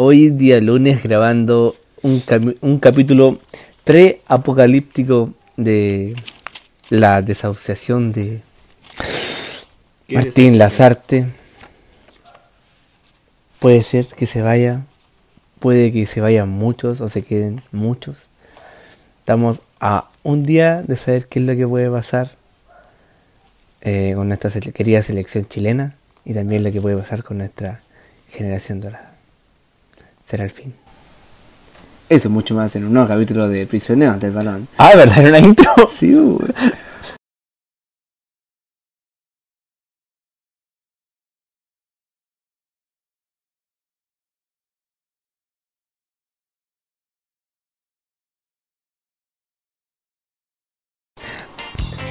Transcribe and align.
hoy 0.00 0.30
día 0.30 0.60
lunes 0.60 1.02
grabando 1.02 1.74
un, 2.02 2.78
capítulo 2.78 3.40
pre-apocalíptico 3.82 5.34
de 5.56 6.14
la 6.88 7.20
desahuciación 7.20 8.12
de 8.12 8.40
¿Qué 10.06 10.14
Martín 10.14 10.56
Lazarte. 10.56 11.26
Puede 13.58 13.82
ser 13.82 14.06
que 14.06 14.26
se 14.26 14.40
vaya, 14.40 14.82
puede 15.58 15.90
que 15.92 16.06
se 16.06 16.20
vayan 16.20 16.48
muchos 16.48 17.00
o 17.00 17.08
se 17.08 17.22
queden 17.22 17.60
muchos. 17.72 18.28
Estamos 19.18 19.62
a 19.80 20.08
un 20.22 20.44
día 20.46 20.82
de 20.82 20.96
saber 20.96 21.26
qué 21.26 21.40
es 21.40 21.44
lo 21.44 21.56
que 21.56 21.66
puede 21.66 21.90
pasar 21.90 22.36
eh, 23.80 24.12
con 24.14 24.28
nuestra 24.28 24.48
querida 24.60 25.02
selección 25.02 25.48
chilena 25.48 25.96
y 26.24 26.34
también 26.34 26.62
lo 26.62 26.70
que 26.70 26.80
puede 26.80 26.96
pasar 26.96 27.24
con 27.24 27.38
nuestra 27.38 27.80
generación 28.30 28.80
dorada. 28.80 29.07
Será 30.28 30.44
el 30.44 30.50
fin. 30.50 30.74
Eso 32.10 32.28
mucho 32.28 32.54
más 32.54 32.76
en 32.76 32.84
un 32.84 32.92
nuevo 32.92 33.08
capítulo 33.08 33.48
de 33.48 33.66
Prisioneros 33.66 34.20
del 34.20 34.32
Balón. 34.32 34.68
Ah, 34.76 34.92
¿verdad? 34.94 35.18
Era 35.20 35.28
una 35.30 35.38
intro. 35.38 35.72
Sí, 35.88 36.12
güey. 36.14 36.52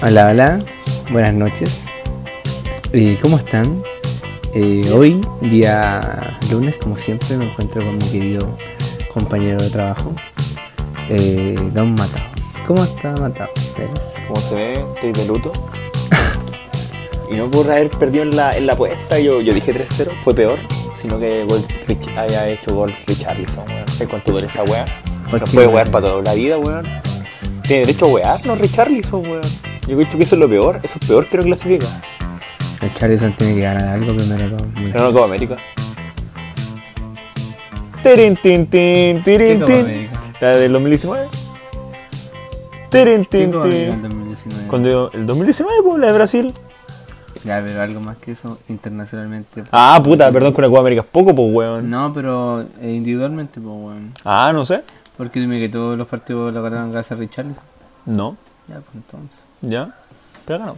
Hola, 0.02 0.30
hola, 0.30 0.60
buenas 1.12 1.34
noches. 1.34 1.86
¿Y 2.94 3.16
cómo 3.18 3.38
están? 3.38 3.84
Eh, 4.60 4.82
hoy, 4.92 5.22
día 5.40 6.02
lunes, 6.50 6.78
como 6.82 6.98
siempre, 6.98 7.38
me 7.38 7.46
encuentro 7.48 7.86
con 7.86 7.96
mi 7.96 8.10
querido 8.10 8.58
compañero 9.08 9.62
de 9.62 9.70
trabajo, 9.70 10.16
eh, 11.10 11.56
Don 11.76 11.92
Mataos. 11.92 12.32
¿Cómo 12.66 12.84
está? 12.84 13.14
Pérez? 13.14 13.92
Como 14.28 14.42
se 14.42 14.56
ve, 14.56 14.86
estoy 14.96 15.12
de 15.12 15.28
luto. 15.28 15.52
y 17.32 17.36
no 17.36 17.52
por 17.52 17.70
haber 17.70 17.92
perdido 17.92 18.24
en 18.24 18.36
la, 18.36 18.50
en 18.58 18.66
la 18.66 18.74
apuesta, 18.74 19.20
yo, 19.20 19.42
yo 19.42 19.54
dije 19.54 19.76
3-0, 19.76 20.24
fue 20.24 20.34
peor. 20.34 20.58
Sino 21.00 21.20
que 21.20 21.44
Gold 21.44 21.68
haya 22.18 22.50
hecho 22.50 22.74
Gold 22.74 22.96
Richarlison, 23.06 23.64
weón. 23.70 23.88
¿Sabes 23.90 24.08
cuánto 24.08 24.32
duele 24.32 24.48
esa 24.48 24.64
weá? 24.64 24.86
¿Por 25.30 25.40
Nos 25.40 25.52
qué, 25.52 25.56
puede 25.56 25.68
wear 25.68 25.92
para 25.92 26.08
toda 26.08 26.24
la 26.24 26.34
vida, 26.34 26.58
weón. 26.58 26.88
Tiene 27.62 27.86
derecho 27.86 28.06
a 28.06 28.10
wear, 28.10 28.46
no 28.48 28.56
Richarlison, 28.56 29.22
weón. 29.22 29.44
Yo 29.88 29.96
creo 29.98 30.10
que 30.10 30.24
eso 30.24 30.34
es 30.34 30.40
lo 30.40 30.50
peor, 30.50 30.80
eso 30.82 30.98
es 31.00 31.08
peor 31.08 31.28
que 31.28 31.38
no 31.38 31.44
clasifica. 31.44 31.86
El 32.82 32.94
Charlison 32.94 33.34
tiene 33.34 33.56
que 33.56 33.62
ganar 33.62 33.86
algo 33.86 34.16
primero. 34.16 34.56
todo. 34.58 34.68
Pero 34.76 35.04
no 35.04 35.14
Copa 35.14 35.26
América. 35.26 35.58
Tirin, 38.04 38.36
tin, 38.38 38.68
tin, 38.68 39.24
tirin, 39.24 39.48
¿Qué 39.48 39.60
Copa 39.60 39.74
tin. 39.74 40.10
La 40.40 40.50
del 40.58 40.72
2019. 40.72 41.28
Tirin, 42.90 43.26
tin, 43.26 43.52
tin. 43.52 43.72
en 43.74 44.02
2019? 44.02 44.68
Cuando 44.70 45.12
el 45.12 45.26
2019, 45.26 45.76
pues, 45.84 46.00
la 46.00 46.08
de 46.08 46.14
Brasil. 46.14 46.54
Ya, 47.44 47.62
pero 47.64 47.82
algo 47.82 48.00
más 48.02 48.18
que 48.18 48.32
eso 48.32 48.60
internacionalmente. 48.68 49.64
Ah, 49.72 50.00
puta, 50.04 50.32
perdón 50.32 50.54
que 50.54 50.62
una 50.62 50.68
Copa 50.70 50.80
América 50.82 51.02
es 51.02 51.08
poco, 51.08 51.36
pues, 51.36 51.54
weón. 51.54 51.90
No, 51.90 52.14
pero 52.14 52.62
eh, 52.82 52.94
individualmente, 52.94 53.60
pues, 53.60 53.74
weón. 53.76 54.14
Ah, 54.24 54.52
no 54.54 54.66
sé. 54.66 54.84
Porque 55.18 55.40
dime 55.40 55.58
que 55.58 55.68
todos 55.70 55.98
los 55.98 56.08
partidos 56.08 56.54
lo 56.54 56.62
ganaron 56.62 56.92
gracias 56.92 57.18
a 57.18 57.20
Richarlison. 57.20 57.64
No, 58.06 58.38
Ya, 58.68 58.76
pues 58.76 58.96
entonces. 58.96 59.40
ya. 59.62 59.94
Pero 60.46 60.60
ganó. 60.60 60.76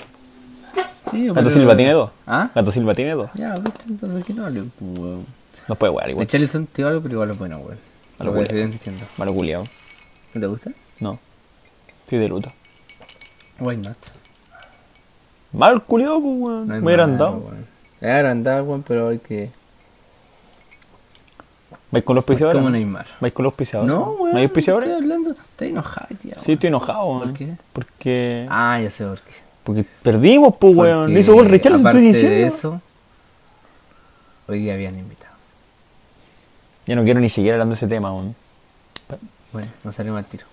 Sí, 1.12 1.28
Gato 1.28 1.36
pero- 1.36 1.50
Silva 1.50 1.76
tiene 1.76 1.92
dos. 1.94 2.12
¿Ah? 2.28 2.50
Gato 2.54 2.72
Silva 2.72 2.94
tiene 2.94 3.12
dos. 3.14 3.30
Ya, 3.34 3.54
viste, 3.56 3.84
entonces 3.88 4.26
que 4.26 4.34
no 4.34 4.46
hable, 4.46 4.64
pues, 4.80 5.00
weón. 5.00 5.26
No 5.68 5.76
puede 5.76 5.92
wear 5.94 6.10
igual. 6.10 6.26
Richarlison 6.26 6.66
te 6.68 6.84
algo, 6.84 7.02
pero 7.02 7.14
igual 7.16 7.32
es 7.32 7.38
bueno, 7.38 7.58
weón. 7.60 7.78
A 8.20 8.24
lo 8.24 8.34
culiao. 8.34 8.58
insistiendo. 8.66 9.06
Malo 9.18 9.34
culiao. 9.34 9.64
¿No 10.34 10.42
te 10.42 10.48
gusta? 10.48 10.72
No. 11.00 11.20
Estoy 12.04 12.20
de 12.20 12.28
luto. 12.28 12.52
Why 13.60 13.78
not? 13.78 13.98
Mal 15.54 15.82
culiao, 15.84 16.22
pues, 16.22 16.34
weón. 16.38 16.68
No 16.68 16.74
Me 16.76 16.80
hubiera 16.82 17.08
malo, 17.08 17.26
andado. 17.28 17.52
agrandado, 18.02 18.64
weón, 18.66 18.84
pero 18.84 19.10
hay 19.10 19.20
que. 19.20 19.50
¿Vais 21.92 22.04
con 22.06 22.16
los 22.16 22.22
auspiciadores? 22.24 22.60
Como 22.60 22.70
Neymar. 22.70 23.08
¿Vais 23.20 23.34
con 23.34 23.44
los 23.44 23.52
auspiciadores? 23.52 23.92
No, 23.92 24.12
weón. 24.12 24.32
¿No 24.34 24.38
hay 24.38 24.44
auspiciadores? 24.46 24.90
Estoy 24.90 25.04
hablando. 25.04 25.32
Estoy 25.32 25.68
enojado, 25.70 26.08
tío. 26.22 26.34
Sí, 26.40 26.52
estoy 26.54 26.68
enojado, 26.68 27.06
weón. 27.06 27.20
¿Por 27.22 27.34
qué? 27.34 27.54
Porque. 27.74 28.48
Ah, 28.50 28.80
ya 28.82 28.90
sé 28.92 29.06
por 29.06 29.20
qué. 29.22 29.34
Porque 29.70 29.86
perdimos, 30.02 30.56
pues, 30.58 30.76
weón. 30.76 31.00
Porque, 31.02 31.14
Le 31.14 31.20
hizo 31.20 31.32
gol 31.32 31.46
Richarlison, 31.46 31.86
estoy 31.86 32.02
diciendo. 32.02 32.36
de 32.36 32.48
eso, 32.48 32.82
hoy 34.48 34.62
día 34.62 34.74
habían 34.74 34.98
invitado. 34.98 35.36
Ya 36.88 36.96
no 36.96 37.04
quiero 37.04 37.20
ni 37.20 37.30
siquiera 37.30 37.54
hablando 37.54 37.74
de 37.74 37.76
ese 37.76 37.88
tema, 37.88 38.12
weón. 38.12 38.36
Bueno, 39.54 39.68
no 39.84 39.92
salió 39.92 40.12
mal 40.12 40.26
tiro. 40.26 40.48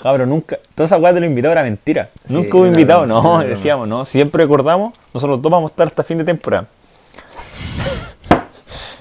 Cabro, 0.00 0.26
nunca. 0.26 0.60
Toda 0.76 0.84
esa 0.84 0.96
weá 0.96 1.12
de 1.12 1.22
los 1.22 1.28
invitados 1.28 1.54
era 1.54 1.64
mentira. 1.64 2.08
Sí, 2.24 2.34
nunca 2.34 2.56
hubo 2.56 2.66
invitado, 2.66 3.04
broma, 3.04 3.42
no. 3.42 3.48
Decíamos, 3.48 3.88
no. 3.88 4.06
Siempre 4.06 4.44
recordamos, 4.44 4.94
nosotros 5.12 5.42
dos 5.42 5.50
vamos 5.50 5.70
a 5.70 5.72
estar 5.72 5.88
hasta 5.88 6.04
fin 6.04 6.18
de 6.18 6.24
temporada. 6.24 6.68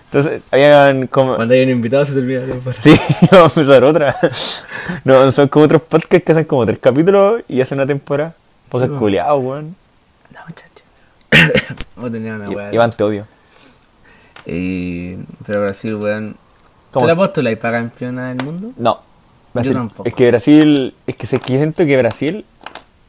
Entonces, 0.06 0.42
habían 0.50 1.06
como. 1.06 1.36
Cuando 1.36 1.54
hay 1.54 1.62
un 1.62 1.70
invitado 1.70 2.04
se 2.04 2.14
termina 2.14 2.40
la. 2.48 2.74
Sí, 2.74 3.00
vamos 3.32 3.56
a 3.56 3.62
empezar 3.62 3.84
otra. 3.84 4.18
No, 5.04 5.32
son 5.32 5.48
como 5.50 5.66
otros 5.66 5.84
podcasts 5.84 6.26
que 6.26 6.32
hacen 6.32 6.46
como 6.46 6.66
tres 6.66 6.80
capítulos 6.80 7.44
y 7.48 7.62
hacen 7.62 7.78
una 7.78 7.86
temporada. 7.86 8.34
Podcast 8.74 8.90
Sí, 8.90 8.94
po. 8.96 9.00
culiado, 9.00 9.36
weón. 9.38 9.76
No, 10.32 10.40
muchacho. 10.48 11.76
Vos 11.96 12.12
tenías 12.12 12.40
una 12.40 12.50
weá. 12.50 12.74
Iván, 12.74 12.92
te 12.92 13.04
odio. 13.04 13.28
Y... 14.48 15.16
Pero 15.46 15.62
Brasil, 15.62 15.96
weón. 16.02 16.36
¿Cómo? 16.92 17.06
¿Tú 17.06 17.10
la 17.10 17.16
postulas 17.16 17.56
para 17.58 17.78
campeona 17.78 18.30
del 18.34 18.44
mundo? 18.44 18.72
No. 18.78 19.00
Brasil. 19.54 19.74
tampoco. 19.74 20.10
Es 20.10 20.16
que 20.16 20.28
Brasil. 20.28 20.96
Es 21.06 21.16
que, 21.16 21.28
siento 21.28 21.86
que 21.86 21.98
Brasil. 21.98 22.46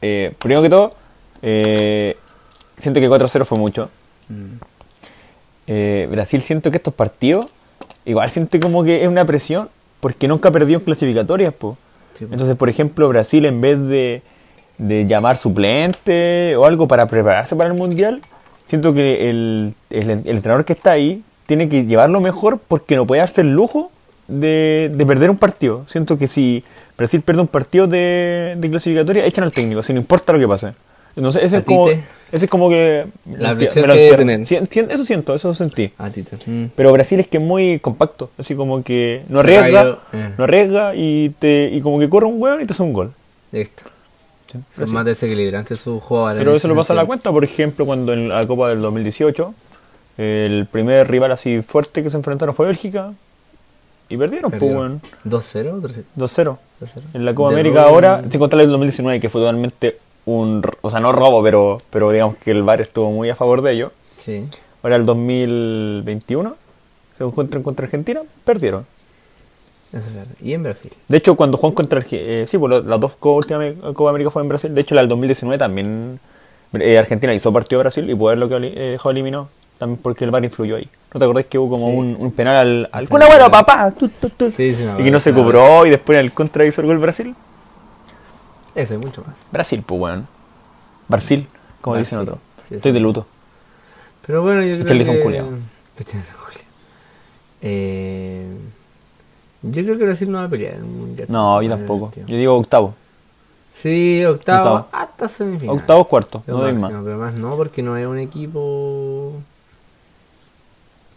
eh, 0.03 0.35
primero 0.39 0.61
que 0.61 0.69
todo. 0.69 0.95
eh, 1.41 2.19
siento 2.77 3.01
que 3.01 3.09
4-0 3.09 3.45
fue 3.47 3.59
mucho. 3.59 3.89
Mm. 4.29 4.57
Eh, 5.67 6.09
Brasil 6.11 6.43
siento 6.43 6.71
que 6.71 6.77
estos 6.77 6.93
partidos. 6.93 7.47
Igual 8.05 8.29
siento 8.29 8.61
como 8.61 8.85
que 8.85 9.03
es 9.03 9.09
una 9.09 9.25
presión. 9.25 9.71
Porque 10.01 10.29
nunca 10.29 10.51
perdió 10.51 10.77
en 10.77 10.85
clasificatorias, 10.85 11.55
po. 11.55 11.79
Sí, 12.13 12.27
po. 12.27 12.33
Entonces, 12.35 12.55
por 12.55 12.69
ejemplo, 12.69 13.09
Brasil 13.09 13.47
en 13.47 13.63
vez 13.63 13.87
de, 13.87 14.23
de 14.79 15.07
llamar 15.07 15.37
suplente 15.37 16.57
o 16.57 16.65
algo 16.67 16.89
para 16.89 17.07
prepararse 17.07 17.55
para 17.57 17.69
el 17.71 17.75
Mundial, 17.77 18.21
siento 18.65 18.93
que 18.95 19.31
el, 19.31 19.75
el- 19.91 20.11
el 20.11 20.21
entrenador 20.27 20.65
que 20.65 20.73
está 20.73 20.93
ahí 20.93 21.23
tiene 21.47 21.69
que 21.69 21.85
llevarlo 21.85 22.21
mejor 22.21 22.59
porque 22.67 22.97
no 22.97 23.07
puede 23.07 23.21
darse 23.21 23.43
el 23.43 23.51
lujo 23.51 23.91
de, 24.29 24.91
de 24.95 25.07
perder 25.07 25.31
un 25.31 25.37
partido. 25.37 25.83
Siento 25.87 26.17
que 26.19 26.27
si 26.27 26.65
Brasil 26.97 27.21
pierde 27.21 27.43
un 27.43 27.49
partido 27.49 27.87
de, 27.87 28.55
de 28.57 28.71
clasificatoria, 28.71 29.27
echan 29.27 29.45
al 29.45 29.53
técnico, 29.53 29.83
si 29.83 29.93
no 29.93 30.01
importa 30.01 30.33
lo 30.33 30.39
que 30.39 30.49
pase. 30.49 30.73
Entonces, 31.17 31.45
ese 31.45 31.57
¿A 31.57 31.59
es 31.61 31.65
como, 31.65 31.87
te? 31.87 32.03
ese 32.33 32.47
es 32.47 32.51
como 32.51 32.69
que... 32.69 33.07
La 33.39 33.55
presión 33.55 33.87
que 33.87 34.15
tener. 34.17 34.41
Eso 34.41 35.05
siento, 35.05 35.35
eso 35.35 35.55
sentí. 35.55 35.93
A 35.99 36.11
ti 36.11 36.23
te. 36.25 36.37
Mm. 36.51 36.71
Pero 36.75 36.93
Brasil 36.93 37.21
es 37.21 37.29
que 37.29 37.37
es 37.37 37.43
muy 37.43 37.79
compacto, 37.79 38.31
así 38.37 38.57
como 38.57 38.83
que 38.83 39.23
no 39.29 39.39
arriesga, 39.41 39.83
Rayo, 39.83 39.99
eh. 40.13 40.31
no 40.37 40.43
arriesga 40.45 40.95
y 40.97 41.31
te 41.39 41.69
y 41.71 41.81
como 41.83 42.01
que 42.01 42.09
corre 42.09 42.27
un 42.27 42.43
hueón 42.43 42.61
y 42.63 42.67
te 42.67 42.73
hace 42.73 42.83
un 42.83 42.93
gol. 42.93 43.13
Listo. 43.53 43.85
Son 44.61 44.65
Brasil. 44.77 44.95
más 44.95 45.05
desequilibrantes 45.05 45.81
sus 45.81 46.03
jugadores. 46.03 46.39
Pero 46.41 46.57
eso 46.57 46.69
lo 46.69 46.75
pasa 46.75 46.93
a 46.93 46.97
la 46.97 47.05
cuenta, 47.07 47.31
por 47.33 47.45
ejemplo, 47.45 47.85
cuando 47.87 48.13
en 48.13 48.29
la 48.29 48.45
Copa 48.47 48.69
del 48.69 48.81
2018 48.81 49.55
el 50.17 50.67
primer 50.71 51.11
rival 51.11 51.33
así 51.33 51.61
fuerte 51.63 52.03
que 52.03 52.11
se 52.11 52.17
enfrentaron 52.17 52.55
fue 52.55 52.67
Bélgica 52.67 53.13
y 54.09 54.17
perdieron, 54.17 54.51
pues, 54.51 54.61
Perdió. 54.61 54.79
weón, 54.79 55.01
2-0, 55.25 55.81
3-0. 55.81 56.05
2-0. 56.17 56.59
2-0. 56.81 57.03
En 57.15 57.25
la 57.25 57.35
Copa 57.35 57.49
De 57.51 57.55
América 57.57 57.83
ahora, 57.83 58.23
sin 58.23 58.39
contar 58.39 58.61
el 58.61 58.67
del 58.67 58.73
2019, 58.73 59.21
que 59.21 59.29
fue 59.29 59.41
totalmente 59.41 59.97
un, 60.27 60.63
o 60.83 60.91
sea, 60.91 61.01
no 61.01 61.13
robo, 61.13 61.43
pero, 61.43 61.79
pero 61.91 62.11
digamos 62.11 62.37
que 62.37 62.51
el 62.51 62.63
VAR 62.63 62.81
estuvo 62.81 63.11
muy 63.11 63.31
a 63.31 63.35
favor 63.35 63.63
de 63.63 63.73
ello. 63.73 63.93
Sí. 64.21 64.47
Ahora 64.83 64.97
el 64.97 65.07
2021, 65.07 66.57
se 67.17 67.25
encuentran 67.25 67.63
contra 67.63 67.85
Argentina, 67.87 68.21
perdieron. 68.45 68.87
Eso 69.95 70.09
es 70.09 70.15
verdad. 70.15 70.35
Y 70.41 70.53
en 70.55 70.63
Brasil. 70.65 70.93
De 71.09 71.17
hecho, 71.17 71.37
cuando 71.37 71.57
juegan 71.57 71.75
contra 71.75 71.99
Argentina, 72.01 72.23
eh, 72.43 72.47
sí, 72.47 72.59
pues 72.59 72.85
las 72.85 73.01
dos 73.01 73.13
últimas 73.23 73.75
Copa 73.95 74.11
América 74.11 74.31
fue 74.31 74.43
en 74.43 74.49
Brasil. 74.49 74.75
De 74.75 74.81
hecho, 74.81 74.95
la 74.97 75.03
del 75.03 75.09
2019 75.09 75.57
también 75.57 76.19
eh, 76.73 76.99
Argentina 76.99 77.33
hizo 77.33 77.53
partido 77.53 77.81
a 77.81 77.85
Brasil 77.85 78.09
y 78.11 78.15
poder 78.15 78.39
lo 78.39 78.49
que 78.49 78.57
eh, 78.57 78.91
dejó 78.93 79.11
eliminado. 79.11 79.49
También 79.79 80.01
porque 80.03 80.25
el 80.25 80.31
VAR 80.31 80.45
influyó 80.45 80.77
ahí. 80.77 80.89
¿No 81.13 81.19
te 81.19 81.25
acordás 81.25 81.45
que 81.47 81.59
hubo 81.59 81.69
como 81.77 81.91
Sí. 81.91 81.97
un, 81.97 82.17
un 82.19 82.33
penal 82.33 82.57
al, 82.57 82.89
al 82.93 83.05
Un 83.05 83.09
¡Kun 83.11 83.23
Agüero, 83.23 83.45
penal. 83.47 83.65
papá! 83.65 83.91
Tu, 83.93 84.09
tu, 84.09 84.29
tu! 84.31 84.51
Sí, 84.51 84.75
sí, 84.75 84.83
me 84.85 85.01
y 85.01 85.05
que 85.05 85.11
no 85.11 85.21
se 85.21 85.33
cobró 85.33 85.87
y 85.87 85.91
después 85.91 86.17
en 86.19 86.25
el 86.25 86.33
contra 86.33 86.65
hizo 86.65 86.81
el 86.81 86.87
gol 86.89 86.99
Brasil. 86.99 87.35
Eso 88.75 88.95
y 88.95 88.99
mucho 88.99 89.23
más. 89.27 89.37
Brasil, 89.53 89.83
pues 89.87 90.01
weón. 90.01 90.27
Brasil, 91.09 91.47
como 91.81 91.95
Brasil. 91.95 92.05
dicen 92.05 92.19
otros. 92.21 92.39
Estoy 92.71 92.93
de 92.93 93.01
luto. 93.01 93.27
Pero 94.27 94.43
bueno, 94.43 94.63
yo 94.63 94.69
creo 94.69 94.79
que... 94.79 94.83
Richarlison 94.85 95.17
culiao. 95.23 95.49
Eh... 97.61 98.47
Yo 99.71 99.83
creo 99.85 99.99
que 99.99 100.05
Brasil 100.05 100.31
no 100.31 100.39
va 100.39 100.45
a 100.45 100.49
pelear 100.49 100.75
en 100.75 100.81
el 100.81 100.85
mundial. 100.87 101.29
No, 101.31 101.61
yo 101.63 101.77
tampoco. 101.77 102.13
Yo 102.27 102.37
digo 102.37 102.57
octavo. 102.57 102.95
Sí, 103.75 104.25
octavo, 104.25 104.77
Octavo. 104.77 104.89
hasta 104.93 105.29
semifinal. 105.29 105.77
Octavo, 105.77 106.07
cuarto. 106.07 106.43
Lo 106.47 106.55
No 106.59 106.63
doy 106.63 106.73
más. 106.75 106.93
Pero 106.93 107.19
más 107.19 107.35
no, 107.35 107.57
porque 107.57 107.83
no 107.83 107.97
es 107.97 108.07
un 108.07 108.19
equipo. 108.19 109.33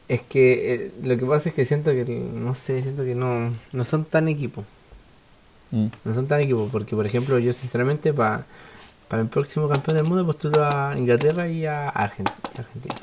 Es 0.07 0.21
que 0.21 0.73
eh, 0.73 0.91
lo 1.03 1.17
que 1.17 1.25
pasa 1.25 1.49
es 1.49 1.55
que 1.55 1.65
siento 1.65 1.91
que, 1.91 2.05
no 2.05 2.55
sé, 2.55 2.81
siento 2.81 3.03
que 3.03 3.13
no, 3.13 3.35
no 3.73 3.83
son 3.83 4.05
tan 4.05 4.27
equipos. 4.27 4.63
Mm. 5.71 5.88
No 6.05 6.13
son 6.13 6.27
tan 6.27 6.39
equipos, 6.41 6.69
porque 6.71 6.95
por 6.95 7.05
ejemplo 7.05 7.38
yo 7.39 7.51
sinceramente 7.51 8.13
para 8.13 8.45
el 9.11 9.27
próximo 9.27 9.67
campeón 9.67 9.97
del 9.97 10.05
mundo 10.07 10.25
postulo 10.25 10.63
a 10.65 10.97
Inglaterra 10.97 11.47
y 11.49 11.65
a 11.65 11.89
Argen- 11.94 12.31
Argentina. 12.57 12.95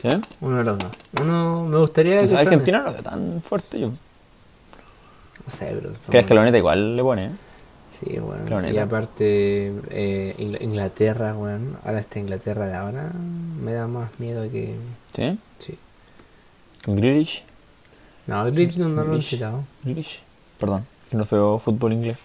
¿Sí? 0.00 0.08
Uno 0.40 0.56
de 0.58 0.64
los 0.64 0.78
dos. 0.78 0.92
Uno 1.22 1.64
me 1.66 1.78
gustaría 1.78 2.14
que 2.14 2.18
Pues 2.20 2.30
fueran 2.32 2.46
Argentina 2.48 2.78
no 2.82 2.92
veo 2.92 3.02
tan 3.02 3.42
fuerte 3.42 3.80
yo. 3.80 3.90
No 5.46 5.52
sé, 5.52 5.74
bro. 5.74 5.90
Que 6.10 6.16
la 6.18 6.20
escaloneta 6.20 6.58
igual 6.58 6.96
le 6.96 7.02
pone, 7.02 7.26
¿eh? 7.26 7.30
Sí, 7.98 8.18
bueno. 8.18 8.44
Y 8.60 8.72
neta. 8.72 8.82
aparte, 8.82 9.72
eh, 9.90 10.34
Ingl- 10.38 10.60
Inglaterra, 10.62 11.32
bueno. 11.32 11.78
Ahora 11.84 12.00
esta 12.00 12.18
Inglaterra 12.18 12.66
de 12.66 12.74
ahora 12.74 13.10
me 13.62 13.72
da 13.72 13.86
más 13.86 14.10
miedo 14.18 14.42
que. 14.50 14.74
¿Sí? 15.14 15.38
Sí. 15.58 15.78
Con 16.84 16.96
Grealish. 16.96 17.42
No, 18.26 18.44
Grealish 18.44 18.76
no, 18.76 18.88
no 18.88 19.04
lo 19.04 19.14
han 19.14 19.22
citado. 19.22 19.64
Grealish. 19.82 20.20
Perdón, 20.58 20.84
que 21.10 21.16
no 21.16 21.26
veo 21.30 21.58
fútbol 21.58 21.92
inglés. 21.94 22.18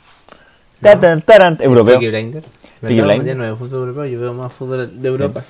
No. 0.82 0.90
Taran, 1.00 1.22
taran, 1.22 1.58
europeo. 1.62 2.00
Peaky 2.00 2.08
Blinder. 2.10 2.44
Peaky. 2.82 3.02
Blinder. 3.02 3.38
No 3.38 3.44
veo 3.44 3.56
fútbol 3.56 3.80
europeo, 3.82 4.06
yo 4.06 4.20
veo 4.20 4.34
más 4.34 4.52
fútbol 4.52 5.02
de 5.02 5.08
Europa. 5.08 5.44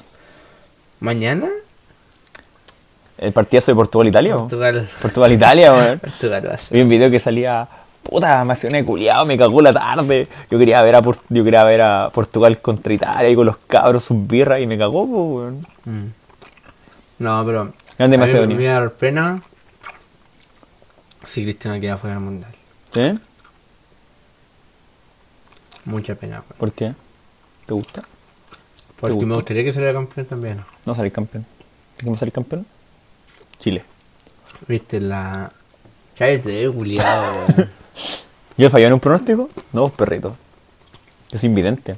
¿Mañana? 0.99 1.49
El 3.21 3.31
partidazo 3.33 3.71
de 3.71 3.75
Portugal-Italia. 3.75 4.35
Portugal. 4.35 4.89
Portugal-Italia, 4.99 5.71
weón. 5.73 5.99
Portugal 5.99 6.41
ser. 6.59 6.75
Vi 6.75 6.81
un 6.81 6.89
video 6.89 7.11
que 7.11 7.19
salía, 7.19 7.67
puta, 8.01 8.43
me 8.43 8.83
culiado, 8.83 9.25
me 9.27 9.37
cagó 9.37 9.61
la 9.61 9.71
tarde. 9.71 10.27
Yo 10.49 10.57
quería 10.57 10.81
ver 10.81 10.95
a 10.95 11.01
Por- 11.03 11.19
yo 11.29 11.43
quería 11.43 11.63
ver 11.63 11.81
a 11.83 12.09
Portugal 12.11 12.59
contra 12.61 12.91
Italia 12.93 13.29
y 13.29 13.35
con 13.35 13.45
los 13.45 13.57
cabros 13.57 14.03
sus 14.05 14.27
birras 14.27 14.59
y 14.59 14.65
me 14.65 14.75
cagó, 14.75 15.03
weón. 15.03 15.65
Mm. 15.85 16.05
No, 17.19 17.45
pero. 17.45 17.73
Grande 17.97 18.17
Macedonia. 18.17 18.57
Me 18.57 18.65
va 18.67 18.77
a 18.77 18.79
dar 18.79 18.91
pena 18.93 19.41
si 21.23 21.43
Cristiano 21.43 21.79
queda 21.79 21.97
fuera 21.97 22.15
del 22.15 22.25
mundial. 22.25 22.51
¿Sí? 22.91 23.19
Mucha 25.85 26.15
pena, 26.15 26.37
weón. 26.37 26.57
¿Por 26.57 26.71
qué? 26.71 26.93
¿Te 27.67 27.73
gusta? 27.75 28.03
Porque 28.99 29.13
gusta? 29.13 29.27
me 29.27 29.35
gustaría 29.35 29.63
que 29.63 29.73
saliera 29.73 29.93
campeón 29.93 30.25
también. 30.25 30.61
No 30.87 30.95
salir 30.95 31.11
campeón. 31.11 31.45
¿Quién 31.97 32.11
va 32.11 32.15
a 32.15 32.19
salir 32.19 32.33
campeón? 32.33 32.65
Chile. 33.61 33.83
Viste 34.67 34.99
la. 34.99 35.51
Cállate, 36.17 36.69
culiado, 36.71 37.45
weón. 37.47 37.69
¿Yo 38.57 38.69
fallé 38.69 38.87
en 38.87 38.93
un 38.93 38.99
pronóstico? 38.99 39.49
No, 39.71 39.81
vos, 39.81 39.91
perrito. 39.91 40.35
Soy 41.33 41.47
invidente. 41.47 41.95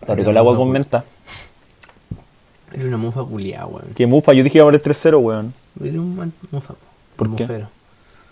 Está 0.00 0.14
rico 0.14 0.30
el 0.30 0.36
agua 0.36 0.56
con 0.56 0.70
menta. 0.70 1.04
Era 2.72 2.84
una 2.84 2.98
mufa 2.98 3.24
culiada, 3.24 3.66
weón. 3.66 3.94
Que 3.94 4.06
mufa, 4.06 4.34
yo 4.34 4.44
dije 4.44 4.60
ahora 4.60 4.76
el 4.76 4.82
3-0, 4.82 5.18
weón. 5.20 5.54
Era 5.82 6.00
un 6.00 6.32
mufa. 6.50 6.74
¿Por 7.16 7.28
un 7.28 7.36
qué? 7.36 7.44
mufero. 7.44 7.68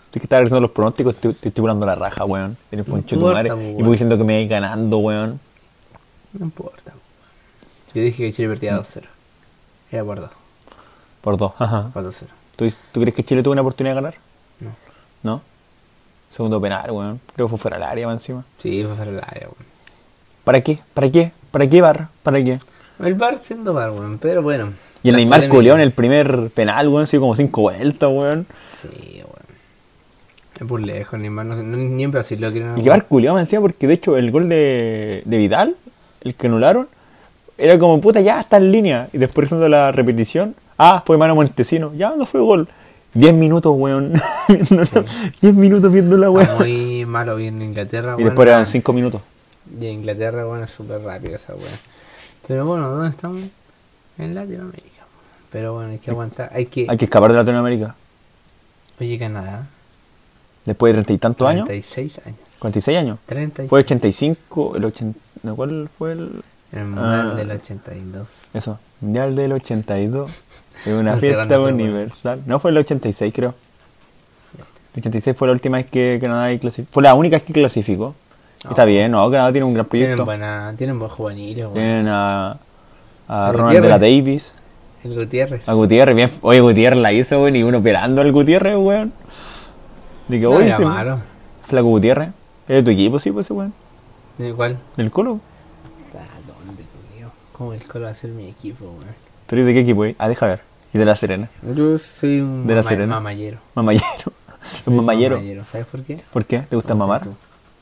Estoy 0.05 0.19
que 0.19 0.25
estaba 0.25 0.41
realizando 0.41 0.61
los 0.61 0.71
pronósticos, 0.71 1.15
estoy, 1.15 1.35
estoy 1.41 1.61
volando 1.61 1.87
la 1.87 1.95
raja, 1.95 2.23
weón. 2.23 2.55
Tienes 2.69 2.87
No 2.87 2.93
poncho 2.93 3.17
tu 3.17 3.25
madre. 3.25 3.49
Y 3.49 3.81
voy 3.81 3.91
diciendo 3.91 4.15
que 4.15 4.23
me 4.23 4.37
voy 4.37 4.47
ganando, 4.47 4.99
weón. 4.99 5.39
No 6.33 6.45
importa. 6.45 6.93
Yo 7.95 8.01
dije 8.01 8.25
que 8.25 8.33
Chile 8.33 8.49
perdía 8.49 8.77
2-0. 8.77 9.12
Era 9.93 10.03
por 10.03 10.19
2. 10.19 10.29
Por 11.21 11.37
dos, 11.37 11.53
ajá. 11.59 11.91
4-0. 11.93 12.13
¿Tú, 12.55 12.67
¿Tú 12.91 12.99
crees 13.01 13.15
que 13.15 13.23
Chile 13.23 13.41
tuvo 13.43 13.53
una 13.53 13.61
oportunidad 13.61 13.95
de 13.95 14.01
ganar? 14.01 14.15
No. 14.59 14.71
¿No? 15.23 15.41
Segundo 16.31 16.59
penal, 16.59 16.89
weón. 16.91 17.21
Creo 17.35 17.47
que 17.47 17.51
fue 17.51 17.59
fuera 17.59 17.77
del 17.77 17.83
área, 17.87 18.07
más 18.07 18.15
encima. 18.15 18.43
Sí, 18.57 18.83
fue 18.83 18.95
fuera 18.95 19.11
del 19.11 19.21
área, 19.23 19.43
weón. 19.43 19.65
¿Para 20.43 20.61
qué? 20.61 20.79
¿Para 20.93 21.09
qué? 21.11 21.31
¿Para 21.51 21.67
qué, 21.67 21.81
Barra? 21.81 22.09
¿Para 22.23 22.43
qué? 22.43 22.59
El 22.99 23.13
bar 23.13 23.37
siendo 23.37 23.73
bar, 23.73 23.91
weón. 23.91 24.17
Pero 24.17 24.41
bueno. 24.41 24.73
Y 25.03 25.09
el 25.09 25.15
Neymar 25.15 25.47
culió 25.49 25.75
en 25.75 25.81
el 25.81 25.91
primer 25.91 26.49
penal, 26.49 26.87
weón, 26.87 27.03
así 27.03 27.17
como 27.19 27.35
cinco 27.35 27.61
vueltas, 27.61 28.09
weón. 28.11 28.45
Sí, 28.81 29.21
weón. 29.23 29.29
Es 30.59 30.67
por 30.67 30.81
lejos, 30.81 31.19
Neymar. 31.19 31.45
No, 31.45 31.55
sé, 31.55 31.63
no- 31.63 31.77
ni 31.77 32.03
en 32.03 32.11
Brasil 32.11 32.41
lo 32.41 32.51
quieren. 32.51 32.77
Y 32.77 32.83
que 32.83 32.89
Bar 32.89 33.05
culió, 33.07 33.33
me 33.33 33.41
decía, 33.41 33.61
porque 33.61 33.87
de 33.87 33.93
hecho 33.93 34.17
el 34.17 34.31
gol 34.31 34.49
de, 34.49 35.21
de 35.25 35.37
Vidal, 35.37 35.75
el 36.21 36.35
que 36.35 36.47
anularon, 36.47 36.89
era 37.57 37.77
como, 37.79 37.99
puta, 38.01 38.21
ya 38.21 38.39
está 38.39 38.57
en 38.57 38.71
línea. 38.71 39.07
Y 39.13 39.17
después 39.17 39.45
haciendo 39.45 39.67
la 39.69 39.91
repetición, 39.91 40.55
ah, 40.77 41.03
fue 41.05 41.17
mano 41.17 41.35
Montesino, 41.35 41.93
ya 41.93 42.13
no 42.15 42.25
fue 42.25 42.41
gol. 42.41 42.67
Diez 43.13 43.33
minutos, 43.33 43.73
weón. 43.75 44.13
Diez 45.41 45.53
minutos 45.53 45.91
viendo 45.91 46.17
la 46.17 46.27
Está 46.27 46.55
weón. 46.55 46.57
muy 46.57 47.05
malo 47.05 47.35
bien 47.35 47.55
en 47.61 47.69
Inglaterra, 47.69 48.13
Y 48.13 48.15
weón. 48.15 48.25
después 48.25 48.47
eran 48.47 48.65
cinco 48.65 48.91
minutos. 48.93 49.21
Y 49.79 49.85
en 49.85 49.93
Inglaterra, 49.99 50.45
bueno, 50.45 50.65
es 50.65 50.71
súper 50.71 51.01
rápido 51.01 51.35
esa 51.35 51.53
weón. 51.55 51.69
Pero 52.47 52.65
bueno, 52.65 52.89
¿dónde 52.89 53.09
estamos? 53.09 53.41
En 54.17 54.33
Latinoamérica. 54.35 54.87
weón. 54.97 55.47
Pero 55.51 55.73
bueno, 55.73 55.91
hay 55.91 55.99
que 55.99 56.09
aguantar. 56.11 56.49
Hay 56.53 56.65
que. 56.65 56.87
Hay 56.89 56.97
que 56.97 57.05
escapar 57.05 57.31
de 57.31 57.37
Latinoamérica. 57.37 57.95
Oye, 58.99 59.17
Canadá. 59.19 59.67
Después 60.65 60.95
de 60.95 61.03
treinta 61.03 61.13
y 61.13 61.17
tantos 61.17 61.47
años, 61.47 61.65
36 61.65 62.19
años. 62.25 62.39
46 62.59 62.97
años. 62.97 63.19
36. 63.25 63.69
Fue 63.69 63.79
85, 63.81 64.77
el 64.77 64.85
80, 64.85 65.19
no, 65.43 65.55
¿cuál 65.57 65.89
fue 65.97 66.13
el...? 66.13 66.41
El 66.73 66.85
mundial 66.85 67.31
Ah. 67.31 67.35
del 67.35 67.51
82. 67.51 68.27
Eso, 68.53 68.79
Mundial 69.01 69.35
del 69.35 69.51
82. 69.53 70.31
Es 70.85 70.91
una 70.93 71.11
No 71.13 71.17
fiesta 71.17 71.59
universal. 71.59 72.41
No, 72.45 72.59
fue 72.59 72.71
el 72.71 72.77
86 72.77 73.31
creo. 73.33 73.53
El 74.95 74.99
86 74.99 75.37
fue 75.37 75.47
la 75.47 75.53
última 75.53 75.77
vez 75.77 75.85
que 75.89 76.17
Canadá 76.19 76.57
clasificó. 76.59 76.93
Fue 76.93 77.03
la 77.03 77.13
única 77.13 77.35
vez 77.37 77.43
que 77.43 77.53
clasificó. 77.53 78.15
Y 78.65 78.67
Está 78.69 78.85
bien, 78.85 79.11
¿no? 79.11 79.29
Canadá 79.31 79.51
tiene 79.51 79.65
un 79.65 79.73
gran 79.73 79.85
Tienen, 79.87 80.09
proyecto. 80.09 80.25
buena, 80.25 80.73
tienen 80.77 80.97
buen 80.99 81.11
juveniles, 81.11 81.63
weón. 81.65 81.73
Tienen 81.75 82.07
a, 82.09 82.57
a 83.27 83.51
Ronald 83.51 83.81
de 83.81 83.89
la. 83.89 83.99
Davis. 83.99 84.53
El 85.03 85.15
Gutiérrez. 85.15 85.67
A 85.69 85.73
Gutiérrez, 85.73 86.15
bien. 86.15 86.31
Oye, 86.41 86.59
Gutiérrez 86.61 86.99
la 86.99 87.11
hizo, 87.13 87.41
weón, 87.41 87.55
y 87.55 87.63
uno 87.63 87.81
pelando 87.83 88.21
al 88.21 88.31
Gutiérrez, 88.31 88.75
weón. 88.77 89.13
De 90.27 90.37
que, 90.39 90.43
No 90.43 90.51
oye, 90.51 90.69
ese. 90.69 90.83
Flaco 91.67 91.87
Gutiérrez. 91.87 92.29
¿Es 92.67 92.75
de 92.75 92.83
tu 92.83 92.91
equipo, 92.91 93.19
sí, 93.19 93.31
pues 93.31 93.45
ese 93.47 93.53
weón? 93.53 93.73
¿De 94.37 94.53
cuál? 94.53 94.77
¿Del 94.97 95.11
Colo? 95.11 95.39
¿Cómo 97.53 97.73
el 97.73 97.85
Colo 97.87 98.05
va 98.05 98.11
a 98.11 98.15
ser 98.15 98.31
mi 98.31 98.47
equipo, 98.49 98.85
weón? 98.85 99.15
¿Tú 99.47 99.55
eres 99.55 99.65
de 99.67 99.73
qué 99.73 99.79
equipo, 99.81 100.05
eh? 100.05 100.15
Ah, 100.17 100.27
deja 100.27 100.45
ver. 100.47 100.61
Y 100.93 100.97
de 100.97 101.05
la 101.05 101.15
Serena. 101.15 101.49
Yo 101.75 101.97
soy 101.97 102.41
un 102.41 102.67
De 102.67 102.75
la 102.75 102.81
mama- 102.81 102.89
Serena. 102.89 103.15
mamallero. 103.15 103.57
Mamayero. 103.75 104.05
Soy 104.83 104.93
Un 104.93 104.95
mamayero. 104.97 105.35
mamallero. 105.37 105.65
¿Sabes 105.65 105.87
por 105.87 106.03
qué? 106.03 106.21
¿Por 106.31 106.45
qué? 106.45 106.59
¿Te 106.59 106.75
gusta 106.75 106.95
mamar? 106.95 107.21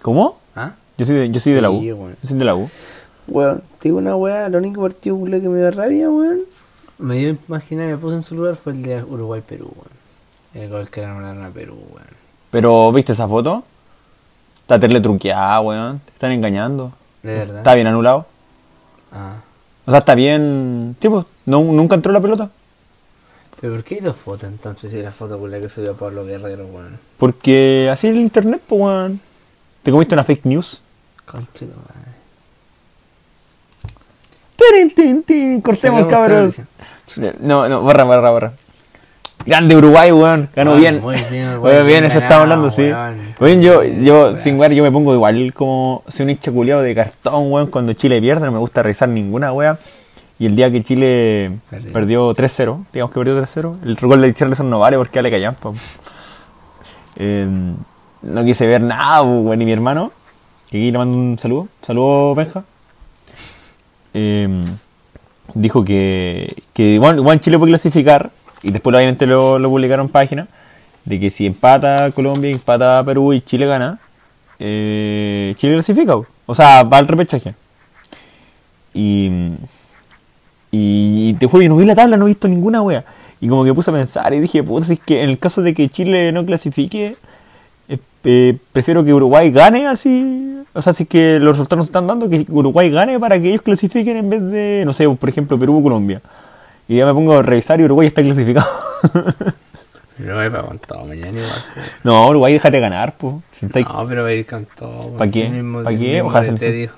¿Cómo? 0.01 0.39
¿Ah? 0.55 0.71
Yo 0.97 1.05
soy 1.05 1.15
de, 1.15 1.29
yo 1.31 1.39
soy 1.39 1.53
de 1.53 1.61
la 1.61 1.69
U. 1.69 1.79
Sí, 1.79 1.91
weón. 1.91 2.15
Yo 2.21 2.27
soy 2.29 2.37
de 2.39 2.45
la 2.45 2.55
U. 2.55 2.69
Weón, 3.27 3.61
te 3.79 3.89
digo 3.89 3.97
una 3.99 4.15
weá, 4.15 4.47
el 4.47 4.55
único 4.55 4.81
partido 4.81 5.15
culo 5.17 5.39
que 5.39 5.47
me 5.47 5.59
da 5.59 5.71
rabia, 5.71 6.09
weón. 6.09 6.39
Me 6.97 7.15
dio 7.17 7.31
a 7.31 7.35
imaginar, 7.47 7.87
me 7.87 7.97
puse 7.97 8.15
en 8.17 8.23
su 8.23 8.35
lugar, 8.35 8.55
fue 8.55 8.73
el 8.73 8.81
de 8.83 9.03
Uruguay-Perú, 9.03 9.71
weón. 9.75 10.01
El 10.65 10.69
gol 10.69 10.89
que 10.89 11.01
le 11.01 11.07
anularon 11.07 11.43
a 11.43 11.49
Perú, 11.49 11.75
weón. 11.93 12.07
Pero, 12.49 12.91
¿viste 12.91 13.11
esa 13.11 13.27
foto? 13.27 13.63
Está 14.61 14.79
terle 14.79 14.99
truqueada, 15.01 15.61
weón. 15.61 15.99
Te 15.99 16.13
están 16.13 16.31
engañando. 16.31 16.91
De 17.23 17.35
verdad. 17.35 17.57
Está 17.59 17.75
bien 17.75 17.87
anulado. 17.87 18.25
Ah. 19.11 19.35
O 19.91 19.93
sea, 19.93 19.99
está 19.99 20.15
bien. 20.15 20.95
Tipo, 20.99 21.25
no, 21.47 21.61
nunca 21.63 21.95
entró 21.95 22.13
la 22.13 22.21
pelota. 22.21 22.49
Pero 23.59 23.73
¿por 23.73 23.83
qué 23.83 23.95
hay 23.95 24.01
dos 24.01 24.15
fotos 24.15 24.47
entonces 24.47 24.89
si 24.89 25.01
la 25.01 25.11
foto 25.11 25.37
culo 25.37 25.59
que 25.59 25.67
subió 25.67 25.97
Pablo 25.97 26.23
Guerrero, 26.23 26.65
weón? 26.67 26.97
Porque 27.17 27.89
así 27.91 28.07
el 28.07 28.15
internet, 28.15 28.61
pues, 28.65 28.81
weón. 28.81 29.19
Te 29.83 29.91
comiste 29.91 30.15
una 30.15 30.23
fake 30.23 30.45
news. 30.45 30.81
Madre. 31.75 32.11
Tin. 35.25 35.59
Cortemos, 35.59 36.05
cabros. 36.05 36.55
No, 37.41 37.67
no, 37.67 37.81
borra, 37.81 38.05
borra, 38.05 38.31
borra. 38.31 38.53
Grande 39.45 39.75
Uruguay, 39.75 40.11
weón. 40.11 40.49
Ganó 40.55 40.75
bien. 40.75 41.01
muy 41.01 41.15
bien, 41.29 41.49
Uruguay, 41.53 41.59
Muy 41.61 41.71
bien, 41.71 41.87
bien 41.87 42.05
eso 42.05 42.19
estamos 42.19 42.43
hablando, 42.43 42.69
sí. 42.69 42.89
weón. 43.39 43.61
Yo, 43.61 43.83
yo 43.83 44.13
Weón. 44.23 44.37
sin 44.37 44.57
wear, 44.59 44.71
yo 44.71 44.83
me 44.83 44.91
pongo 44.91 45.13
igual 45.13 45.53
como 45.53 46.03
soy 46.07 46.25
un 46.25 46.29
hincha 46.31 46.51
culiado 46.51 46.81
de 46.81 46.93
cartón, 46.95 47.51
weón. 47.51 47.67
Cuando 47.67 47.93
Chile 47.93 48.19
pierde, 48.21 48.45
no 48.45 48.51
me 48.51 48.59
gusta 48.59 48.83
revisar 48.83 49.09
ninguna, 49.09 49.51
weón. 49.51 49.77
Y 50.39 50.45
el 50.47 50.55
día 50.55 50.71
que 50.71 50.83
Chile 50.83 51.51
Perdió. 51.69 51.93
perdió 51.93 52.33
3-0, 52.35 52.85
digamos 52.91 53.11
que 53.13 53.19
perdió 53.19 53.39
3-0, 53.43 53.75
el 53.85 53.95
gol 53.95 54.21
de 54.21 54.27
Richarlison 54.27 54.67
no 54.69 54.79
vale 54.79 54.97
porque 54.97 55.21
le 55.21 55.29
callan, 55.29 55.53
eh, 57.17 57.47
No 58.23 58.43
quise 58.43 58.65
ver 58.65 58.81
nada, 58.81 59.21
weón, 59.21 59.59
ni 59.59 59.65
mi 59.65 59.71
hermano. 59.71 60.11
Que 60.69 60.77
aquí 60.77 60.91
le 60.91 60.97
mando 60.97 61.15
un 61.17 61.37
saludo. 61.37 61.67
Saludo, 61.85 62.33
Benja. 62.33 62.63
Eh, 64.13 64.47
dijo 65.53 65.83
que, 65.83 66.47
que 66.73 66.83
igual 66.83 67.39
Chile 67.41 67.57
puede 67.59 67.71
clasificar, 67.71 68.31
y 68.63 68.71
después 68.71 68.95
obviamente 68.95 69.25
lo, 69.25 69.59
publicaron 69.63 70.07
en 70.07 70.11
página, 70.11 70.47
de 71.05 71.19
que 71.19 71.29
si 71.29 71.45
empata 71.45 72.11
Colombia, 72.11 72.51
empata 72.51 73.03
Perú 73.03 73.33
y 73.33 73.41
Chile 73.41 73.65
gana, 73.65 73.99
eh, 74.59 75.55
Chile 75.57 75.73
clasifica, 75.73 76.15
o 76.45 76.55
sea, 76.55 76.83
va 76.83 76.97
al 76.97 77.07
repechaje. 77.07 77.55
Y, 78.93 79.53
y 80.71 81.33
te 81.35 81.47
juro, 81.47 81.63
yo 81.63 81.69
no 81.69 81.77
vi 81.77 81.85
la 81.85 81.95
tabla, 81.95 82.17
no 82.17 82.25
he 82.25 82.29
visto 82.29 82.47
ninguna 82.47 82.81
wea. 82.81 83.03
Y 83.41 83.47
como 83.47 83.65
que 83.65 83.73
puse 83.73 83.89
a 83.89 83.93
pensar 83.93 84.33
y 84.33 84.39
dije, 84.39 84.61
puta, 84.61 84.85
si 84.85 84.93
es 84.93 84.99
que 84.99 85.23
en 85.23 85.29
el 85.31 85.39
caso 85.39 85.63
de 85.63 85.73
que 85.73 85.89
Chile 85.89 86.31
no 86.31 86.45
clasifique, 86.45 87.15
eh, 87.89 87.97
eh, 88.23 88.57
prefiero 88.71 89.03
que 89.03 89.13
Uruguay 89.13 89.51
gane 89.51 89.87
así. 89.87 90.59
O 90.73 90.81
sea, 90.81 90.93
si 90.93 91.03
es 91.03 91.09
que 91.09 91.39
los 91.39 91.57
resultados 91.57 91.79
nos 91.79 91.87
están 91.87 92.05
dando, 92.05 92.29
que 92.29 92.45
Uruguay 92.47 92.91
gane 92.91 93.19
para 93.19 93.41
que 93.41 93.49
ellos 93.49 93.63
clasifiquen 93.63 94.17
en 94.17 94.29
vez 94.29 94.43
de, 94.43 94.83
no 94.85 94.93
sé, 94.93 95.09
por 95.09 95.27
ejemplo, 95.27 95.57
Perú 95.57 95.79
o 95.79 95.83
Colombia. 95.83 96.21
Y 96.87 96.97
ya 96.97 97.05
me 97.05 97.13
pongo 97.13 97.33
a 97.37 97.41
revisar 97.41 97.79
y 97.79 97.83
Uruguay 97.85 98.07
está 98.07 98.21
clasificado. 98.21 98.67
Ir 100.19 100.51
con 100.51 100.77
todo 100.79 101.05
mañana 101.05 101.29
igual. 101.39 101.63
po. 101.73 101.81
no, 102.03 102.27
Uruguay 102.29 102.53
déjate 102.53 102.79
ganar, 102.79 103.15
pues. 103.17 103.35
Si 103.51 103.65
No, 103.65 104.05
pero 104.07 104.21
va 104.23 104.29
a 104.29 104.33
ir 104.33 104.45
con 104.45 104.65
todo. 104.65 104.91
po. 104.91 105.17
¿Pa' 105.17 105.25
qué? 105.27 105.45
Sí 105.45 105.49
mismo- 105.49 105.83
¿Pa' 105.83 105.91
el 105.91 105.99
qué? 105.99 106.21
Ojalá 106.21 106.45
se 106.45 106.51
DT 106.51 106.61
me- 106.67 106.71
dijo. 106.73 106.95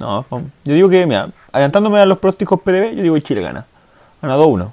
No, 0.00 0.26
yo 0.64 0.74
digo 0.74 0.88
que, 0.90 1.06
mira, 1.06 1.28
adelantándome 1.52 1.98
a 2.00 2.06
los 2.06 2.18
pronósticos 2.18 2.60
PDB, 2.60 2.94
yo 2.96 3.02
digo 3.02 3.14
que 3.14 3.22
Chile 3.22 3.40
gana. 3.40 3.64
Gana 4.20 4.36
2-1. 4.36 4.72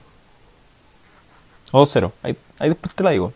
O 1.71 1.81
2-0. 1.85 2.11
Ahí, 2.23 2.35
ahí 2.59 2.69
después 2.69 2.93
te 2.93 3.03
la 3.03 3.11
digo. 3.11 3.31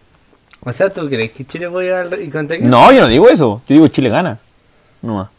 O 0.64 0.72
sea, 0.74 0.92
¿tú 0.94 1.08
crees 1.08 1.34
que 1.34 1.46
Chile 1.46 1.70
puede 1.70 1.88
ir 1.88 1.94
al 1.94 2.22
y 2.22 2.30
contra 2.30 2.58
quién? 2.58 2.70
No, 2.70 2.92
yo 2.92 3.02
no 3.02 3.08
digo 3.08 3.30
eso. 3.30 3.62
Yo 3.68 3.74
digo 3.76 3.86
que 3.86 3.92
Chile 3.92 4.10
gana. 4.10 4.38
No 5.02 5.16
más. 5.16 5.30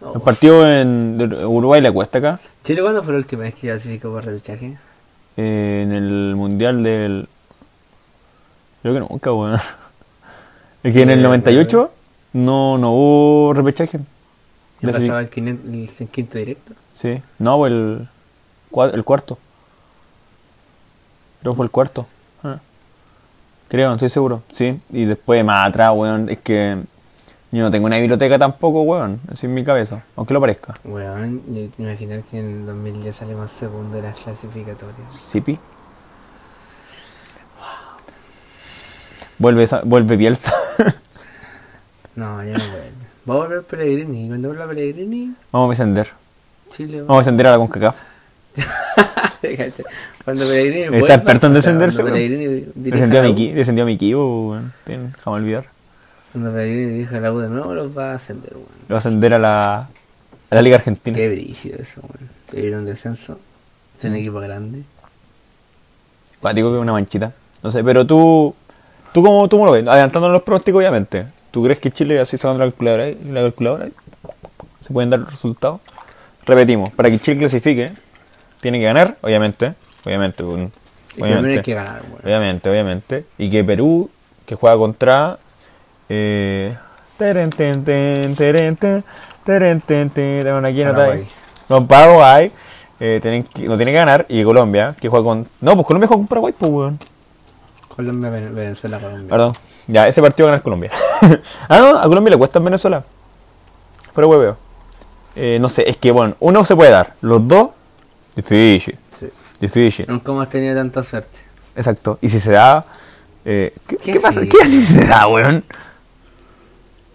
No. 0.00 0.14
El 0.14 0.20
partido 0.22 0.66
en 0.66 1.20
Uruguay 1.44 1.80
le 1.82 1.92
cuesta 1.92 2.18
acá. 2.18 2.40
¿Chile 2.64 2.80
cuándo 2.82 3.02
fue 3.02 3.12
la 3.12 3.18
última 3.18 3.42
vez 3.42 3.54
que 3.54 3.60
clasificó 3.68 4.10
por 4.10 4.24
repechaje? 4.24 4.78
eh, 5.36 5.80
en 5.84 5.92
el 5.92 6.34
mundial 6.36 6.82
del. 6.82 7.28
Creo 8.82 8.94
que 8.94 9.00
nunca, 9.00 9.32
weón. 9.32 9.58
Es 10.82 10.94
que 10.94 11.02
en 11.02 11.10
el 11.10 11.18
Eh, 11.20 11.22
98 11.22 11.90
no, 12.32 12.78
no 12.78 12.92
hubo 12.92 13.52
repechaje. 13.52 13.98
¿Ya 14.80 14.88
Clasific- 14.88 14.92
pasaba 15.08 15.20
el, 15.20 15.28
quinto, 15.28 15.68
el 15.70 16.08
quinto 16.08 16.38
directo? 16.38 16.72
Sí. 16.94 17.20
No, 17.38 17.58
fue 17.58 17.68
el, 17.68 18.08
el 18.94 19.04
cuarto. 19.04 19.36
Creo 21.40 21.52
que 21.52 21.56
fue 21.56 21.66
el 21.66 21.70
cuarto. 21.70 22.06
Ah. 22.42 22.58
Creo, 23.68 23.88
no 23.88 23.94
estoy 23.96 24.08
seguro. 24.08 24.42
Sí. 24.52 24.80
Y 24.90 25.04
después 25.04 25.44
más 25.44 25.68
atrás, 25.68 25.92
weón, 25.94 26.30
es 26.30 26.38
que 26.38 26.78
yo 27.52 27.62
no 27.62 27.70
tengo 27.70 27.86
una 27.86 27.98
biblioteca 27.98 28.38
tampoco, 28.38 28.82
weón. 28.82 29.20
Así 29.30 29.46
en 29.46 29.54
mi 29.54 29.64
cabeza. 29.64 30.02
Aunque 30.16 30.34
lo 30.34 30.40
parezca. 30.40 30.74
Weón, 30.84 31.42
imaginar 31.78 32.22
que 32.22 32.38
en 32.38 32.60
el 32.60 32.66
2010 32.66 33.16
salimos 33.16 33.50
segundo 33.50 33.96
de 33.96 34.02
las 34.02 34.18
clasificatorias. 34.18 35.12
Sipi. 35.14 35.58
Vuelve, 39.38 39.62
esa- 39.64 39.82
vuelve 39.84 40.16
Bielsa. 40.16 40.52
No, 42.16 42.42
ya 42.44 42.58
no 42.58 42.64
vuelve. 42.64 42.90
Va 43.28 43.34
a 43.34 43.36
volver 43.38 43.62
Pellegrini. 43.62 44.28
Cuando 44.28 44.48
vuelva 44.48 44.66
Pellegrini, 44.66 45.34
Vamos 45.52 45.68
a 45.68 45.70
descender. 45.70 46.08
Chile 46.70 47.00
Vamos 47.02 47.16
a 47.16 47.20
descender 47.20 47.46
a 47.46 47.50
la 47.52 47.56
CONCACAF. 47.56 47.96
Cuando 50.24 50.44
Pellegrini 50.46 50.96
Está 50.98 51.14
experto 51.14 51.46
en 51.46 51.54
descenderse, 51.54 52.02
Descendió 52.02 53.20
a, 53.20 53.22
la 53.22 53.28
mi, 53.28 53.34
U, 53.34 53.36
equi- 53.36 53.54
descendió 53.54 53.84
a 53.84 53.86
mi 53.86 53.94
equipo, 53.94 54.50
weón. 54.50 54.72
Jamás 54.86 55.40
olvidar. 55.40 55.64
Cuando 56.32 56.52
Pellegrini 56.52 56.92
dirija 56.92 57.20
la 57.20 57.32
U 57.32 57.38
de 57.38 57.48
nuevo, 57.48 57.74
los 57.74 57.96
va 57.96 58.12
a 58.12 58.14
ascender, 58.14 58.54
weón. 58.54 58.66
Lo 58.88 58.94
va 58.94 58.96
a 58.96 58.98
ascender 58.98 59.34
a 59.34 59.38
la, 59.38 59.78
a 59.80 60.54
la 60.54 60.62
Liga 60.62 60.76
Argentina. 60.76 61.16
Qué 61.16 61.28
brígido 61.28 61.78
eso, 61.78 62.00
weón. 62.02 62.30
Pedir 62.50 62.74
un 62.76 62.84
descenso. 62.84 63.38
Es 63.98 64.04
un 64.04 64.14
equipo 64.14 64.40
grande. 64.40 64.82
Cuático 66.40 66.70
que 66.72 66.78
una 66.78 66.92
manchita. 66.92 67.32
No 67.62 67.70
sé, 67.70 67.84
pero 67.84 68.06
tú, 68.06 68.54
tú 69.12 69.22
cómo, 69.22 69.48
tú 69.48 69.56
cómo 69.56 69.66
lo 69.66 69.72
ves, 69.72 69.86
adelantándonos 69.86 70.34
los 70.34 70.42
pronósticos, 70.42 70.78
obviamente. 70.78 71.26
¿Tú 71.50 71.64
crees 71.64 71.78
que 71.80 71.90
Chile, 71.90 72.20
así 72.20 72.36
sacando 72.38 72.64
la 72.64 72.70
calculadora, 72.70 73.04
ahí, 73.04 73.18
la 73.26 73.42
calculadora 73.42 73.84
ahí, 73.86 73.92
se 74.78 74.92
pueden 74.92 75.10
dar 75.10 75.20
los 75.20 75.30
resultados? 75.30 75.80
Repetimos, 76.46 76.92
para 76.92 77.10
que 77.10 77.18
Chile 77.18 77.38
clasifique, 77.40 77.92
tiene 78.60 78.78
que 78.78 78.84
ganar, 78.84 79.16
obviamente. 79.20 79.74
Obviamente, 80.04 80.42
obviamente. 80.42 81.62
que 81.62 81.74
ganar, 81.74 82.02
weón. 82.08 82.22
Obviamente, 82.24 82.70
obviamente. 82.70 83.24
Y 83.36 83.50
que 83.50 83.64
Perú, 83.64 84.08
que 84.46 84.54
juega 84.54 84.76
contra. 84.76 85.38
Eh, 86.12 86.76
teren, 87.16 87.50
ten, 87.50 87.84
ten, 87.84 88.34
teren, 88.34 88.76
ten, 88.76 89.04
teren, 89.44 89.80
ten, 89.80 90.10
ten, 90.10 90.42
ten, 90.42 90.64
aquí 90.64 90.82
no 90.82 90.90
está 90.90 91.04
ahí. 91.04 91.28
Paraguay. 91.86 92.50
Eh, 92.98 93.20
tienen 93.22 93.46
no 93.66 93.76
tiene 93.76 93.92
que 93.92 93.98
ganar. 93.98 94.26
Y 94.28 94.42
Colombia, 94.42 94.92
que 95.00 95.08
juega 95.08 95.24
con. 95.24 95.46
No, 95.60 95.74
pues 95.74 95.86
Colombia 95.86 96.08
juega 96.08 96.20
con 96.20 96.26
Paraguay, 96.26 96.52
pues, 96.58 96.70
weón. 96.70 96.98
Colombia, 97.88 98.28
Ven- 98.28 98.54
Venezuela, 98.54 98.98
Colombia. 98.98 99.28
Perdón. 99.30 99.52
Ya, 99.86 100.08
ese 100.08 100.20
partido 100.20 100.46
va 100.46 100.50
a 100.50 100.52
ganar 100.54 100.62
Colombia. 100.64 100.90
ah, 101.68 101.78
no, 101.78 101.98
a 101.98 102.02
Colombia 102.02 102.32
le 102.32 102.38
cuesta 102.38 102.58
en 102.58 102.64
Venezuela. 102.64 103.04
Pero 104.14 104.28
hueveo. 104.28 104.56
Eh, 105.36 105.58
no 105.60 105.68
sé, 105.68 105.88
es 105.88 105.96
que, 105.96 106.10
bueno, 106.10 106.34
uno 106.40 106.64
se 106.64 106.74
puede 106.74 106.90
dar. 106.90 107.12
Los 107.22 107.46
dos, 107.46 107.70
difícil. 108.34 108.98
Sí. 109.16 109.28
Difícil. 109.60 110.06
Nunca 110.08 110.32
hemos 110.32 110.48
tenido 110.50 110.74
tanta 110.76 111.04
suerte. 111.04 111.38
Exacto. 111.76 112.18
Y 112.20 112.28
si 112.28 112.40
se 112.40 112.50
da. 112.50 112.84
Eh, 113.44 113.72
¿qué, 113.86 113.96
¿Qué 113.96 114.12
qué 114.14 114.20
pasa? 114.20 114.40
¿Qué 114.42 114.66
se 114.66 115.06
da, 115.06 115.28
weón? 115.28 115.64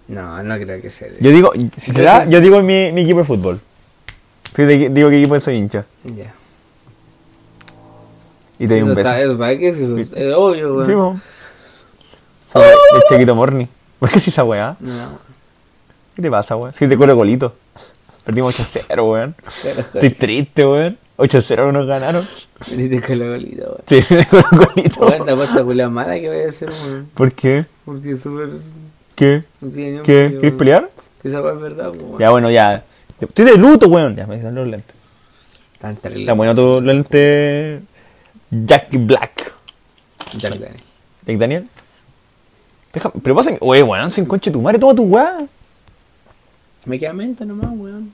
No, 0.08 0.44
no 0.44 0.56
creo 0.56 0.82
que 0.82 0.90
sea. 0.90 1.08
Yo 1.20 1.32
digo, 1.32 1.52
si 1.78 1.92
se 1.92 2.02
da, 2.04 2.24
Entonces- 2.24 2.34
yo 2.34 2.42
digo 2.42 2.62
mi, 2.62 2.92
mi 2.92 3.02
equipo 3.02 3.20
de 3.20 3.26
fútbol. 3.26 3.60
Sí, 4.56 4.64
de- 4.64 4.90
digo 4.90 5.10
que 5.10 5.20
equipo 5.20 5.40
soy 5.40 5.56
hincha. 5.56 5.86
Ya. 6.04 6.34
Y 8.58 8.68
te 8.68 8.74
doy 8.76 8.84
un 8.84 8.92
Eso 8.92 8.96
beso. 8.96 9.14
es 9.14 10.12
es 10.14 10.34
obvio, 10.34 10.76
weón. 10.76 11.18
Sí. 11.18 11.22
Sí, 12.54 12.60
El 12.96 13.02
chiquito 13.10 13.36
Morni. 13.36 13.68
¿Por 14.00 14.10
qué 14.10 14.18
es 14.20 14.28
esa 14.28 14.44
weá? 14.44 14.78
No. 14.80 15.20
¿Qué 16.16 16.22
te 16.22 16.32
pasa, 16.32 16.56
weón? 16.56 16.74
Si 16.74 16.88
te 16.88 16.96
cuelo 16.98 17.16
golito. 17.16 17.54
Perdimos 18.24 18.58
8-0, 18.60 19.12
weón. 19.12 19.36
Estoy 19.64 20.10
triste, 20.12 20.66
weón. 20.66 20.98
8-0 21.18 21.72
nos 21.74 21.86
ganaron. 21.88 22.28
Veniste 22.70 23.02
con 23.02 23.20
la 23.20 23.26
bolita, 23.30 23.64
weón. 23.66 23.82
Sí, 23.88 24.02
te 24.16 24.26
cuelo 24.26 24.48
golito. 24.52 25.06
Weón, 25.06 25.26
te 25.26 25.32
apuesta 25.32 25.64
culia 25.64 25.90
mala 25.90 26.14
que 26.20 26.30
vaya 26.30 26.46
a 26.46 26.50
hacer, 26.50 26.70
weón. 26.70 27.10
¿Por 27.14 27.32
qué? 27.34 27.66
Porque 27.84 28.12
es 28.12 28.22
súper. 28.22 28.50
¿Qué? 29.15 29.43
No 29.62 29.69
tiene 29.69 30.01
¿Qué? 30.03 30.36
¿Quieres 30.39 30.53
pelear? 30.53 30.89
Que 31.22 31.29
esa 31.29 31.41
weá 31.41 31.53
es 31.53 31.60
verdad, 31.60 31.91
weón. 31.95 32.19
Ya, 32.19 32.29
bueno, 32.29 32.51
ya. 32.51 32.84
Estoy 33.19 33.45
de 33.45 33.57
luto, 33.57 33.88
weón. 33.88 34.15
Ya, 34.15 34.27
me 34.27 34.36
dicen 34.36 34.53
los 34.53 34.67
lentes. 34.67 34.95
Tan 35.79 35.95
terrible. 35.95 36.25
Ya, 36.25 36.34
bueno, 36.34 36.53
tu 36.53 36.81
lente. 36.81 37.81
Jack 38.51 38.89
Black. 38.91 39.53
Jack 40.38 40.53
Daniel. 40.53 40.81
Jack 41.25 41.38
Daniel. 41.38 41.69
Deja, 42.93 43.10
pero 43.24 43.36
pasa 43.36 43.51
que. 43.51 43.57
Oye, 43.62 43.84
weón, 43.84 44.12
sin 44.12 44.25
conche 44.25 44.51
tu 44.51 44.62
madre, 44.62 44.79
toma 44.79 44.93
tu 44.93 45.03
weá. 45.03 45.45
Me 46.86 47.00
queda 47.00 47.13
mente 47.13 47.45
nomás, 47.45 47.72
weón. 47.74 48.13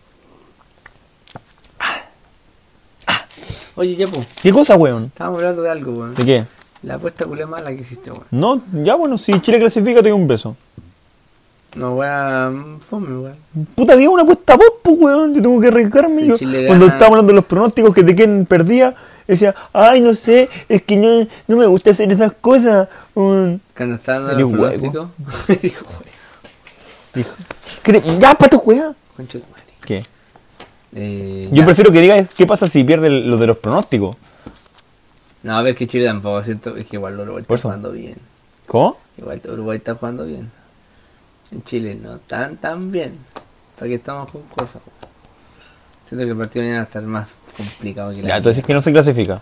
Oye, 3.75 3.96
ya, 3.96 4.08
pues. 4.08 4.27
¿Qué 4.41 4.51
cosa, 4.51 4.75
weón? 4.75 5.05
Estábamos 5.05 5.39
hablando 5.39 5.63
de 5.63 5.70
algo, 5.70 5.91
weón. 5.93 6.13
¿De 6.13 6.25
qué? 6.25 6.46
La 6.84 6.96
apuesta 6.96 7.25
culia 7.25 7.48
mala 7.48 7.70
que 7.75 7.81
hiciste, 7.81 8.12
weón. 8.12 8.25
No, 8.31 8.62
ya 8.84 8.96
bueno, 8.96 9.17
si 9.17 9.39
Chile 9.41 9.60
clasifica, 9.60 10.03
te 10.03 10.10
doy 10.10 10.20
un 10.20 10.27
beso. 10.27 10.55
No, 11.75 11.96
weón. 11.96 12.80
Fome, 12.82 13.08
weón. 13.18 13.36
Puta, 13.75 13.96
diga 13.96 14.10
una 14.12 14.24
apuesta 14.24 14.56
vos, 14.56 14.66
pues, 14.84 14.96
weón. 15.00 15.34
Yo 15.36 15.42
tengo 15.42 15.60
que 15.62 15.68
arriesgarme. 15.68 16.22
Si 16.24 16.28
Yo, 16.28 16.38
Chile 16.38 16.68
cuando 16.68 16.86
gana- 16.86 16.94
estábamos 16.96 17.16
hablando 17.18 17.32
de 17.32 17.36
los 17.36 17.46
pronósticos 17.46 17.94
que 17.96 18.04
de 18.04 18.16
quién 18.16 18.46
perdía, 18.46 18.94
decía, 19.28 19.56
ay, 19.72 20.01
no 20.01 20.13
sé, 20.16 20.50
es 20.68 20.82
que 20.84 20.98
no, 20.98 21.25
no 21.48 21.58
me 21.58 21.66
gusta 21.68 21.92
hacer 21.92 22.12
esas 22.12 22.34
cosas. 22.42 22.90
Mm. 23.16 23.54
Cuando 23.78 23.96
estaban 23.96 24.28
dando 24.28 24.42
los 24.42 24.51
pronósticos. 24.51 25.08
Dijo, 25.62 25.86
weón. 25.90 26.04
Dijo, 27.13 27.30
"¿Cre- 27.84 28.20
ya, 28.20 28.34
pa' 28.36 28.48
tu 28.48 28.58
weá. 28.58 28.94
Concho 29.18 29.38
de 29.40 29.46
madre. 29.51 29.63
¿Qué? 29.86 30.04
Eh, 30.94 31.48
Yo 31.51 31.56
ya. 31.58 31.66
prefiero 31.66 31.92
que 31.92 32.01
digas 32.01 32.30
qué 32.36 32.46
pasa 32.46 32.68
si 32.68 32.84
pierde 32.84 33.10
lo 33.10 33.38
de 33.38 33.48
los 33.48 33.58
pronósticos. 33.58 34.16
No, 35.44 35.58
a 35.58 35.62
ver 35.62 35.75
que 35.75 35.88
Chile 35.88 36.06
tampoco, 36.06 36.44
siento. 36.44 36.75
Es 36.75 36.86
que 36.86 36.98
igual 36.98 37.20
Uruguay 37.20 37.42
está 37.42 37.58
jugando 37.58 37.92
bien. 37.92 38.18
¿Cómo? 38.68 38.98
Igual 39.18 39.42
Uruguay 39.51 39.78
está 39.78 39.96
jugando 39.96 40.25
bien. 40.25 40.51
En 41.51 41.63
Chile 41.63 41.96
no 41.96 42.17
tan 42.20 42.58
tan 42.58 42.91
bien. 42.91 43.17
¿Para 43.75 43.88
qué 43.89 43.96
estamos 43.96 44.31
con 44.31 44.41
cosas? 44.43 44.81
Siento 46.05 46.25
que 46.25 46.31
el 46.31 46.38
partido 46.38 46.63
mañana 46.63 46.77
va 46.79 46.84
a 46.84 46.88
estar 46.88 47.03
más 47.03 47.29
complicado 47.58 48.13
que 48.13 48.22
la 48.22 48.27
Ya, 48.27 48.41
tú 48.41 48.50
dices 48.50 48.65
que 48.65 48.74
no 48.74 48.81
se 48.81 48.91
clasifica. 48.91 49.41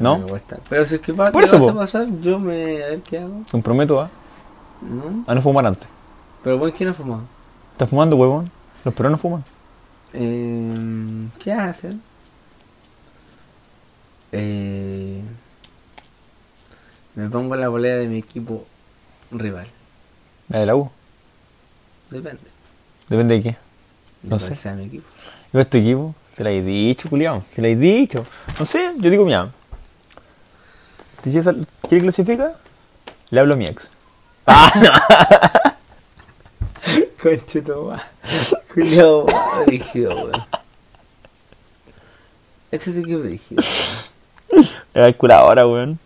No, 0.00 0.12
¿No? 0.12 0.18
me 0.20 0.26
cuesta. 0.30 0.58
Pero 0.68 0.84
si 0.84 0.96
es 0.96 1.00
que 1.00 1.12
va, 1.12 1.30
Por 1.30 1.42
te 1.42 1.48
eso, 1.48 1.60
vas 1.60 1.74
a 1.74 1.78
pasar, 1.78 2.20
yo 2.20 2.38
me. 2.38 2.82
A 2.82 2.86
ver 2.88 3.00
qué 3.02 3.18
hago. 3.18 3.42
Te 3.44 3.50
comprometo 3.50 4.00
a, 4.00 4.10
¿No? 4.82 5.24
a 5.26 5.34
no 5.34 5.42
fumar 5.42 5.66
antes. 5.66 5.86
Pero 6.42 6.58
bueno, 6.58 6.74
¿quién 6.76 6.88
ha 6.88 6.94
fumado? 6.94 7.22
¿Estás 7.72 7.88
fumando, 7.88 8.16
huevón? 8.16 8.50
Los 8.84 8.94
peruanos 8.94 9.20
fuman. 9.20 9.44
Eh, 10.12 11.26
¿Qué 11.38 11.52
hacen? 11.52 12.00
Eh, 14.32 15.22
me 17.14 17.28
pongo 17.30 17.54
la 17.56 17.68
bolera 17.68 17.96
de 17.96 18.06
mi 18.06 18.18
equipo 18.18 18.64
rival. 19.30 19.66
La 20.48 20.58
de 20.60 20.66
la 20.66 20.76
U. 20.76 20.90
Depende. 22.14 22.42
Depende 23.08 23.34
de 23.34 23.42
qué. 23.42 23.56
No 24.22 24.30
cuál 24.30 24.40
sé. 24.40 24.54
sea 24.54 24.74
mi 24.74 24.84
equipo. 24.84 25.06
Yo 25.52 25.60
este 25.60 25.78
equipo, 25.78 26.14
te 26.36 26.44
la 26.44 26.50
he 26.50 26.62
dicho, 26.62 27.08
culiao. 27.10 27.42
Te 27.54 27.60
la 27.60 27.68
he 27.68 27.76
dicho. 27.76 28.24
No 28.58 28.64
sé, 28.64 28.92
yo 28.98 29.10
digo, 29.10 29.24
mira. 29.24 29.50
¿Te 31.22 31.30
quieres 31.30 31.46
al- 31.46 31.66
¿Quiere 31.88 32.02
clasifica? 32.04 32.54
Le 33.30 33.40
hablo 33.40 33.54
a 33.54 33.56
mi 33.56 33.66
ex. 33.66 33.90
Conchito, 37.22 37.86
va. 37.86 38.02
Julio, 38.74 39.26
rígido, 39.66 40.14
weón. 40.14 40.32
Este 42.70 42.92
sí 42.92 43.02
que 43.02 43.14
es 43.14 43.20
rígido. 43.20 43.62
Era 44.92 45.06
el 45.08 45.16
curadora, 45.16 45.66
weón. 45.66 45.98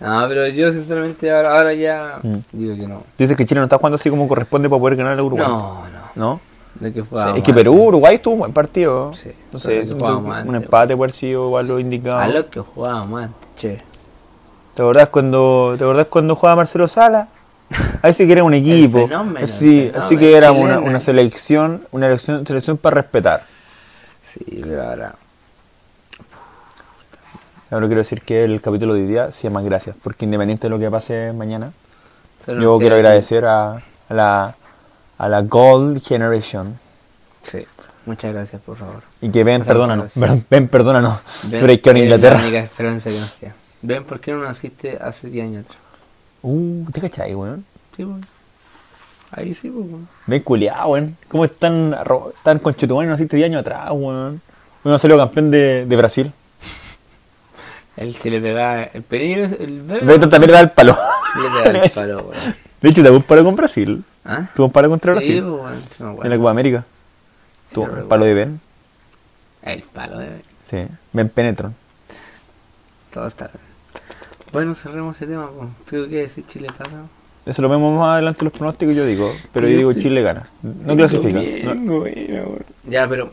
No, 0.00 0.26
pero 0.28 0.48
yo 0.48 0.72
sinceramente 0.72 1.30
ahora, 1.30 1.56
ahora 1.58 1.74
ya 1.74 2.18
Mm. 2.22 2.36
digo 2.52 2.74
que 2.76 2.86
no. 2.88 2.98
Dices 3.18 3.36
que 3.36 3.44
Chile 3.44 3.60
no 3.60 3.64
está 3.64 3.76
jugando 3.76 3.96
así 3.96 4.08
como 4.10 4.26
corresponde 4.26 4.68
para 4.68 4.80
poder 4.80 4.96
ganar 4.96 5.18
a 5.18 5.22
Uruguay. 5.22 5.46
No, 5.48 5.58
no. 5.58 6.00
¿No? 6.16 6.40
Lo 6.80 6.92
que 6.92 7.00
Sí, 7.02 7.06
jugábamos 7.08 7.38
es 7.38 7.42
que 7.44 7.52
Perú. 7.52 7.74
Uruguay 7.88 8.14
estuvo 8.14 8.34
un 8.34 8.40
buen 8.40 8.52
partido. 8.52 9.12
Sí, 9.14 9.30
que 9.50 9.84
un 9.92 10.32
antes, 10.32 10.54
empate 10.62 10.96
puede 10.96 11.08
haber 11.08 11.10
sido 11.12 11.46
igual 11.46 11.66
lo 11.68 11.78
indicado. 11.78 12.18
A 12.18 12.28
lo 12.28 12.48
que 12.48 12.60
jugábamos 12.60 13.22
antes, 13.24 13.48
che. 13.56 13.76
¿Te 14.74 14.82
acordás 14.82 15.08
cuando, 15.08 15.74
¿te 15.76 15.84
acordás 15.84 16.06
cuando 16.06 16.34
jugaba 16.36 16.56
Marcelo 16.56 16.88
Sala? 16.88 17.28
Ahí 18.02 18.12
sí 18.12 18.26
que 18.26 18.32
era 18.32 18.44
un 18.44 18.54
equipo. 18.54 19.06
fenómeno, 19.06 19.44
así, 19.44 19.88
el 19.88 19.96
así 19.96 20.16
que 20.16 20.34
era 20.36 20.52
una, 20.52 20.78
una 20.78 21.00
selección, 21.00 21.82
una 21.90 22.06
elección- 22.06 22.46
selección 22.46 22.78
para 22.78 23.02
respetar. 23.02 23.42
Sí, 24.22 24.60
pero 24.62 24.82
ahora. 24.84 25.14
Ahora 27.70 27.86
quiero 27.86 28.00
decir 28.00 28.22
que 28.22 28.44
el 28.44 28.60
capítulo 28.60 28.94
de 28.94 29.02
hoy 29.02 29.06
día 29.08 29.30
se 29.32 29.44
llama 29.44 29.62
Gracias, 29.62 29.94
porque 30.02 30.24
independiente 30.24 30.66
de 30.66 30.70
lo 30.70 30.78
que 30.78 30.90
pase 30.90 31.32
mañana, 31.32 31.72
solo 32.44 32.60
yo 32.62 32.78
quiero 32.78 32.96
agradecer 32.96 33.44
a, 33.44 33.76
a 33.76 34.14
la, 34.14 34.54
a 35.18 35.28
la 35.28 35.42
Gold 35.42 36.02
Generation. 36.04 36.78
Sí, 37.42 37.64
muchas 38.06 38.32
gracias, 38.34 38.60
por 38.62 38.76
favor. 38.76 39.02
Y 39.20 39.30
que 39.30 39.44
ven, 39.44 39.62
perdónanos. 39.62 40.10
Ven, 40.50 40.66
perdónanos. 40.68 41.20
Ven, 41.44 41.60
Pero 41.60 41.66
hay 41.70 41.78
que 41.78 41.90
ir 41.90 41.96
a 41.96 41.98
eres 41.98 42.04
Inglaterra. 42.04 42.36
La 42.38 42.42
única 42.42 42.58
esperanza 42.58 43.10
que 43.10 43.20
nos 43.20 43.30
queda. 43.32 43.54
Ven, 43.82 44.04
¿por 44.04 44.18
qué 44.20 44.32
no 44.32 44.42
naciste 44.42 44.98
hace 45.00 45.28
10 45.30 45.44
años 45.46 45.64
atrás? 45.64 45.78
Uh, 46.42 46.84
¿te 46.90 47.00
cachai, 47.00 47.34
weón? 47.34 47.64
Sí, 47.96 48.04
pues. 48.04 48.26
Ahí 49.30 49.54
sí, 49.54 49.70
pues. 49.70 49.86
weón. 49.86 50.08
Ven 50.26 50.42
culiado, 50.42 50.88
weón. 50.88 51.16
¿Cómo 51.28 51.44
están, 51.44 51.92
arro- 51.94 52.32
están 52.34 52.58
con 52.58 52.74
Chetumani 52.74 53.06
no 53.06 53.12
naciste 53.12 53.36
10 53.36 53.46
años 53.46 53.60
atrás, 53.60 53.90
weón? 53.92 54.40
Uno 54.82 54.98
salió 54.98 55.16
campeón 55.16 55.50
de, 55.52 55.86
de 55.86 55.96
Brasil. 55.96 56.32
Él 58.00 58.16
se 58.16 58.30
le 58.30 58.40
pegaba 58.40 58.82
el 58.84 59.02
peligro, 59.02 59.44
el 59.44 59.82
verde. 59.82 60.06
Beto 60.06 60.28
también 60.28 60.50
le 60.50 60.56
da 60.56 60.60
el 60.62 60.70
palo. 60.70 60.96
Le 61.36 61.48
pegaba 61.68 61.84
el 61.84 61.90
palo, 61.94 62.16
weón. 62.22 62.54
De 62.80 62.88
hecho, 62.88 63.02
tuvo 63.04 63.16
un 63.16 63.22
palo 63.22 63.44
con 63.44 63.54
Brasil. 63.56 64.02
¿Ah? 64.24 64.48
Tuvo 64.56 64.66
un 64.66 64.72
palo 64.72 64.88
contra 64.88 65.12
Sí, 65.20 65.38
Brasil. 65.38 65.42
pues, 65.42 65.62
weón, 65.62 65.82
sí 65.96 66.02
me 66.02 66.08
acuerdo. 66.10 66.24
En 66.24 66.30
la 66.30 66.36
Copa 66.38 66.50
América. 66.50 66.84
Sí, 67.68 67.74
Tuvo 67.74 67.84
recuerdo. 67.86 68.08
palo 68.08 68.24
de 68.24 68.34
Ben. 68.34 68.60
El 69.62 69.82
palo 69.82 70.18
de. 70.18 70.28
Sí. 70.62 70.78
Ben 71.12 71.28
Penetron. 71.28 71.74
Todo 73.12 73.26
está 73.26 73.48
bien. 73.48 73.60
Bueno, 74.52 74.74
cerremos 74.74 75.16
ese 75.16 75.26
tema. 75.26 75.48
Pues. 75.50 75.68
¿Tú 75.90 76.08
qué 76.08 76.16
decir 76.22 76.44
Chile 76.46 76.68
pasa? 76.76 77.02
Eso 77.46 77.62
lo 77.62 77.68
vemos 77.68 77.98
más 77.98 78.14
adelante 78.14 78.40
en 78.40 78.44
los 78.46 78.52
pronósticos, 78.52 78.94
yo 78.94 79.04
digo. 79.04 79.30
Pero 79.52 79.68
yo 79.68 79.76
digo 79.76 79.92
Chile 79.92 80.22
gana. 80.22 80.48
No 80.62 80.96
clasifica. 80.96 81.40
Bien, 81.40 81.84
No. 81.84 81.98
bueno, 82.00 82.44
bueno. 82.44 82.64
Ya, 82.84 83.06
pero. 83.08 83.32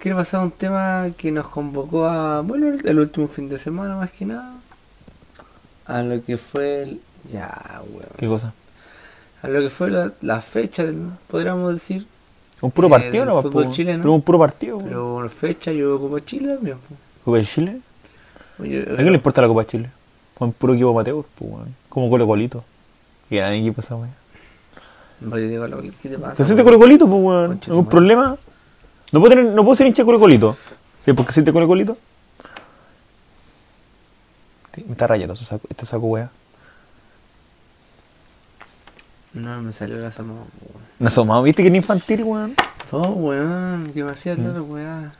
Quiero 0.00 0.16
pasar 0.16 0.40
a 0.40 0.44
un 0.44 0.50
tema 0.50 1.08
que 1.16 1.30
nos 1.30 1.46
convocó 1.48 2.06
a. 2.06 2.40
Bueno, 2.40 2.68
el, 2.68 2.86
el 2.86 2.98
último 2.98 3.28
fin 3.28 3.48
de 3.48 3.58
semana, 3.58 3.96
más 3.96 4.10
que 4.10 4.24
nada. 4.24 4.54
A 5.86 6.02
lo 6.02 6.22
que 6.22 6.36
fue 6.36 6.82
el. 6.84 7.00
Ya, 7.32 7.82
weón. 7.90 8.06
¿Qué 8.16 8.26
cosa? 8.26 8.54
A 9.42 9.48
lo 9.48 9.60
que 9.60 9.68
fue 9.68 9.90
la, 9.90 10.12
la 10.22 10.40
fecha, 10.40 10.84
podríamos 11.28 11.74
decir. 11.74 12.06
Un 12.62 12.70
puro 12.70 12.88
Eh, 12.88 12.90
partido, 12.90 13.24
¿no? 13.26 13.42
fútbol 13.42 13.66
po? 13.66 13.72
chileno. 13.72 14.02
Pero 14.02 14.12
un 14.14 14.22
puro 14.22 14.38
partido. 14.38 14.76
weón. 14.78 14.88
Pero 14.88 15.28
fecha 15.28 15.72
yo 15.72 16.00
como 16.00 16.18
Chile 16.20 16.54
también. 16.54 16.78
¿Copa 17.24 17.36
de 17.36 17.44
Chile? 17.44 17.80
Oye, 18.58 18.82
¿A 18.82 18.96
quién 18.96 19.06
le 19.06 19.14
importa 19.14 19.42
la 19.42 19.48
Copa 19.48 19.62
de 19.62 19.66
Chile? 19.66 19.90
Fue 20.36 20.46
un 20.46 20.52
puro 20.54 20.72
equipo 20.74 20.94
Mateo, 20.94 21.26
pues, 21.38 21.50
weón. 21.52 21.74
Como 21.90 22.08
Colo 22.08 22.26
Colito. 22.26 22.64
Y 23.28 23.36
equipo 23.38 23.80
esa 23.82 23.96
weón. 23.96 24.10
Digo, 25.20 25.66
lo- 25.66 25.82
¿Qué 25.82 26.08
te 26.08 26.18
pasa? 26.18 26.36
¿Se 26.36 26.44
siente 26.44 26.62
weón? 26.62 26.74
Colo 26.74 26.78
Colito, 26.78 27.06
pues, 27.06 27.22
weón? 27.22 27.60
¿Algún 27.66 27.86
problema? 27.86 28.36
No 29.12 29.20
puedo, 29.20 29.30
tener, 29.34 29.44
no 29.52 29.62
puedo 29.64 29.74
ser 29.74 29.86
hincha 29.86 30.02
de 30.02 30.06
Colo 30.06 30.20
Colito. 30.20 30.56
¿Sí? 31.04 31.12
¿Por 31.12 31.26
qué 31.26 31.32
siente 31.32 31.52
Colo 31.52 31.66
Colito? 31.66 31.96
Me 34.86 34.92
está 34.92 35.06
rayando 35.06 35.34
este 35.34 35.44
saco, 35.44 35.66
este 35.68 35.84
saco, 35.84 36.06
weón. 36.06 36.30
No, 39.32 39.60
me 39.62 39.72
salió 39.72 39.96
la 39.98 40.10
sama, 40.10 40.32
weón. 40.34 41.06
Asomado, 41.08 41.42
¿viste 41.42 41.62
que 41.62 41.68
era 41.68 41.76
infantil, 41.76 42.22
weón? 42.24 42.54
Oh, 42.90 43.08
weón, 43.10 43.84
demasiado 43.94 44.64
Mm. 44.64 44.70
weón. 44.70 45.12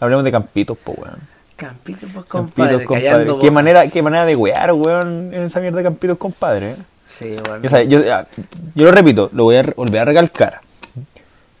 Hablemos 0.00 0.24
de 0.24 0.32
campitos, 0.32 0.76
pues, 0.82 0.98
weón. 0.98 1.18
Campito, 1.56 2.00
pues, 2.12 2.26
Campitos, 2.26 2.28
compadre, 2.28 2.84
compadre. 2.84 3.04
callando 3.08 3.38
¿Qué 3.38 3.50
manera, 3.50 3.88
qué 3.88 4.02
manera 4.02 4.26
de 4.26 4.36
wear, 4.36 4.72
weón, 4.72 5.32
en 5.32 5.42
esa 5.42 5.60
mierda 5.60 5.78
de 5.78 5.84
campitos, 5.84 6.18
compadre. 6.18 6.72
eh? 6.72 6.76
Sí, 7.06 7.32
weón. 7.48 7.62
Yo, 7.88 8.00
ya, 8.02 8.26
yo 8.74 8.84
lo 8.84 8.90
repito, 8.92 9.30
lo 9.32 9.44
voy 9.44 9.56
a 9.56 9.62
volver 9.62 10.00
a 10.00 10.04
recalcar. 10.04 10.60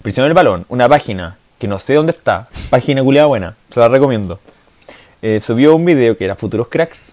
Prisión 0.02 0.24
del 0.26 0.34
balón, 0.34 0.66
una 0.68 0.88
página 0.88 1.36
que 1.58 1.66
no 1.68 1.78
sé 1.78 1.94
dónde 1.94 2.12
está, 2.12 2.48
página 2.70 3.02
culiada 3.02 3.26
buena, 3.26 3.56
se 3.70 3.80
la 3.80 3.88
recomiendo. 3.88 4.38
Eh, 5.22 5.40
subió 5.40 5.74
un 5.74 5.84
video 5.84 6.16
que 6.16 6.24
era 6.24 6.36
Futuros 6.36 6.68
Cracks 6.68 7.12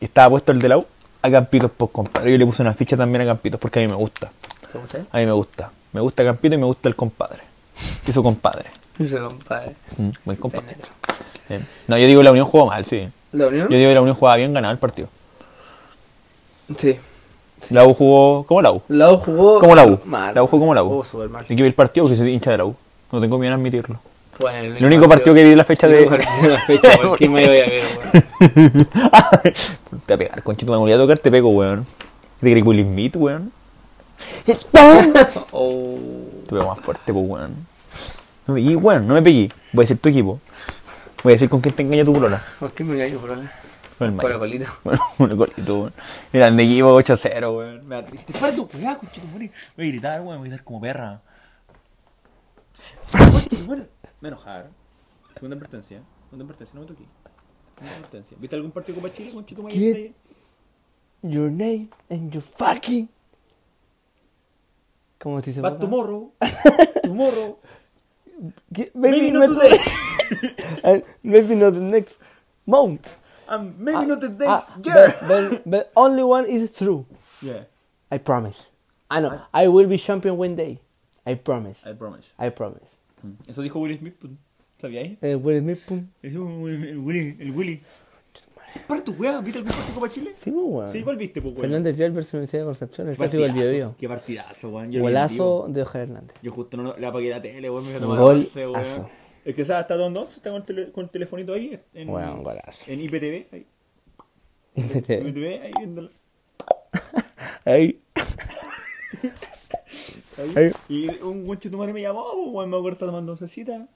y 0.00 0.06
estaba 0.06 0.30
puesto 0.30 0.52
el 0.52 0.60
de 0.60 0.68
la 0.68 0.78
U 0.78 0.86
a 1.22 1.30
Campitos, 1.30 1.70
pues 1.76 1.90
compadre. 1.90 2.32
Yo 2.32 2.38
le 2.38 2.46
puse 2.46 2.62
una 2.62 2.74
ficha 2.74 2.96
también 2.96 3.22
a 3.22 3.26
Campitos 3.26 3.60
porque 3.60 3.78
a 3.78 3.82
mí 3.82 3.88
me 3.88 3.94
gusta. 3.94 4.30
¿Te 4.72 4.78
gusta? 4.78 4.98
A 5.10 5.18
mí 5.18 5.26
me 5.26 5.32
gusta. 5.32 5.70
Me 5.92 6.00
gusta 6.00 6.24
Campito 6.24 6.54
y 6.54 6.58
me 6.58 6.66
gusta 6.66 6.88
el 6.88 6.96
compadre. 6.96 7.42
Y 8.06 8.12
su 8.12 8.22
compadre. 8.22 8.66
Ese 8.98 9.18
compadre. 9.18 9.74
Mm, 9.96 10.10
buen 10.24 10.36
compadre. 10.36 10.76
No, 11.86 11.96
yo 11.96 12.06
digo 12.06 12.22
la 12.22 12.32
Unión 12.32 12.46
jugó 12.46 12.66
mal, 12.66 12.84
sí. 12.84 13.08
¿La 13.32 13.46
Unión? 13.46 13.68
Yo 13.68 13.76
digo 13.76 13.90
que 13.90 13.94
la 13.94 14.00
Unión 14.00 14.16
jugaba 14.16 14.36
bien, 14.36 14.52
ganaba 14.52 14.72
el 14.72 14.78
partido. 14.78 15.08
Sí. 16.76 16.98
La 17.70 17.84
U 17.84 17.94
jugó 17.94 18.44
como 18.44 18.60
la 18.62 18.72
U. 18.72 18.82
La 18.88 19.12
U 19.12 19.18
jugó... 19.18 19.60
Como 19.60 19.74
la 19.74 19.86
U. 19.86 20.00
Mal. 20.04 20.34
La 20.34 20.42
U 20.42 20.46
jugó 20.46 20.60
como 20.60 20.74
la 20.74 20.82
U. 20.82 21.02
Jugó 21.02 21.28
mal. 21.28 21.44
Hay 21.48 21.56
que 21.56 21.62
ver 21.62 21.66
el 21.66 21.74
partido 21.74 22.04
porque 22.04 22.18
soy 22.18 22.32
hincha 22.32 22.50
de 22.50 22.58
la 22.58 22.64
U. 22.64 22.76
No 23.12 23.20
tengo 23.20 23.38
miedo 23.38 23.54
en 23.54 23.60
admitirlo. 23.60 24.00
Bueno, 24.38 24.76
El 24.76 24.84
único 24.84 25.08
partido 25.08 25.34
que 25.34 25.44
vi 25.44 25.50
de 25.50 25.56
la 25.56 25.64
fecha 25.64 25.86
el 25.86 25.92
de. 25.94 26.06
partido 26.06 26.42
de 26.42 26.48
la 26.48 26.60
fecha, 26.60 26.90
¿por 27.02 27.18
qué 27.18 27.28
me 27.28 27.46
voy 27.46 27.56
a 27.58 27.60
ver, 27.60 27.82
weón? 27.98 28.72
te 30.06 30.14
voy 30.14 30.14
a 30.14 30.18
pegar, 30.18 30.42
conchito, 30.42 30.72
me 30.72 30.78
voy 30.78 30.92
a 30.92 30.96
tocar, 30.98 31.18
te 31.18 31.30
pego, 31.30 31.48
weón. 31.50 31.86
¿Te 32.40 32.50
crees 32.50 32.64
Will 32.66 32.84
Smith, 32.84 33.16
weón? 33.16 33.52
Oh. 35.52 35.98
Te 36.46 36.50
pego 36.54 36.66
más 36.68 36.80
fuerte, 36.80 37.12
pues, 37.12 37.24
weón. 37.26 37.66
No 38.46 38.54
me 38.54 38.60
pegué, 38.62 38.76
weón, 38.76 39.06
no 39.06 39.14
me 39.14 39.22
pegué. 39.22 39.50
Voy 39.72 39.84
a 39.84 39.88
ser 39.88 39.98
tu 39.98 40.08
equipo. 40.10 40.40
Voy 41.22 41.32
a 41.32 41.34
decir 41.34 41.48
con 41.48 41.60
quién 41.60 41.74
te 41.74 41.82
engaña 41.82 42.04
tu 42.04 42.12
colona. 42.12 42.42
¿Por 42.60 42.72
qué 42.72 42.84
me 42.84 42.96
gallo 42.98 43.18
por 43.18 43.30
ahora? 43.30 43.52
Con 43.98 44.08
el 44.08 44.16
Con 44.16 44.24
la 44.24 44.28
Mayo. 44.28 44.38
colita. 44.38 44.74
Bueno, 44.84 45.00
un 45.18 45.36
golito, 45.36 45.78
weón. 45.78 45.92
Grande 46.32 46.62
equipo 46.62 47.00
8-0, 47.00 47.56
weón. 47.56 47.88
Me 47.88 47.96
da 47.96 48.04
triste. 48.06 48.32
Para 48.38 48.54
tu 48.54 48.68
weá, 48.74 48.94
conchito, 48.96 49.26
morir. 49.32 49.50
Voy 49.76 49.86
a 49.86 49.88
gritar, 49.88 50.20
weón, 50.20 50.38
voy 50.38 50.46
a 50.48 50.50
gritar 50.50 50.64
como 50.64 50.80
perra. 50.80 51.20
Me 54.20 54.28
enojar. 54.28 54.70
Segunda 55.34 55.56
advertencia. 55.56 56.02
Segunda 56.24 56.44
advertencia, 56.44 56.74
no 56.74 56.80
me 56.80 56.86
toqué. 56.86 57.04
Segunda 57.76 57.96
advertencia. 57.96 58.36
¿Viste 58.40 58.56
algún 58.56 58.72
partido 58.72 59.00
Copa 59.00 59.14
Chile, 59.14 59.32
Mayo? 59.34 59.68
¿Qué? 59.68 60.14
Your 61.22 61.50
name 61.50 61.88
and 62.10 62.32
your 62.32 62.42
fucking... 62.42 63.08
¿Cómo 65.18 65.40
se 65.40 65.50
dice? 65.50 65.60
But 65.60 65.72
papá? 65.74 65.80
tomorrow. 65.80 66.32
tomorrow. 67.02 67.58
¿Qué? 68.72 68.90
Maybe 68.94 69.30
not 69.30 69.48
not 69.48 69.60
today. 69.60 69.78
and 70.84 71.04
maybe 71.22 71.54
not 71.54 71.74
the 71.74 71.80
next 71.80 72.18
month. 72.66 73.08
And 73.48 73.78
maybe 73.78 74.06
not 74.06 74.20
the 74.20 74.28
days. 74.28 74.48
Ah, 74.48 74.66
yeah. 74.82 75.12
but, 75.20 75.28
but, 75.28 75.70
but 75.70 75.92
only 75.96 76.22
one 76.22 76.46
is 76.46 76.76
true. 76.76 77.06
Yeah, 77.40 77.64
I 78.10 78.18
promise. 78.18 78.70
I 79.10 79.20
know. 79.20 79.40
I 79.54 79.68
will 79.68 79.86
be 79.86 79.98
champion 79.98 80.36
one 80.36 80.56
day. 80.56 80.80
I 81.26 81.34
promise. 81.34 81.80
I 81.88 81.94
promise. 81.94 82.28
I 82.38 82.50
promise. 82.50 82.86
Eso 83.48 83.62
dijo 83.62 83.80
Will 83.80 83.98
Smith, 83.98 84.14
pues, 84.20 84.32
¿sabíais? 84.80 85.18
Eh, 85.22 85.34
Will 85.34 85.60
Smith, 85.60 85.80
pum. 85.86 86.06
Eso, 86.22 86.68
el 86.68 86.98
Willy. 86.98 87.36
El 87.40 87.50
Willy. 87.52 87.82
Para 88.86 89.02
tu 89.02 89.12
weá, 89.12 89.40
¿viste 89.40 89.58
algún 89.58 89.72
partido 89.72 89.94
Copa 89.94 90.08
Chile? 90.08 90.32
Sí, 90.36 90.50
pues, 90.50 90.64
weón. 90.66 90.88
Sí, 90.88 91.02
¿cuál 91.02 91.16
viste, 91.16 91.40
pues, 91.40 91.54
weón? 91.54 91.62
Fernández 91.62 91.96
Vial 91.96 92.12
versus 92.12 92.34
Universidad 92.34 92.62
de 92.62 92.66
Concepción, 92.66 93.08
el 93.08 93.16
clásico 93.16 93.42
del 93.42 93.52
Biobío. 93.52 93.94
Qué 93.98 94.08
partidazo, 94.08 94.68
weón. 94.70 94.92
Golazo 94.92 95.66
de 95.68 95.82
Ojar 95.82 96.02
Hernández. 96.02 96.36
Yo 96.42 96.52
justo 96.52 96.76
no 96.76 96.96
le 96.96 97.06
apagué 97.06 97.30
la 97.30 97.40
tele, 97.42 97.70
weón. 97.70 97.84
Me 97.84 97.90
iba 97.90 97.98
a 97.98 98.02
tomar 98.02 98.20
weón. 98.20 98.40
Es 99.44 99.54
que 99.54 99.64
¿sabes? 99.64 99.82
está 99.82 99.96
Don 99.96 100.16
está 100.16 100.50
con 100.50 100.56
el, 100.60 100.64
tele- 100.64 100.92
con 100.92 101.04
el 101.04 101.10
telefonito 101.10 101.54
ahí. 101.54 101.78
En, 101.94 102.08
Weón, 102.10 102.42
golazo. 102.42 102.90
en 102.90 103.00
IPTV. 103.00 103.46
Ahí. 103.52 103.66
IPTV. 104.74 105.28
IPTV, 105.28 105.62
ahí 105.62 105.70
viéndolo. 105.78 106.10
Ahí. 107.64 108.00
Ahí. 110.38 110.70
Y 110.88 111.08
un 111.22 111.44
buen 111.44 111.58
chutumare 111.58 111.92
me 111.92 112.02
llamó, 112.02 112.24
pues, 112.32 112.48
weón. 112.54 112.70
Me 112.70 112.76
acuerdo 112.76 112.84
que 112.84 112.92
estaba 112.94 113.12
tomando 113.12 113.32
oncecita. 113.32 113.86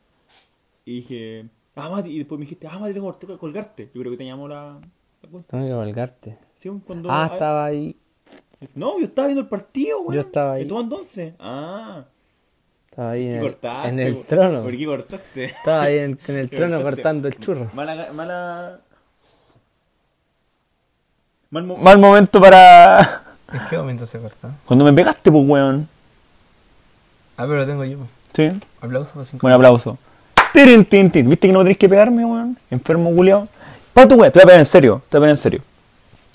Y 0.85 0.97
dije, 0.97 1.47
ah, 1.77 1.89
Mati. 1.91 2.11
Y 2.11 2.19
después 2.19 2.39
me 2.39 2.45
dijiste, 2.45 2.67
ah, 2.69 2.79
Mati, 2.79 2.95
tengo 2.95 3.19
que 3.19 3.37
colgarte. 3.39 3.91
Yo 3.95 4.01
creo 4.01 4.13
que 4.13 4.19
te 4.19 4.25
llamó 4.25 4.49
la. 4.49 4.81
la 5.23 5.29
cuenta. 5.31 5.51
Tengo 5.51 5.67
que 5.67 5.73
colgarte. 5.75 6.39
Sí, 6.57 6.71
cuando. 6.87 7.11
Ah, 7.11 7.29
estaba 7.33 7.65
ahí. 7.67 7.97
No, 8.75 8.99
yo 8.99 9.05
estaba 9.07 9.29
viendo 9.29 9.43
el 9.43 9.49
partido, 9.49 10.01
weón. 10.01 10.15
Yo 10.15 10.21
estaba 10.21 10.53
ahí. 10.55 10.65
Y 10.65 10.69
tomando 10.69 10.97
once. 10.97 11.35
Ah. 11.39 12.05
Estaba 12.91 13.11
ahí 13.13 13.23
¿Qué 13.23 13.31
en 13.31 13.37
el, 13.37 13.43
cortaste? 13.43 13.89
en 13.89 14.01
el 14.01 14.13
weón? 14.15 14.25
trono. 14.27 14.63
¿Por 14.63 14.77
qué 14.77 14.87
cortaste? 14.87 15.45
Estaba 15.45 15.83
ahí 15.83 15.99
en, 15.99 16.19
en 16.27 16.37
el 16.37 16.51
¿Qué 16.51 16.57
trono 16.57 16.73
cortaste? 16.77 16.97
cortando 17.03 17.29
el 17.29 17.39
churro. 17.39 17.71
Mala. 17.75 18.13
mala... 18.13 18.81
Mal, 21.51 21.65
mo- 21.65 21.77
mal 21.77 21.99
momento 21.99 22.41
para. 22.41 23.23
¿En 23.53 23.61
qué 23.69 23.77
momento 23.77 24.07
se 24.07 24.21
cortó? 24.21 24.51
Cuando 24.65 24.85
me 24.85 24.93
pegaste, 24.93 25.31
pues, 25.33 25.45
weón. 25.47 25.89
Ah, 27.41 27.45
pero 27.47 27.57
lo 27.61 27.67
tengo 27.67 27.85
yo. 27.87 27.97
Sí. 28.35 28.51
Aplauso 28.83 29.15
por 29.15 29.25
cinco. 29.25 29.39
Buen 29.43 29.55
aplauso. 29.55 29.97
Tirin, 30.53 30.85
tin, 30.85 31.11
tin. 31.11 31.27
¿Viste 31.29 31.47
que 31.47 31.53
no 31.55 31.63
tenés 31.63 31.79
que 31.79 31.89
pegarme, 31.89 32.23
weón? 32.25 32.59
Enfermo, 32.71 33.11
culiao. 33.15 33.49
Para 33.95 34.07
tu 34.09 34.17
weón, 34.17 34.31
te 34.31 34.39
voy 34.41 34.43
a 34.43 34.47
pegar 34.47 34.59
en 34.61 34.67
serio. 34.67 35.01
Te 35.09 35.17
voy 35.17 35.19
a 35.19 35.21
pegar 35.23 35.31
en 35.31 35.37
serio. 35.39 35.63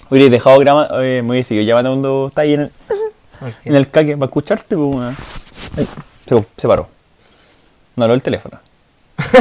Hubiera 0.09 0.29
dejado 0.31 0.57
grama. 0.59 0.87
Eh, 1.03 1.21
me 1.23 1.31
hubiese 1.31 1.49
seguido 1.49 1.65
llamando 1.67 1.91
cuando 1.91 2.27
está 2.29 2.41
ahí 2.41 2.53
en 2.55 2.61
el, 2.61 2.71
en 3.65 3.75
el 3.75 3.89
caque 3.91 4.13
para 4.17 4.25
escucharte, 4.25 4.75
pues, 4.75 4.95
weón. 4.95 5.15
Se, 5.17 6.43
se 6.57 6.67
paró. 6.67 6.87
No 7.95 8.03
habló 8.05 8.15
el 8.15 8.23
teléfono. 8.23 8.57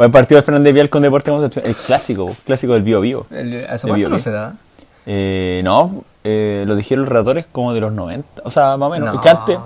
Va 0.00 0.06
el 0.06 0.10
partido 0.10 0.38
del 0.38 0.44
Fernández 0.44 0.74
Vial 0.74 0.90
con 0.90 1.02
Deportes 1.02 1.30
Concepción. 1.32 1.64
El 1.66 1.76
clásico, 1.76 2.36
clásico 2.44 2.72
del 2.72 2.82
Bio 2.82 3.00
Bio. 3.00 3.26
El- 3.30 3.64
¿Hace 3.68 3.86
cuánto 3.86 4.08
no 4.08 4.18
se 4.18 4.30
da? 4.32 4.54
Eh, 5.06 5.60
no, 5.62 6.02
eh, 6.24 6.64
lo 6.66 6.74
dijeron 6.74 7.04
los 7.04 7.12
relatores 7.12 7.46
como 7.52 7.72
de 7.74 7.80
los 7.80 7.92
90. 7.92 8.42
O 8.44 8.50
sea, 8.50 8.76
más 8.76 8.88
o 8.88 8.90
menos. 8.90 9.08
No, 9.10 9.14
Es 9.14 9.20
que 9.20 9.28
antes- 9.30 9.58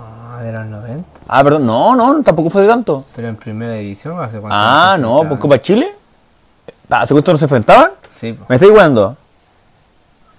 de 0.43 0.51
los 0.53 0.65
90. 0.67 1.05
Ah, 1.27 1.43
perdón. 1.43 1.65
No, 1.65 1.95
no, 1.95 2.21
tampoco 2.23 2.49
fue 2.49 2.61
de 2.61 2.67
tanto. 2.69 3.03
Pero 3.15 3.27
en 3.27 3.35
primera 3.35 3.73
división, 3.73 4.19
¿hace 4.21 4.39
cuánto? 4.39 4.55
Ah, 4.57 4.97
no, 4.99 5.23
pues 5.27 5.39
Copa 5.39 5.59
Chile. 5.59 5.93
Ah, 6.89 7.01
¿Hace 7.01 7.13
cuánto 7.13 7.31
no 7.33 7.37
se 7.37 7.45
enfrentaban? 7.45 7.91
Sí, 8.15 8.33
po. 8.33 8.45
¿Me 8.47 8.55
estáis 8.55 8.71
jugando? 8.71 9.17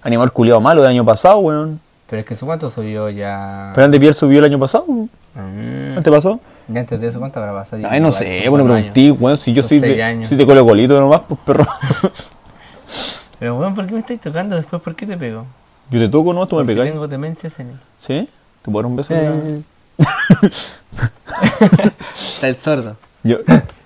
Animal 0.03 0.31
culiado 0.31 0.59
malo 0.59 0.81
del 0.81 0.89
año 0.91 1.05
pasado, 1.05 1.37
weón. 1.37 1.79
pero 2.09 2.19
es 2.21 2.25
que 2.25 2.33
¿hace 2.33 2.45
cuánto 2.45 2.69
subió 2.69 3.09
ya? 3.09 3.71
Fernández 3.75 4.01
Vial 4.01 4.13
subió 4.15 4.39
el 4.39 4.45
año 4.45 4.57
pasado. 4.59 4.85
Mm, 4.87 5.95
¿No 5.95 6.01
te 6.01 6.11
pasó? 6.11 6.39
ya 6.67 6.79
antes 6.81 6.99
de 6.99 7.07
eso, 7.07 7.19
¿cuánto 7.19 7.39
habrá 7.39 7.53
pasado? 7.53 7.83
Ay, 7.89 7.99
no 7.99 8.11
sé, 8.11 8.47
bueno, 8.49 8.65
pregunté, 8.65 9.11
weón, 9.11 9.37
si 9.37 9.53
yo 9.53 9.61
soy 9.61 9.79
de, 9.79 10.25
soy 10.27 10.37
de 10.37 10.45
Colo 10.45 10.65
Colito 10.65 10.99
nomás, 10.99 11.21
pues 11.27 11.39
perro. 11.45 11.65
Pero 13.39 13.55
bueno, 13.55 13.73
¿por 13.75 13.85
qué 13.85 13.93
me 13.93 13.99
estáis 13.99 14.19
tocando 14.21 14.55
después? 14.55 14.81
¿Por 14.81 14.95
qué 14.95 15.05
te 15.05 15.17
pego? 15.17 15.45
Yo 15.91 15.99
te 15.99 16.07
toco, 16.07 16.33
¿no? 16.33 16.47
Tú 16.47 16.55
me 16.55 16.63
pegáis. 16.63 16.89
tengo 16.89 17.05
demencia 17.05 17.49
senil. 17.49 17.75
¿Sí? 17.99 18.27
¿Te 18.61 18.71
puedo 18.71 18.83
dar 18.83 18.85
un 18.85 18.95
beso? 18.95 19.13
Eh. 19.13 19.61
Está 22.33 22.47
el 22.47 22.55
sordo. 22.55 22.95
Yo, 23.23 23.39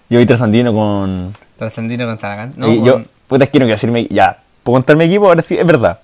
yo 0.09 0.19
vi 0.19 0.25
trasandino 0.27 0.71
con... 0.71 1.33
Trascendino 1.57 2.05
contra 2.05 2.29
la 2.29 2.35
canta. 2.35 2.67
y 2.67 2.83
yo, 2.83 3.01
puta, 3.27 3.45
es 3.45 3.49
que 3.49 3.57
no 3.57 3.65
quiero 3.65 3.75
decirme... 3.75 4.07
Ya, 4.11 4.37
¿puedo 4.63 4.75
contar 4.75 4.95
mi 4.95 5.05
equipo? 5.05 5.27
Ahora 5.27 5.41
sí, 5.41 5.57
es 5.57 5.65
verdad. 5.65 5.99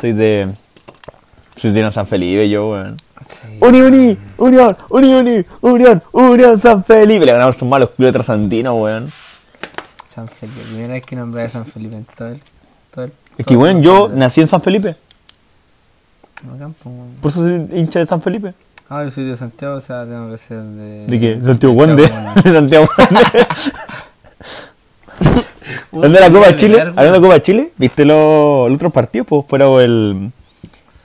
Soy 0.00 0.12
de... 0.12 0.48
Soy 1.56 1.70
de 1.70 1.90
San 1.90 2.06
Felipe, 2.06 2.48
yo, 2.48 2.70
weón. 2.70 2.96
Sí. 3.28 3.58
Uni, 3.60 3.82
uni, 3.82 4.18
unión, 4.38 4.74
uni, 4.88 5.14
uni, 5.14 5.44
unión, 5.60 6.02
unión, 6.12 6.58
San 6.58 6.82
Felipe. 6.82 7.26
Le 7.26 7.32
ganamos 7.32 7.56
sus 7.56 7.68
malos 7.68 7.90
culos 7.90 8.08
de 8.08 8.12
trasandino, 8.14 8.74
weón. 8.74 9.12
San 10.14 10.26
Felipe. 10.28 10.62
Primera 10.62 10.94
vez 10.94 11.04
que 11.04 11.14
nombré 11.14 11.42
a 11.42 11.48
San 11.50 11.66
Felipe 11.66 11.96
en 11.96 12.04
todo 12.04 12.28
el. 12.28 12.40
Todo 12.90 13.04
el 13.04 13.12
Es 13.38 13.46
que, 13.46 13.56
weón, 13.56 13.82
yo 13.82 14.08
nací 14.08 14.40
en 14.40 14.48
San 14.48 14.60
Felipe. 14.60 14.96
Por 17.20 17.30
eso 17.30 17.40
soy 17.40 17.68
hincha 17.78 18.00
de 18.00 18.06
San 18.06 18.20
Felipe. 18.20 18.54
Ah, 18.88 19.04
yo 19.04 19.10
soy 19.10 19.24
de 19.24 19.36
Santiago, 19.36 19.76
o 19.76 19.80
sea, 19.80 20.04
tengo 20.04 20.30
que 20.30 20.38
ser 20.38 20.62
de. 20.62 21.06
¿De 21.06 21.20
qué? 21.20 21.38
Santiago 21.42 21.74
Wande. 21.74 22.08
Santiago 22.08 22.52
Santiago 22.52 22.88
Wande. 22.98 23.46
Wande. 25.22 25.46
Hablando 25.92 26.18
de 26.18 26.20
la 26.20 26.30
Copa 26.30 26.48
Uy, 26.48 26.56
Chile, 26.56 26.80
hablando 26.80 27.12
de 27.12 27.20
Copa 27.20 27.42
Chile, 27.42 27.70
¿viste 27.76 28.04
los, 28.04 28.70
otros 28.72 28.92
partidos? 28.92 29.26
Pues 29.26 29.46
fuera 29.46 29.66
el, 29.82 30.30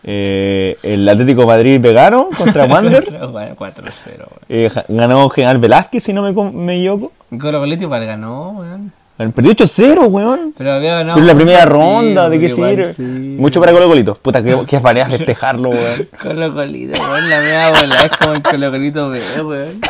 eh, 0.04 0.78
el 0.82 1.08
Atlético 1.08 1.42
de 1.42 1.48
Madrid 1.48 1.82
vegano 1.82 2.30
contra 2.38 2.66
Wander. 2.66 3.06
Bueno, 3.32 3.56
4-0, 3.56 3.58
weón. 3.58 4.30
Eh, 4.50 4.72
ganó 4.88 5.30
General 5.30 5.58
Velázquez, 5.58 6.04
si 6.04 6.14
no 6.14 6.24
me, 6.24 6.32
me 6.52 6.78
equivoco. 6.78 7.12
Colo 7.40 7.66
igual 7.66 8.06
ganó, 8.06 8.52
weón. 8.52 8.92
Perdió 9.18 9.52
8-0, 9.52 10.08
weón. 10.10 10.54
Pero 10.58 10.74
había 10.74 10.96
ganado. 10.96 11.16
Pero 11.16 11.24
en 11.24 11.28
la 11.28 11.36
primera 11.36 11.66
ronda, 11.66 12.30
¿de 12.30 12.40
qué 12.40 12.50
sirve? 12.50 12.94
sí. 12.94 13.02
Mucho 13.40 13.60
para 13.60 13.72
Colo 13.72 13.88
Colito. 13.88 14.14
Puta, 14.16 14.44
qué, 14.44 14.56
qué 14.68 14.80
manera 14.80 15.10
festejarlo, 15.10 15.70
weón. 15.70 16.08
Colo 16.22 16.54
Colito, 16.54 16.94
weón. 17.00 17.30
La 17.30 17.40
media 17.40 17.70
bola 17.70 17.96
es 18.06 18.12
como 18.18 18.34
el 18.34 18.44
Colo 18.44 18.72
Colito 18.72 19.10
B, 19.10 19.22
weón. 19.44 19.82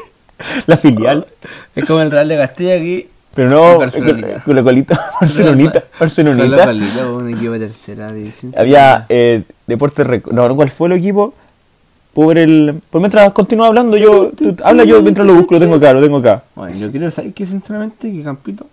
La 0.66 0.76
filial. 0.76 1.26
Es 1.74 1.84
como 1.86 2.00
el 2.02 2.10
Real 2.10 2.28
de 2.28 2.36
Castilla 2.36 2.74
aquí. 2.76 3.08
Pero 3.34 3.50
no, 3.50 3.78
Barcelonita. 3.78 4.40
Colo 4.44 4.64
Colito. 4.64 4.94
Barcelonita. 5.20 5.80
Colo 5.80 5.90
Barcelonita. 6.00 6.64
Colito, 6.66 7.12
un 7.18 7.34
equipo 7.34 7.52
de 7.52 7.58
tercera 7.60 8.12
división. 8.12 8.54
Había 8.56 9.06
eh, 9.08 9.42
Deportes 9.66 10.06
Rec- 10.06 10.30
No, 10.32 10.54
¿cuál 10.54 10.70
fue 10.70 10.88
el 10.88 10.94
equipo? 10.96 11.34
Por 12.16 12.38
el. 12.38 12.80
Pues 12.90 13.00
mientras 13.00 13.30
continúa 13.34 13.66
hablando, 13.68 13.96
yo. 13.98 14.30
tú- 14.30 14.56
habla 14.64 14.84
yo 14.84 15.02
mientras 15.02 15.26
lo 15.26 15.34
busco, 15.34 15.54
lo 15.54 15.60
tengo 15.60 15.74
acá, 15.76 15.92
lo 15.92 16.00
tengo 16.00 16.16
acá. 16.16 16.42
Bueno, 16.54 16.74
yo 16.74 16.90
quiero 16.90 17.10
saber 17.10 17.34
que 17.34 17.44
sinceramente 17.44 18.10
que 18.10 18.22
Campito 18.22 18.66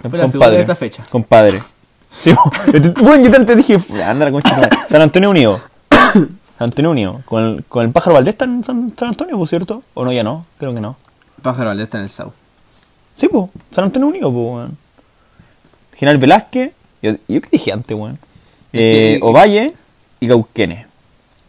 fue 0.00 0.10
la 0.18 0.26
figura 0.26 0.30
Compadre. 0.30 0.54
de 0.56 0.60
esta 0.62 0.74
fecha. 0.76 1.02
Compadre. 1.10 1.62
Sí, 2.12 2.34
bueno, 3.02 3.28
yo 3.28 3.36
antes 3.36 3.56
dije, 3.56 3.78
anda 4.04 4.24
la 4.24 4.32
concha. 4.32 4.68
San 4.88 5.00
Antonio 5.00 5.30
Unido. 5.30 5.60
San 5.90 6.28
Antonio 6.58 6.90
Unido. 6.90 7.20
Con 7.24 7.44
el, 7.44 7.64
con 7.68 7.84
el 7.84 7.92
pájaro 7.92 8.14
Valdés 8.14 8.34
está 8.34 8.46
en 8.46 8.64
San, 8.64 8.92
San 8.96 9.08
Antonio, 9.08 9.38
por 9.38 9.46
cierto. 9.46 9.80
¿O 9.94 10.04
no? 10.04 10.12
Ya 10.12 10.24
no. 10.24 10.44
Creo 10.58 10.74
que 10.74 10.80
no. 10.80 10.96
Pájaro 11.40 11.68
Valdés 11.68 11.84
está 11.84 11.98
en 11.98 12.04
el 12.04 12.10
Sau. 12.10 12.32
Sí, 13.16 13.28
pues. 13.28 13.50
San 13.72 13.84
Antonio 13.84 14.08
Unido, 14.08 14.32
pues, 14.32 14.44
weón. 14.44 14.76
General 15.94 16.18
Velázquez. 16.18 16.72
Yo, 17.00 17.12
yo 17.28 17.40
qué 17.42 17.48
dije 17.52 17.72
antes, 17.72 17.96
weón. 17.96 18.18
Eh, 18.72 19.20
Ovalle 19.22 19.74
y 20.18 20.26
Cauquenes. 20.26 20.86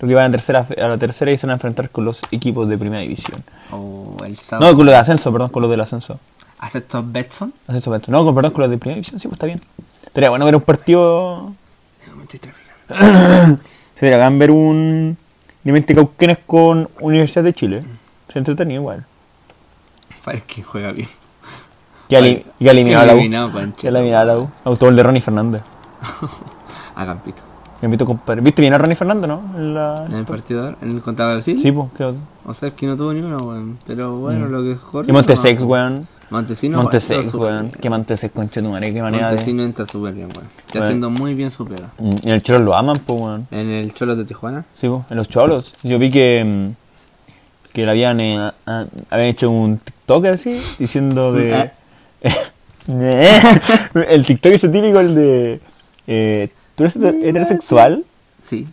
Lo 0.01 0.07
que 0.07 0.15
van 0.15 0.25
a, 0.25 0.31
tercera, 0.31 0.65
a 0.77 0.87
la 0.87 0.97
tercera 0.97 1.31
y 1.31 1.37
se 1.37 1.45
van 1.47 1.51
a 1.51 1.53
enfrentar 1.53 1.89
con 1.91 2.03
los 2.05 2.21
equipos 2.31 2.67
de 2.67 2.77
primera 2.77 3.01
división. 3.01 3.41
O 3.71 4.17
el. 4.25 4.37
No, 4.59 4.75
con 4.75 4.85
los 4.85 4.93
de 4.93 4.95
ascenso, 4.97 5.31
perdón, 5.31 5.49
con 5.49 5.61
los 5.61 5.71
del 5.71 5.79
ascenso. 5.81 6.19
¿Hace 6.59 6.79
estos 6.79 7.11
Betson? 7.11 7.53
Ascenso, 7.67 7.91
perdón. 7.91 8.05
No, 8.09 8.25
con, 8.25 8.35
perdón, 8.35 8.51
con 8.51 8.61
los 8.63 8.71
de 8.71 8.77
primera 8.77 8.95
división, 8.95 9.19
sí, 9.19 9.27
pues 9.27 9.35
está 9.35 9.45
bien. 9.45 9.59
Estaría 10.05 10.29
bueno 10.29 10.45
ver 10.45 10.55
un 10.55 10.61
partido. 10.63 11.53
No, 12.15 12.23
estoy. 12.23 12.51
Sería 13.95 14.17
bacán 14.17 14.39
ver 14.39 14.51
un. 14.51 15.17
Limente 15.63 15.93
Cauquenes 15.93 16.39
con 16.47 16.87
Universidad 16.99 17.43
de 17.43 17.53
Chile. 17.53 17.83
Se 18.29 18.39
entretenido 18.39 18.81
igual. 18.81 19.05
Parece 20.25 20.43
que 20.45 20.63
juega 20.63 20.91
bien. 20.91 21.07
Ya, 22.09 22.19
eli- 22.19 22.43
ya 22.59 22.71
eliminado 22.71 23.03
a 23.03 23.05
la 23.07 23.15
U. 23.15 23.17
Ya 23.81 23.89
eliminado 23.89 24.21
a 24.21 24.25
la 24.25 24.39
U. 24.39 24.49
Autogol 24.65 24.95
de 24.95 25.03
Ronnie 25.03 25.21
Fernández. 25.21 25.61
A 26.95 27.05
Campito. 27.05 27.41
Me 27.81 27.85
invito 27.85 28.19
a. 28.27 28.35
¿Viste 28.35 28.61
bien 28.61 28.73
a 28.73 28.77
Ronnie 28.77 28.95
Fernández, 28.95 29.27
no? 29.27 29.41
En 29.57 29.73
la... 29.73 30.05
En 30.07 30.15
el 30.15 30.25
partido, 30.25 30.75
en 30.81 30.91
el 30.91 31.01
contra 31.01 31.27
Brasil. 31.31 31.59
Sí, 31.59 31.71
pues, 31.71 31.89
qué 31.97 32.03
otro. 32.03 32.21
O 32.45 32.53
sea, 32.53 32.69
es 32.69 32.75
que 32.75 32.85
no 32.85 32.95
tuvo 32.95 33.11
ni 33.13 33.21
uno, 33.21 33.37
weón. 33.37 33.77
Pero 33.87 34.17
bueno, 34.17 34.47
lo 34.47 34.61
que 34.63 34.75
Jorge. 34.75 35.07
Mm. 35.07 35.09
Y 35.09 35.13
Montesex, 35.13 35.61
no. 35.61 35.67
weón. 35.67 36.07
Montesino. 36.29 36.77
Montesex, 36.81 37.33
weón. 37.33 37.69
Qué 37.71 37.89
Montesex, 37.89 38.33
concha 38.33 38.61
de 38.61 38.67
tu 38.67 38.71
madre. 38.71 38.93
Qué 38.93 39.01
manera 39.01 39.25
de... 39.27 39.31
Montesino 39.33 39.63
entra 39.63 39.85
súper 39.85 40.13
bien, 40.13 40.27
weón. 40.35 40.47
Está 40.65 40.83
haciendo 40.83 41.09
muy 41.09 41.33
bien 41.33 41.49
su 41.51 41.65
pega. 41.65 41.89
Mm, 41.97 42.09
en 42.23 42.29
el 42.29 42.43
Cholo 42.43 42.59
lo 42.59 42.75
aman, 42.75 42.95
pues, 43.05 43.19
weón. 43.19 43.47
En 43.51 43.67
el 43.69 43.93
Cholo 43.93 44.15
de 44.15 44.25
Tijuana. 44.25 44.63
Sí, 44.73 44.87
pues, 44.87 45.01
en 45.09 45.17
los 45.17 45.27
cholos. 45.27 45.73
Yo 45.83 45.97
vi 45.97 46.09
que... 46.11 46.43
mm, 46.43 47.73
Que 47.73 47.85
le 47.85 47.91
habían... 47.91 48.19
eh, 48.19 48.37
a- 48.39 48.85
habían 49.09 49.27
hecho 49.29 49.49
un 49.49 49.77
TikTok 49.77 50.25
así, 50.27 50.61
diciendo 50.77 51.33
de... 51.33 51.71
el 54.07 54.25
TikTok 54.25 54.51
ese 54.53 54.69
típico, 54.69 54.99
el 54.99 55.15
de... 55.15 55.61
Eh, 56.07 56.49
¿Tú 56.75 56.83
eres 56.83 56.95
heterosexual 56.95 58.05
Sí. 58.41 58.67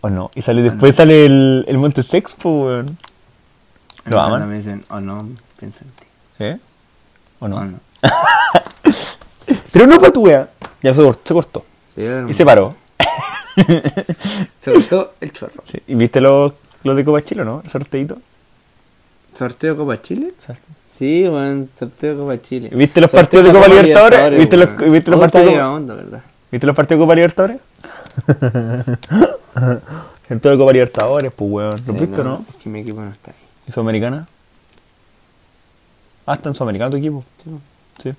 o 0.00 0.10
no? 0.10 0.30
Y 0.34 0.42
sale 0.42 0.62
después 0.62 0.94
sale 0.96 1.26
el, 1.26 1.64
el 1.68 1.78
Montesex, 1.78 2.34
pues, 2.34 2.54
weón. 2.54 2.86
¿Lo 4.06 4.20
aman? 4.20 4.48
Me 4.48 4.56
dicen, 4.58 4.82
oh 4.90 5.00
no, 5.00 5.28
piensa 5.58 5.84
en 5.84 5.90
ti. 5.90 6.06
¿Eh? 6.38 6.58
¿O 7.40 7.48
no? 7.48 7.56
Oh 7.56 7.64
no. 7.64 7.78
Pero 9.72 9.86
no 9.86 9.98
fue 10.00 10.10
tu 10.12 10.22
wea. 10.22 10.48
Ya 10.82 10.94
se 10.94 11.02
cortó. 11.02 11.20
Se 11.24 11.34
cortó. 11.34 11.64
Sí, 11.94 12.02
Y 12.28 12.32
se 12.32 12.44
paró. 12.44 12.74
Se 14.60 14.72
cortó 14.72 15.14
el 15.20 15.32
chorro. 15.32 15.62
Sí. 15.70 15.78
¿Y 15.86 15.94
viste 15.94 16.20
los 16.20 16.52
los 16.82 16.94
de 16.96 17.04
Copa 17.04 17.22
Chile, 17.22 17.44
no? 17.44 17.62
El 17.64 17.70
sorteito. 17.70 18.18
¿Sorteo 19.32 19.76
Copa 19.76 20.00
Chile? 20.00 20.34
Sí, 20.96 21.26
weón, 21.28 21.68
sorteo 21.78 22.16
Copa 22.18 22.40
Chile. 22.40 22.70
¿Viste 22.74 23.00
los 23.00 23.10
Sorteo 23.10 23.42
partidos 23.42 23.46
de 23.46 23.52
Copa 23.52 23.68
Libertadores? 23.68 24.38
¿Viste 24.38 24.56
los- 24.56 24.76
viste 24.92 25.10
los 25.10 25.20
partidos 25.20 25.52
de 25.52 25.62
onda, 25.62 25.94
¿verdad? 25.94 26.22
¿Viste 26.56 26.66
los 26.66 26.74
partidos 26.74 27.00
de 27.00 27.04
Copa 27.04 27.14
Libertadores? 27.14 27.58
El 30.30 30.40
todo 30.40 30.52
de 30.52 30.58
Copa 30.58 30.72
Libertadores, 30.72 31.30
pues 31.36 31.50
weón. 31.50 31.82
¿Lo 31.86 31.92
Sí, 31.92 31.98
viste, 32.00 32.22
no? 32.22 32.46
Es 32.48 32.54
que 32.54 32.70
mi 32.70 32.80
equipo 32.80 33.02
no 33.02 33.10
está 33.10 33.32
ahí. 33.32 33.36
¿Y 33.68 33.72
Sudamericana? 33.72 34.26
Ah, 36.24 36.32
está 36.32 36.48
en 36.48 36.54
Sudamericana 36.54 36.90
tu 36.92 36.96
equipo. 36.96 37.22
Sí. 37.44 37.50
Sí. 38.02 38.14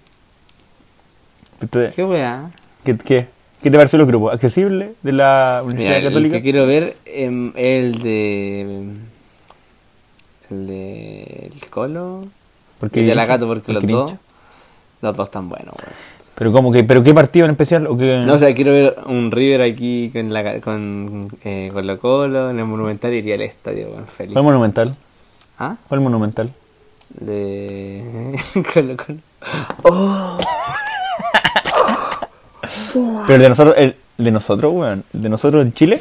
¿Viste? 1.62 1.92
¿Qué 1.96 2.04
weá? 2.04 2.52
¿Qué, 2.84 2.96
qué, 2.96 3.28
qué 3.60 3.72
te 3.72 3.76
pareció 3.76 3.98
los 3.98 4.08
grupos? 4.08 4.32
¿Accesible 4.36 4.94
de 5.02 5.12
la 5.14 5.62
Universidad 5.64 5.96
Mira, 5.96 5.98
el 5.98 6.06
Católica? 6.14 6.36
que 6.36 6.42
quiero 6.44 6.68
ver 6.68 6.96
em, 7.06 7.54
el 7.56 8.04
de. 8.04 8.92
El 10.52 10.68
de. 10.68 11.52
El 11.56 11.70
Colo. 11.72 12.22
Porque 12.80 13.00
y 13.00 13.04
el 13.06 13.10
de 13.10 13.16
la 13.16 13.26
Gato, 13.26 13.48
porque 13.48 13.74
los 13.74 13.84
dos. 13.88 14.14
Los 15.02 15.18
dos 15.18 15.28
están 15.28 15.50
buenos, 15.50 15.74
weón. 15.74 16.17
Pero 16.38 16.52
cómo 16.52 16.72
que, 16.72 16.84
pero 16.84 17.02
qué 17.02 17.16
partido 17.16 17.46
en 17.46 17.52
especial 17.52 17.88
o 17.88 17.98
qué? 17.98 18.22
No, 18.24 18.36
o 18.36 18.38
sea, 18.38 18.54
quiero 18.54 18.72
ver 18.72 18.96
un 19.08 19.32
River 19.32 19.64
aquí 19.64 20.12
con 20.14 20.32
la 20.32 20.62
con 20.62 21.36
eh, 21.44 21.72
Colo 21.74 21.98
Colo, 21.98 22.52
en 22.52 22.60
el 22.60 22.66
Monumental 22.66 23.12
iría 23.12 23.34
al 23.34 23.42
estadio, 23.42 23.90
weón, 23.90 24.06
feliz. 24.06 24.34
¿Cuál 24.34 24.46
monumental? 24.46 24.96
¿Ah? 25.58 25.78
¿Cuál 25.88 26.02
monumental? 26.02 26.54
De. 27.20 28.38
Colo 28.74 28.96
Colo. 28.98 29.18
Pero 33.26 33.36
el 33.36 33.42
de 33.42 33.50
nosotros, 33.50 33.76
el 33.76 33.96
de 34.18 34.32
nosotros, 34.32 34.74
weón. 34.76 35.04
El 35.16 35.22
de 35.24 35.30
nosotros 35.30 35.66
en 35.66 35.74
Chile. 35.74 36.00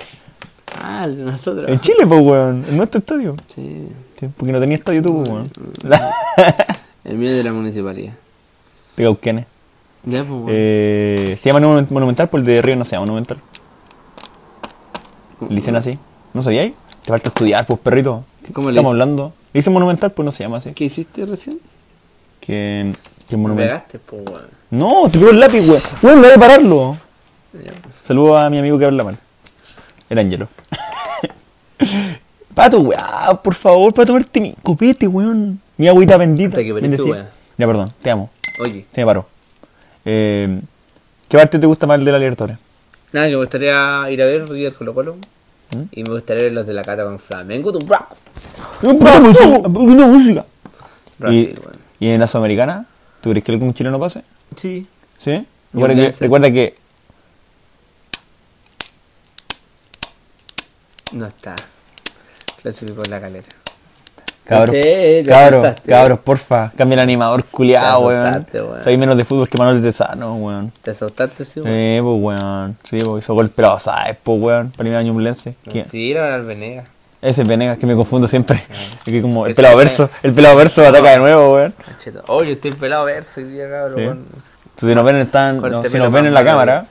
Ah, 0.83 1.05
el 1.07 1.17
de 1.17 1.25
nosotros. 1.25 1.67
En 1.67 1.81
Chile, 1.81 2.07
pues, 2.07 2.21
weón. 2.21 2.63
En 2.69 2.77
nuestro 2.77 2.99
estadio. 2.99 3.37
Sí. 3.55 3.89
Sí, 4.21 4.29
porque 4.37 4.53
no 4.53 4.61
tenía 4.61 4.77
estadio 4.77 5.03
tú, 5.03 5.23
weón. 5.23 5.49
El 7.05 7.17
mío 7.17 7.35
de 7.35 7.43
la 7.43 7.55
municipalidad. 7.55 8.13
De 8.99 9.05
Cauquenes. 9.05 9.47
Ya, 10.07 10.21
pues, 10.21 10.31
weón. 10.31 10.47
Eh, 10.51 11.37
se 11.39 11.49
llama 11.51 11.61
Monumen- 11.61 11.87
Monumental, 11.91 12.29
por 12.29 12.41
el 12.41 12.47
de 12.47 12.63
Río 12.63 12.77
no 12.77 12.85
se 12.85 12.93
llama 12.93 13.07
Monumental. 13.07 13.39
Le 15.49 15.57
dicen 15.57 15.77
así. 15.77 15.99
¿No 16.33 16.43
sabíais? 16.43 16.73
Te 17.05 17.11
falta 17.11 17.29
estudiar, 17.29 17.67
pues, 17.67 17.79
perrito. 17.81 18.25
¿Cómo 18.53 18.69
le 18.69 18.73
Estamos 18.73 18.91
hablando. 18.91 19.33
Le 19.53 19.61
hice 19.61 19.71
monumental, 19.71 20.11
pues 20.11 20.25
no 20.25 20.33
se 20.33 20.43
llama 20.45 20.59
así. 20.59 20.73
¿Qué 20.73 20.85
hiciste 20.85 21.25
recién? 21.27 21.59
Que, 22.41 22.95
que 23.29 23.37
Me 23.37 23.43
monumental. 23.43 23.79
pegaste, 23.83 23.99
po, 23.99 24.17
weón. 24.17 24.47
No, 24.71 25.09
te 25.11 25.19
pegó 25.19 25.31
el 25.31 25.41
lápiz, 25.41 25.61
weón. 25.69 25.83
Weón, 26.03 26.17
no 26.21 26.27
voy 26.29 26.37
a 26.37 26.39
pararlo. 26.39 26.97
Ya. 27.53 27.73
Saludo 28.03 28.37
a 28.39 28.49
mi 28.51 28.59
amigo 28.59 28.79
que 28.79 28.85
habla 28.85 29.05
mal. 29.05 29.19
El 30.09 30.19
Ángelo. 30.19 30.49
Pato, 32.55 32.81
weón, 32.81 33.39
por 33.43 33.55
favor, 33.55 33.93
para 33.93 34.07
tomarte 34.07 34.41
mi 34.41 34.55
copete, 34.63 35.07
weón. 35.07 35.61
Mi 35.77 35.89
agüita 35.89 36.17
bendita. 36.17 36.59
Hasta 36.59 36.63
que 36.65 36.73
weón. 36.73 37.27
Ya, 37.59 37.67
perdón, 37.67 37.93
te 38.01 38.11
amo. 38.11 38.31
Oye, 38.61 38.87
Se 38.93 39.01
me 39.01 39.07
paró. 39.07 39.27
Eh, 40.07 40.61
¿Qué 41.29 41.37
parte 41.37 41.59
te 41.59 41.67
gusta 41.67 41.87
más 41.87 42.03
de 42.03 42.11
la 42.13 42.19
Libertadores? 42.19 42.59
nada, 43.13 43.27
que 43.27 43.33
me 43.33 43.39
gustaría 43.41 44.11
ir 44.11 44.23
a 44.23 44.27
ver 44.27 44.49
River 44.49 44.75
Colo 44.75 44.95
Colo. 44.95 45.17
¿Mm? 45.75 45.83
Y 45.91 46.03
me 46.05 46.11
gustaría 46.11 46.45
ver 46.45 46.53
los 46.53 46.67
de 46.67 46.75
la 46.75 46.83
Cata 46.83 47.03
con 47.05 47.19
Flamengo. 47.19 47.73
Tu 47.73 47.85
bra. 47.87 48.07
Una 48.83 50.07
música. 50.07 50.47
Brasil, 51.19 51.59
Y, 51.99 52.09
en 52.09 52.21
la 52.21 52.27
Sudamericana, 52.27 52.87
¿tú 53.21 53.31
crees 53.31 53.45
que 53.45 53.53
algún 53.53 53.75
chileno 53.75 53.99
pase? 53.99 54.23
Sí. 54.55 54.87
¿Sí? 55.19 55.47
Recuerda 55.73 55.95
que, 55.95 56.01
Ñublense. 56.01 56.25
recuerda 56.25 56.51
que 56.53 56.75
No 61.13 61.27
está. 61.27 61.57
Clasificó 62.63 63.03
en 63.05 63.11
la 63.11 63.21
calera. 63.21 63.47
Cabros, 64.47 64.77
cabros, 65.27 65.75
cabros, 65.85 66.21
porfa, 66.21 66.71
cambia 66.77 66.95
el 66.95 67.01
animador 67.01 67.45
culiado, 67.47 68.07
weón. 68.07 68.47
menos 68.97 69.17
de 69.17 69.25
fútbol 69.25 69.49
que 69.49 69.59
Manuel 69.59 69.83
de 69.83 69.93
Sano, 69.93 70.37
weón. 70.37 70.73
¿Te 70.83 70.93
asustaste, 70.93 71.45
sí, 71.45 71.61
weón? 71.61 71.75
Sí, 71.75 71.99
pues, 72.01 72.23
weón. 72.23 72.79
Sí, 72.85 72.99
pues, 73.05 73.25
hizo 73.25 73.35
gol, 73.35 73.51
pero, 73.53 73.77
¿sabes, 73.81 74.17
pues, 74.23 74.41
weón? 74.41 74.71
Primera 74.71 75.03
Ñublense. 75.03 75.57
¿Quién? 75.65 75.87
Mentira, 75.87 76.37
al 76.37 76.45
Venegas. 76.45 76.89
Ese 77.21 77.43
es 77.43 77.49
Venegas, 77.49 77.77
que 77.77 77.87
me 77.87 77.97
confundo 77.97 78.29
siempre. 78.29 78.63
Es 79.05 79.13
que 79.13 79.21
como 79.21 79.47
el 79.47 79.51
Ese 79.51 79.57
pelado 79.57 79.79
verso, 79.79 80.11
el 80.23 80.33
pelado 80.33 80.57
verso 80.57 80.87
ataca 80.87 81.11
de 81.11 81.19
nuevo, 81.19 81.55
weón. 81.55 81.75
Cheto. 81.99 82.23
Oye, 82.29 82.53
estoy 82.53 82.71
pelado 82.71 83.03
a 83.03 83.07
ver 83.07 83.25
hoy 83.37 83.45
día, 83.45 83.69
cabrón. 83.69 83.95
Sí. 83.97 84.05
weón. 84.05 84.19
Entonces, 84.19 84.89
si 84.89 84.95
nos 84.95 85.05
ven, 85.05 85.17
están, 85.17 85.61
no, 85.61 85.83
si 85.83 85.99
nos 85.99 86.13
ven 86.13 86.27
en 86.27 86.35
la 86.35 86.45
cámara. 86.45 86.87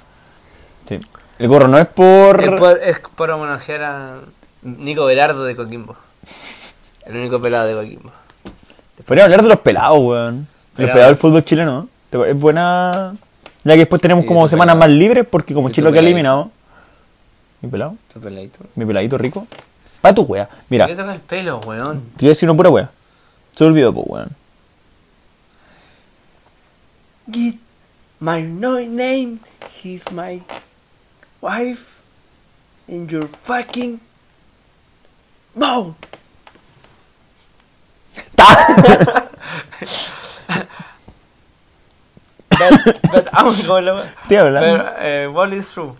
Sí. 0.89 0.99
El 1.39 1.47
gorro 1.47 1.69
no 1.69 1.77
es 1.77 1.87
por. 1.87 2.43
Es 2.43 2.59
por, 2.59 2.77
es 2.79 2.99
por 3.15 3.31
homenajear 3.31 3.83
a 3.83 4.15
Nico 4.61 5.05
Berardo 5.05 5.45
de 5.45 5.55
Coquimbo. 5.55 5.95
El 7.05 7.17
único 7.17 7.41
pelado 7.41 7.67
de 7.67 7.73
Coquimbo. 7.75 8.11
Podríamos 9.05 9.25
hablar 9.31 9.41
de 9.43 9.49
los 9.49 9.59
pelados, 9.59 9.99
weón. 9.99 10.47
Los 10.77 10.89
Pelados. 10.89 11.05
del 11.07 11.15
fútbol 11.17 11.43
chileno. 11.45 11.87
¿Te- 12.09 12.31
Es 12.31 12.39
buena. 12.39 13.15
Ya 13.63 13.73
que 13.73 13.79
después 13.79 14.01
tenemos 14.01 14.25
como 14.25 14.47
semanas 14.47 14.75
pelado. 14.75 14.89
más 14.91 14.97
libres 14.97 15.25
porque 15.29 15.53
como 15.53 15.69
Chile 15.69 15.91
que 15.91 15.97
ha 15.99 16.01
eliminado. 16.01 16.51
Mi 17.61 17.69
pelado, 17.69 17.95
Tu 18.13 18.19
peladito. 18.19 18.59
mi 18.75 18.85
peladito 18.85 19.17
rico. 19.17 19.47
Pa' 20.01 20.13
tu 20.13 20.21
wea. 20.23 20.47
Mira, 20.69 20.85
¿Por 20.85 20.91
qué 20.91 20.95
te 20.97 21.01
toca 21.01 21.15
el 21.15 21.21
pelo, 21.21 21.59
weón? 21.59 22.03
iba 22.19 22.27
a 22.27 22.29
decir 22.29 22.47
una 22.49 22.57
pura 22.57 22.69
wea. 22.69 22.89
Se 23.55 23.63
me 23.63 23.69
olvidó, 23.71 23.93
pues, 23.93 24.05
weón. 24.07 24.29
Get 27.31 27.55
my 28.19 28.41
no 28.43 28.79
name. 28.79 29.39
He's 29.83 30.03
my 30.11 30.41
wife. 31.41 32.01
And 32.87 33.09
your 33.09 33.27
fucking 33.27 33.99
mouth. 35.55 35.95
But, 42.49 43.01
but 43.11 43.29
I'm 43.33 43.55
gonna. 43.67 44.11
But 44.29 44.41
uh, 44.51 45.31
what 45.31 45.53
is 45.53 45.71
true? 45.71 45.95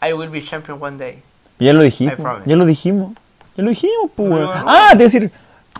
I 0.00 0.12
will 0.12 0.30
be 0.30 0.40
champion 0.40 0.78
one 0.80 0.96
day. 0.96 1.22
Ya 1.58 1.72
lo 1.72 1.82
dijimos. 1.82 2.16
Ya 2.46 2.56
lo 2.56 2.66
dijimos. 2.66 3.14
Ya 3.56 3.64
lo 3.64 3.70
dijimos, 3.70 4.10
pues, 4.14 4.30
weón. 4.30 4.44
no, 4.44 4.54
no. 4.54 4.64
Ah, 4.66 4.90
te 4.92 5.04
decir. 5.04 5.30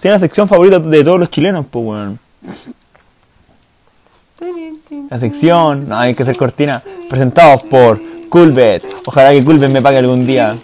Sí, 0.00 0.08
la 0.08 0.18
sección 0.18 0.48
favorita 0.48 0.78
de 0.80 1.04
todos 1.04 1.20
los 1.20 1.30
chilenos, 1.30 1.66
pues, 1.70 1.84
weón. 1.84 2.18
La 5.10 5.18
sección, 5.18 5.88
no 5.88 5.98
hay 5.98 6.14
que 6.14 6.24
ser 6.24 6.36
cortina. 6.36 6.82
Presentados 7.08 7.62
por 7.64 8.00
Coolbet. 8.28 8.84
Ojalá 9.06 9.32
que 9.32 9.44
Coolbet 9.44 9.70
me 9.70 9.82
pague 9.82 9.98
algún 9.98 10.26
día. 10.26 10.56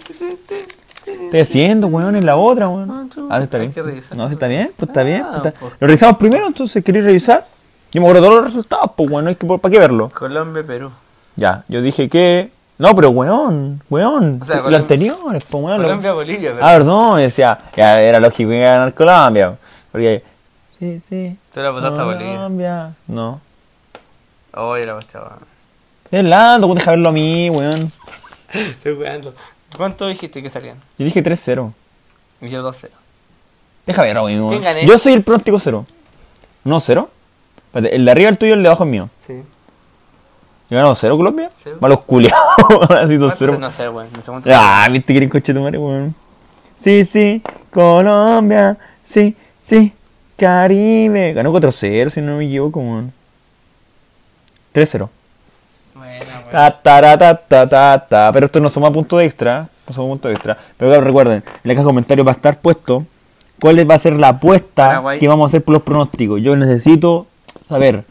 ¿Qué 1.35 1.41
estoy 1.41 1.61
haciendo, 1.61 1.87
weón? 1.87 2.15
En 2.15 2.25
la 2.25 2.37
otra, 2.37 2.69
weón. 2.69 3.09
Ah, 3.29 3.39
está 3.41 3.57
Hay 3.57 3.67
bien. 3.67 4.01
No, 4.15 4.27
está 4.29 4.47
bien, 4.47 4.71
pues 4.77 4.87
está 4.89 5.03
bien. 5.03 5.21
Ah, 5.21 5.31
pues 5.33 5.45
está- 5.47 5.59
pues. 5.59 5.71
Lo 5.81 5.87
revisamos 5.87 6.15
primero, 6.17 6.47
entonces, 6.47 6.81
¿queréis 6.81 7.03
revisar? 7.03 7.45
Yo 7.91 7.99
me 7.99 8.07
acuerdo 8.07 8.25
todos 8.25 8.35
los 8.35 8.45
resultados, 8.45 8.91
pues, 8.95 9.09
weón. 9.09 9.25
No 9.25 9.29
hay 9.31 9.35
que, 9.35 9.45
¿Para 9.45 9.69
qué 9.69 9.77
verlo? 9.79 10.09
Colombia, 10.17 10.63
Perú. 10.65 10.91
Ya, 11.35 11.65
yo 11.67 11.81
dije 11.81 12.07
que. 12.07 12.51
No, 12.77 12.95
pero 12.95 13.09
weón, 13.09 13.81
weón. 13.89 14.39
O 14.41 14.45
sea, 14.45 14.61
los 14.61 14.73
anteriores, 14.75 15.43
pues, 15.49 15.61
weón. 15.63 15.81
Colombia, 15.81 16.13
Bolivia, 16.13 16.51
Perú. 16.53 16.65
Ah, 16.65 16.71
perdón, 16.71 17.19
decía, 17.19 17.59
ya 17.75 17.99
era 17.99 18.21
lógico 18.21 18.51
que 18.51 18.55
iba 18.57 18.65
a 18.67 18.77
ganar 18.77 18.93
Colombia. 18.93 19.57
Porque. 19.91 20.23
Sí, 20.79 21.01
sí. 21.01 21.37
Tú 21.53 21.59
la 21.59 21.71
votaste 21.71 21.99
a 21.99 22.03
Bolivia. 22.05 22.35
Colombia. 22.35 22.93
No. 23.07 23.41
Oh, 24.53 24.77
era 24.77 24.97
estaba. 24.99 25.39
Es 26.11 26.23
lando, 26.23 26.73
deja 26.73 26.91
verlo 26.91 27.09
a 27.09 27.11
mí, 27.11 27.49
weón. 27.49 27.91
Estoy 28.53 28.95
jugando. 28.95 29.33
¿Cuánto 29.77 30.07
dijiste 30.07 30.41
que 30.41 30.49
salían? 30.49 30.77
Yo 30.97 31.05
dije 31.05 31.23
3-0. 31.23 31.71
Y 32.41 32.49
yo 32.49 32.63
2-0. 32.67 32.89
Deja 33.85 34.01
ver, 34.01 34.17
weón. 34.17 34.49
¿Quién 34.49 34.63
gané? 34.63 34.85
Yo 34.85 34.97
soy 34.97 35.13
el 35.13 35.23
pronóstico 35.23 35.59
0. 35.59 35.85
¿No 36.63 36.79
0? 36.79 37.09
Espérate, 37.67 37.95
el 37.95 38.05
de 38.05 38.11
arriba 38.11 38.29
el 38.29 38.37
tuyo, 38.37 38.53
el 38.53 38.63
de 38.63 38.69
abajo 38.69 38.83
es 38.83 38.89
mío. 38.89 39.09
Sí. 39.25 39.43
¿Y 40.69 40.75
ganó 40.75 40.95
0 40.95 41.17
Colombia? 41.17 41.51
Sí. 41.63 41.69
Malos 41.79 42.01
culiados. 42.01 42.39
Así 42.89 43.15
2-0. 43.17 43.59
No 43.59 43.69
sé, 43.69 43.89
weón. 43.89 44.09
No 44.13 44.21
sé. 44.41 44.53
Ah, 44.53 44.87
viste 44.91 45.13
que 45.13 45.17
eres 45.17 45.29
coche 45.29 45.53
tu 45.53 45.61
madre, 45.61 45.77
weón. 45.77 46.15
Sí, 46.77 47.05
sí, 47.05 47.41
Colombia. 47.71 48.77
Sí, 49.03 49.35
sí, 49.61 49.93
Caribe. 50.37 51.33
Ganó 51.33 51.53
4-0, 51.53 52.09
si 52.09 52.21
no 52.21 52.37
me 52.37 52.45
equivoco, 52.45 52.79
weón. 52.79 53.13
3-0. 54.73 55.09
Buena, 55.93 56.25
weón. 56.25 56.34
Ta, 56.51 56.71
ta, 56.71 57.17
ta, 57.17 57.35
ta, 57.35 57.67
ta, 57.67 58.05
ta. 58.07 58.31
Pero 58.31 58.45
esto 58.45 58.59
no 58.59 58.69
suma 58.69 58.91
punto 58.91 59.19
extra. 59.19 59.67
No 59.87 59.93
suma 59.93 60.07
punto 60.09 60.29
extra. 60.29 60.57
Pero 60.77 60.91
claro, 60.91 61.05
recuerden, 61.05 61.35
en 61.37 61.43
la 61.63 61.73
caja 61.73 61.83
de 61.83 61.87
comentarios 61.87 62.25
va 62.25 62.31
a 62.31 62.35
estar 62.35 62.59
puesto 62.59 63.05
cuál 63.59 63.89
va 63.89 63.95
a 63.95 63.99
ser 63.99 64.13
la 64.13 64.29
apuesta 64.29 64.87
Paraguay. 64.87 65.19
que 65.19 65.27
vamos 65.27 65.45
a 65.45 65.47
hacer 65.47 65.63
por 65.63 65.73
los 65.73 65.83
pronósticos. 65.83 66.41
Yo 66.41 66.55
necesito 66.55 67.27
saber. 67.67 68.03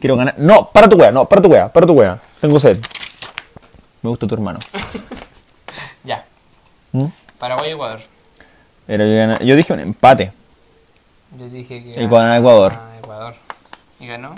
Quiero 0.00 0.16
ganar. 0.16 0.34
No, 0.38 0.68
para 0.72 0.88
tu 0.88 0.96
wea, 0.96 1.12
no, 1.12 1.26
para 1.26 1.40
tu 1.42 1.48
wea, 1.48 1.68
para 1.68 1.86
tu 1.86 1.92
wea. 1.92 2.18
Tengo 2.40 2.58
sed. 2.58 2.78
Me 4.02 4.10
gusta 4.10 4.26
tu 4.26 4.34
hermano. 4.34 4.58
Ya. 6.04 6.24
¿Mm? 6.90 7.06
Paraguay, 7.38 7.70
Ecuador. 7.70 8.00
Era 8.88 9.38
Yo 9.38 9.54
dije 9.54 9.72
un 9.72 9.78
empate. 9.78 10.32
Yo 11.38 11.48
dije 11.48 11.84
que. 11.84 11.92
Ganaba 12.08 12.36
Ecuador. 12.38 12.72
Ecuador. 12.98 13.34
¿Y 14.00 14.06
ganó? 14.08 14.34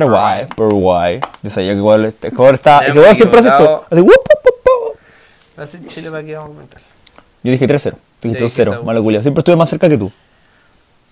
Paraguay, 0.00 0.46
Paraguay. 0.54 1.20
Yo 1.42 1.50
sabía 1.50 1.72
que 1.72 1.78
Ecuador, 1.78 2.14
Ecuador 2.22 2.54
está. 2.54 2.80
Ya 2.82 2.88
Ecuador 2.88 3.14
siempre 3.14 3.40
hace 3.40 3.48
esto. 3.48 3.86
Hace 3.90 4.00
wup, 4.02 4.10
wup, 4.10 4.44
wup, 4.44 4.66
wup. 4.66 4.96
Va 5.58 5.62
a 5.62 5.66
ser 5.66 5.86
Chile 5.86 6.10
para 6.10 6.22
que 6.22 6.34
vamos 6.34 6.50
a 6.50 6.54
comentar. 6.54 6.80
Yo 7.42 7.52
dije 7.52 7.66
3-0. 7.66 7.92
Tú 7.92 7.96
Sí, 8.20 8.28
dijiste 8.28 8.42
dijiste 8.44 8.64
2-0. 8.66 8.72
uno. 8.72 8.82
Malo 8.84 9.02
culiao. 9.02 9.22
Siempre 9.22 9.40
estuve 9.40 9.56
más 9.56 9.70
cerca 9.70 9.88
que 9.88 9.96
tú. 9.96 10.12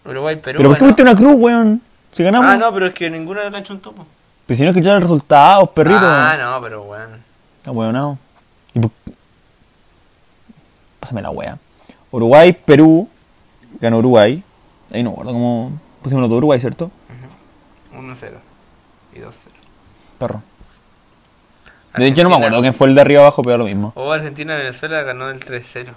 Uruguay, 0.05 0.37
Perú. 0.37 0.59
Pero 0.59 0.69
¿por 0.69 0.79
qué 0.79 0.85
fuiste 0.85 1.03
una 1.03 1.17
cruz, 1.17 1.35
weón? 1.37 1.81
Si 2.13 2.23
ganamos. 2.23 2.51
Ah, 2.51 2.57
no, 2.59 2.73
pero 2.75 2.87
es 2.89 2.93
que 2.95 3.09
ninguno 3.09 3.49
le 3.49 3.57
ha 3.57 3.61
hecho 3.61 3.73
un 3.73 3.81
topo. 3.81 4.07
Pero 4.47 4.57
si 4.59 4.63
no 4.65 4.71
escucharon 4.71 5.01
los 5.01 5.09
resultados, 5.09 5.71
perrito. 5.71 5.99
Ah, 6.03 6.37
no, 6.39 6.61
pero 6.61 6.83
weón. 6.83 7.23
Weón, 7.67 7.93
no. 7.95 8.19
Y 8.75 8.81
por- 8.81 8.91
Pásame 11.01 11.23
la 11.23 11.31
wea. 11.31 11.59
Uruguay, 12.11 12.53
Perú. 12.53 13.09
Ganó 13.81 13.99
Uruguay. 13.99 14.43
Ahí 14.93 15.03
no 15.03 15.11
guardo 15.11 15.33
cómo. 15.33 15.73
Pusimos 16.03 16.21
los 16.23 16.31
de 16.31 16.37
Uruguay, 16.37 16.61
¿cierto? 16.61 16.91
1-0 17.95 18.33
y 19.15 19.19
2-0. 19.19 19.33
Perro. 20.19 20.43
De 21.97 22.09
hecho, 22.09 22.25
no 22.25 22.31
me 22.31 22.37
acuerdo 22.37 22.61
quién 22.61 22.75
fue 22.75 22.89
el 22.89 22.95
de 22.97 23.01
arriba 23.01 23.21
abajo, 23.21 23.43
pero 23.43 23.59
lo 23.59 23.65
mismo. 23.67 23.93
O 23.95 24.11
Argentina-Venezuela 24.13 25.03
ganó 25.03 25.31
el 25.31 25.39
3-0. 25.39 25.93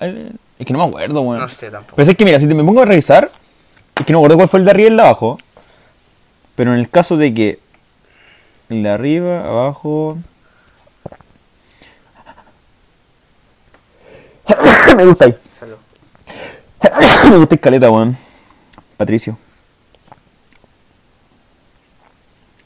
Ay, 0.00 0.32
Es 0.58 0.66
que 0.66 0.72
no 0.72 0.80
me 0.80 0.84
acuerdo, 0.86 1.20
weón. 1.20 1.40
No 1.40 1.48
sé 1.48 1.70
tampoco. 1.70 1.96
Pero 1.96 2.10
es 2.10 2.16
que 2.16 2.24
mira, 2.24 2.40
si 2.40 2.48
te 2.48 2.54
me 2.54 2.64
pongo 2.64 2.82
a 2.82 2.84
revisar, 2.84 3.30
es 3.98 4.04
que 4.06 4.12
no 4.12 4.18
me 4.18 4.22
acuerdo 4.22 4.36
cuál 4.36 4.48
fue 4.48 4.58
el 4.60 4.64
de 4.64 4.70
arriba 4.72 4.88
y 4.88 4.90
el 4.90 4.96
de 4.96 5.02
abajo. 5.02 5.38
Pero 6.56 6.72
en 6.74 6.80
el 6.80 6.90
caso 6.90 7.16
de 7.16 7.32
que 7.34 7.60
el 8.68 8.82
de 8.82 8.88
arriba, 8.88 9.46
abajo. 9.46 10.18
me 14.96 15.04
gusta 15.06 15.26
ahí. 15.26 15.36
Salud. 15.58 15.76
me 17.30 17.36
gusta 17.36 17.54
escaleta, 17.54 17.90
weón. 17.90 18.16
Patricio. 18.96 19.36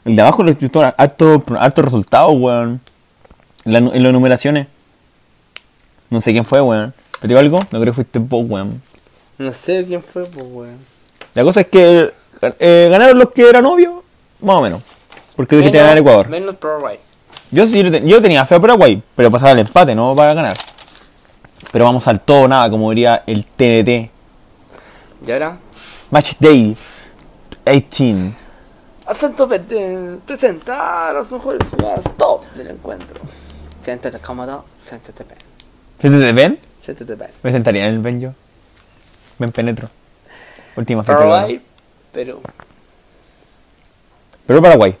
El 0.05 0.15
de 0.15 0.21
abajo 0.21 0.43
le 0.43 0.53
gustó 0.53 0.81
harto, 0.97 1.43
harto 1.59 1.81
resultado, 1.81 2.29
weón. 2.31 2.81
En, 3.65 3.73
la 3.73 3.79
nu- 3.81 3.91
en 3.93 4.03
las 4.03 4.13
numeraciones. 4.13 4.67
No 6.09 6.21
sé 6.21 6.31
quién 6.31 6.45
fue, 6.45 6.61
weón. 6.61 6.93
¿Te 7.21 7.27
digo 7.27 7.39
algo? 7.39 7.57
No 7.71 7.79
creo 7.79 7.85
que 7.85 7.93
fuiste 7.93 8.19
vos, 8.19 8.49
weón. 8.49 8.81
No 9.37 9.51
sé 9.53 9.85
quién 9.85 10.01
fue, 10.01 10.25
pues 10.25 10.45
weón. 10.49 10.77
La 11.35 11.43
cosa 11.43 11.61
es 11.61 11.67
que 11.67 12.11
eh, 12.59 12.87
ganaron 12.89 13.19
los 13.19 13.31
que 13.31 13.47
eran 13.47 13.65
obvios, 13.65 13.95
más 14.41 14.55
o 14.55 14.61
menos. 14.61 14.81
Porque 15.35 15.57
dijiste 15.57 15.77
ganar 15.77 15.97
Ecuador. 15.97 16.27
Menos 16.29 16.55
Paraguay. 16.55 16.97
Yo 17.51 17.67
sí, 17.67 17.83
yo 18.05 18.21
tenía 18.21 18.45
fe 18.45 18.55
a 18.55 18.59
Paraguay, 18.59 19.01
pero 19.15 19.31
pasaba 19.31 19.51
el 19.51 19.59
empate, 19.59 19.95
no 19.95 20.15
para 20.15 20.33
ganar. 20.33 20.53
Pero 21.71 21.85
vamos 21.85 22.07
al 22.07 22.19
todo 22.21 22.47
nada, 22.47 22.69
como 22.69 22.89
diría 22.89 23.23
el 23.27 23.45
TNT. 23.45 24.09
¿Y 25.27 25.31
ahora? 25.31 25.57
Match 26.11 26.33
Day 26.39 26.75
18. 27.65 28.33
Verde 29.47 30.19
presenta 30.25 31.11
las 31.13 31.31
mejores 31.31 31.67
jugadas 31.67 32.03
top 32.15 32.45
del 32.53 32.67
encuentro. 32.67 33.19
Siéntate 33.81 34.19
cómodo, 34.19 34.65
siéntate 34.77 35.23
bien. 35.23 35.37
¿Siéntete 35.99 36.33
Ben? 36.33 36.59
Siéntate 36.83 37.15
bien. 37.15 37.31
Me 37.41 37.51
sentaría 37.51 37.87
en 37.87 37.95
el 37.95 38.01
Ben 38.01 38.21
yo. 38.21 38.33
Ben 39.39 39.51
penetro. 39.51 39.89
Última 40.75 41.03
fecha. 41.03 41.17
Paraguay, 41.17 41.59
Perú. 42.11 42.39
Pero 44.45 44.61
Paraguay. 44.61 44.95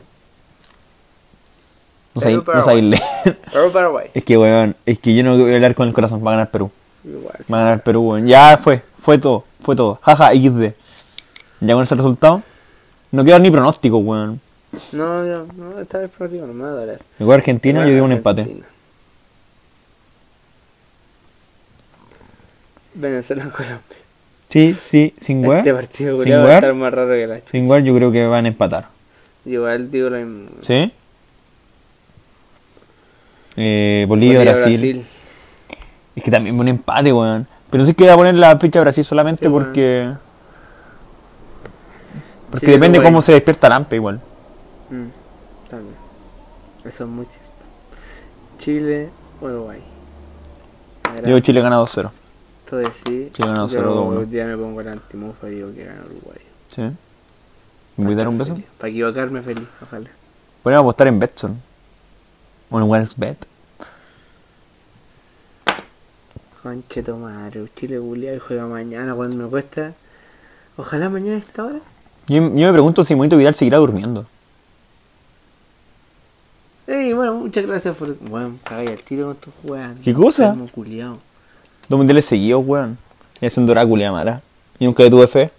No 2.15 2.21
sé, 2.21 2.29
Perú, 2.29 2.43
no 2.47 2.61
sé 2.63 2.75
irle. 2.75 3.01
Perú, 3.51 3.71
Paraguay. 3.71 4.09
Es 4.15 4.23
que, 4.23 4.37
weón, 4.37 4.75
es 4.87 4.97
que 4.97 5.13
yo 5.13 5.23
no 5.23 5.37
voy 5.37 5.51
a 5.51 5.55
hablar 5.55 5.75
con 5.75 5.87
el 5.87 5.93
corazón. 5.93 6.25
Va 6.25 6.31
a 6.31 6.33
ganar 6.33 6.49
Perú. 6.49 6.71
Igual. 7.03 7.35
Va 7.51 7.57
a 7.57 7.61
ganar 7.61 7.83
Perú, 7.83 8.09
weón. 8.09 8.27
Ya 8.27 8.57
fue, 8.57 8.81
fue 8.99 9.19
todo, 9.19 9.45
fue 9.61 9.75
todo. 9.75 9.99
Jaja, 10.01 10.31
XD. 10.31 10.73
Ya 11.61 11.73
con 11.75 11.83
ese 11.83 11.95
resultado, 11.95 12.41
no 13.11 13.23
quiero 13.23 13.35
dar 13.35 13.41
ni 13.41 13.51
pronóstico, 13.51 13.97
weón. 13.97 14.39
No, 14.91 15.23
no, 15.23 15.47
no, 15.57 15.79
esta 15.79 15.97
vez 15.97 16.11
por 16.11 16.29
no 16.31 16.53
me 16.53 16.63
va 16.63 16.69
a 16.69 16.73
doler. 16.73 17.01
Igual 17.19 17.39
Argentina, 17.39 17.85
yo 17.85 17.91
digo 17.93 18.05
un 18.05 18.11
empate. 18.11 18.61
Venezuela, 22.93 23.43
Colombia. 23.49 23.79
Sí, 24.49 24.75
sí, 24.79 25.13
sin 25.17 25.45
weón. 25.45 25.59
Este 25.59 25.73
partido 25.73 26.21
Sin 26.21 26.33
va 26.33 26.49
a 26.49 26.55
estar 26.55 26.73
más 26.73 26.93
raro 26.93 27.11
que 27.11 27.27
la. 27.27 27.39
Sin 27.45 27.69
weón, 27.69 27.83
yo 27.83 27.95
creo 27.95 28.11
que 28.11 28.25
van 28.25 28.45
a 28.45 28.47
empatar. 28.47 28.87
Igual 29.45 29.89
digo 29.89 30.09
lo 30.09 30.17
mismo. 30.17 30.49
¿Sí? 30.61 30.91
Eh, 33.55 34.05
Bolivia, 34.07 34.41
Brasil. 34.41 35.05
Es 36.15 36.23
que 36.23 36.31
también 36.31 36.59
un 36.59 36.67
empate, 36.67 37.13
weón. 37.13 37.47
Pero 37.69 37.85
sí 37.85 37.93
que 37.93 38.03
voy 38.03 38.13
a 38.13 38.15
poner 38.15 38.35
la 38.35 38.57
fecha 38.57 38.79
de 38.79 38.85
Brasil 38.85 39.03
solamente 39.03 39.45
Sí, 39.45 39.51
porque. 39.51 40.11
Porque 42.51 42.65
Sí, 42.65 42.71
depende 42.71 42.97
Uruguay. 42.99 43.11
cómo 43.11 43.21
se 43.21 43.33
despierta 43.33 43.69
Lampe 43.69 43.95
igual. 43.95 44.19
Mm, 44.89 45.69
también. 45.69 45.95
Eso 46.85 47.03
es 47.03 47.09
muy 47.09 47.25
cierto. 47.25 47.49
Chile, 48.57 49.09
Uruguay. 49.41 49.81
Mira, 51.13 51.21
Digo 51.21 51.39
Chile 51.39 51.61
gana 51.61 51.77
2-0. 51.79 52.11
Esto 52.65 52.77
de 52.77 52.85
sí. 52.85 53.29
Chile 53.31 53.53
yo 53.55 53.67
0-2-1. 53.67 54.17
hoy 54.19 54.25
día 54.25 54.45
me 54.45 54.57
pongo 54.57 54.81
el 54.81 54.87
antimufa 54.87 55.47
y 55.49 55.55
digo 55.55 55.73
que 55.73 55.85
gana 55.85 56.01
Uruguay. 56.05 56.39
¿Sí? 56.67 56.81
¿Me 57.97 58.05
voy 58.05 58.13
a 58.13 58.17
dar 58.17 58.27
un 58.27 58.37
beso? 58.37 58.57
Para 58.77 58.89
equivocarme 58.89 59.41
feliz, 59.41 59.67
ojalá. 59.81 60.09
Podríamos 60.63 60.85
apostar 60.85 61.07
en 61.07 61.19
Betson. 61.19 61.61
O 62.69 62.79
en 62.79 63.07
Bet. 63.17 63.45
Conche 66.61 67.01
tu 67.03 67.15
madre, 67.15 67.65
Chile 67.75 67.99
y 68.35 68.39
juega 68.39 68.67
mañana 68.67 69.15
cuando 69.15 69.35
me 69.35 69.49
cuesta. 69.49 69.93
Ojalá 70.77 71.09
mañana 71.09 71.35
a 71.35 71.39
esta 71.39 71.65
hora. 71.65 71.79
Yo, 72.29 72.35
yo 72.35 72.49
me 72.49 72.71
pregunto 72.71 73.03
si 73.03 73.15
Monito 73.15 73.37
Vidal 73.37 73.55
seguirá 73.55 73.79
durmiendo. 73.79 74.25
Ey, 76.85 77.13
bueno, 77.13 77.35
muchas 77.35 77.65
gracias 77.65 77.95
por. 77.95 78.15
Bueno, 78.19 78.55
cagáis 78.63 78.91
al 78.91 79.01
tiro 79.01 79.27
con 79.27 79.35
tus 79.35 79.53
weas. 79.63 79.91
¿Qué 80.03 80.13
cosa? 80.13 80.55
Culiao. 80.71 81.17
Dos 81.87 81.97
mundiales 81.97 82.25
seguidos, 82.25 82.63
weón. 82.65 82.97
Es 83.41 83.57
un 83.57 83.65
Drácula 83.65 84.11
mala. 84.11 84.41
Y 84.79 84.85
nunca 84.85 85.03
le 85.03 85.09
tuve 85.09 85.27
fe. 85.27 85.51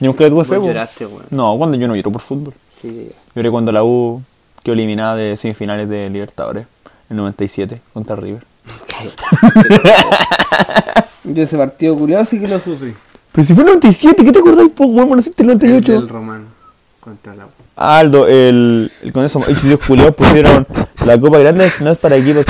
Yo 0.00 0.06
nunca 0.06 0.24
le 0.24 0.30
tuve 0.30 0.44
fe, 0.44 0.52
weón. 0.52 0.66
lloraste, 0.66 1.06
weón. 1.06 1.26
No, 1.30 1.56
cuando 1.58 1.76
yo 1.76 1.88
no 1.88 1.96
lloro 1.96 2.12
por 2.12 2.22
fútbol. 2.22 2.54
Sí, 2.72 3.10
Lloré 3.34 3.50
cuando 3.50 3.72
la 3.72 3.84
U 3.84 4.22
quedó 4.62 4.74
eliminada 4.74 5.16
de 5.16 5.36
semifinales 5.36 5.88
de 5.88 6.08
Libertadores. 6.10 6.66
En 7.10 7.18
97 7.18 7.80
contra 7.92 8.16
River. 8.16 8.44
Yo 11.24 11.42
ese 11.42 11.56
partido 11.56 11.96
culiao 11.96 12.24
sí 12.24 12.40
que 12.40 12.48
lo 12.48 12.58
sufrí. 12.58 12.94
Pero 13.34 13.44
si 13.46 13.52
fue 13.54 13.64
el 13.64 13.66
97, 13.68 14.24
¿qué 14.24 14.32
te 14.32 14.38
acordáis, 14.38 14.70
po, 14.72 14.84
weón? 14.86 15.10
¿No 15.10 15.16
naciste 15.16 15.42
el 15.42 15.50
El 15.50 15.58
98? 15.58 15.92
del 15.92 16.08
Román 16.08 16.44
contra 17.00 17.34
la. 17.34 17.46
Aldo, 17.76 18.28
el, 18.28 18.90
el 19.02 19.12
con 19.12 19.24
eso, 19.24 19.40
hechos 19.48 19.64
Dios 19.64 19.80
culiados 19.84 20.14
pusieron 20.14 20.64
la 21.04 21.18
copa 21.20 21.38
grande 21.38 21.70
no 21.80 21.90
es 21.90 21.98
para 21.98 22.16
equipos 22.16 22.44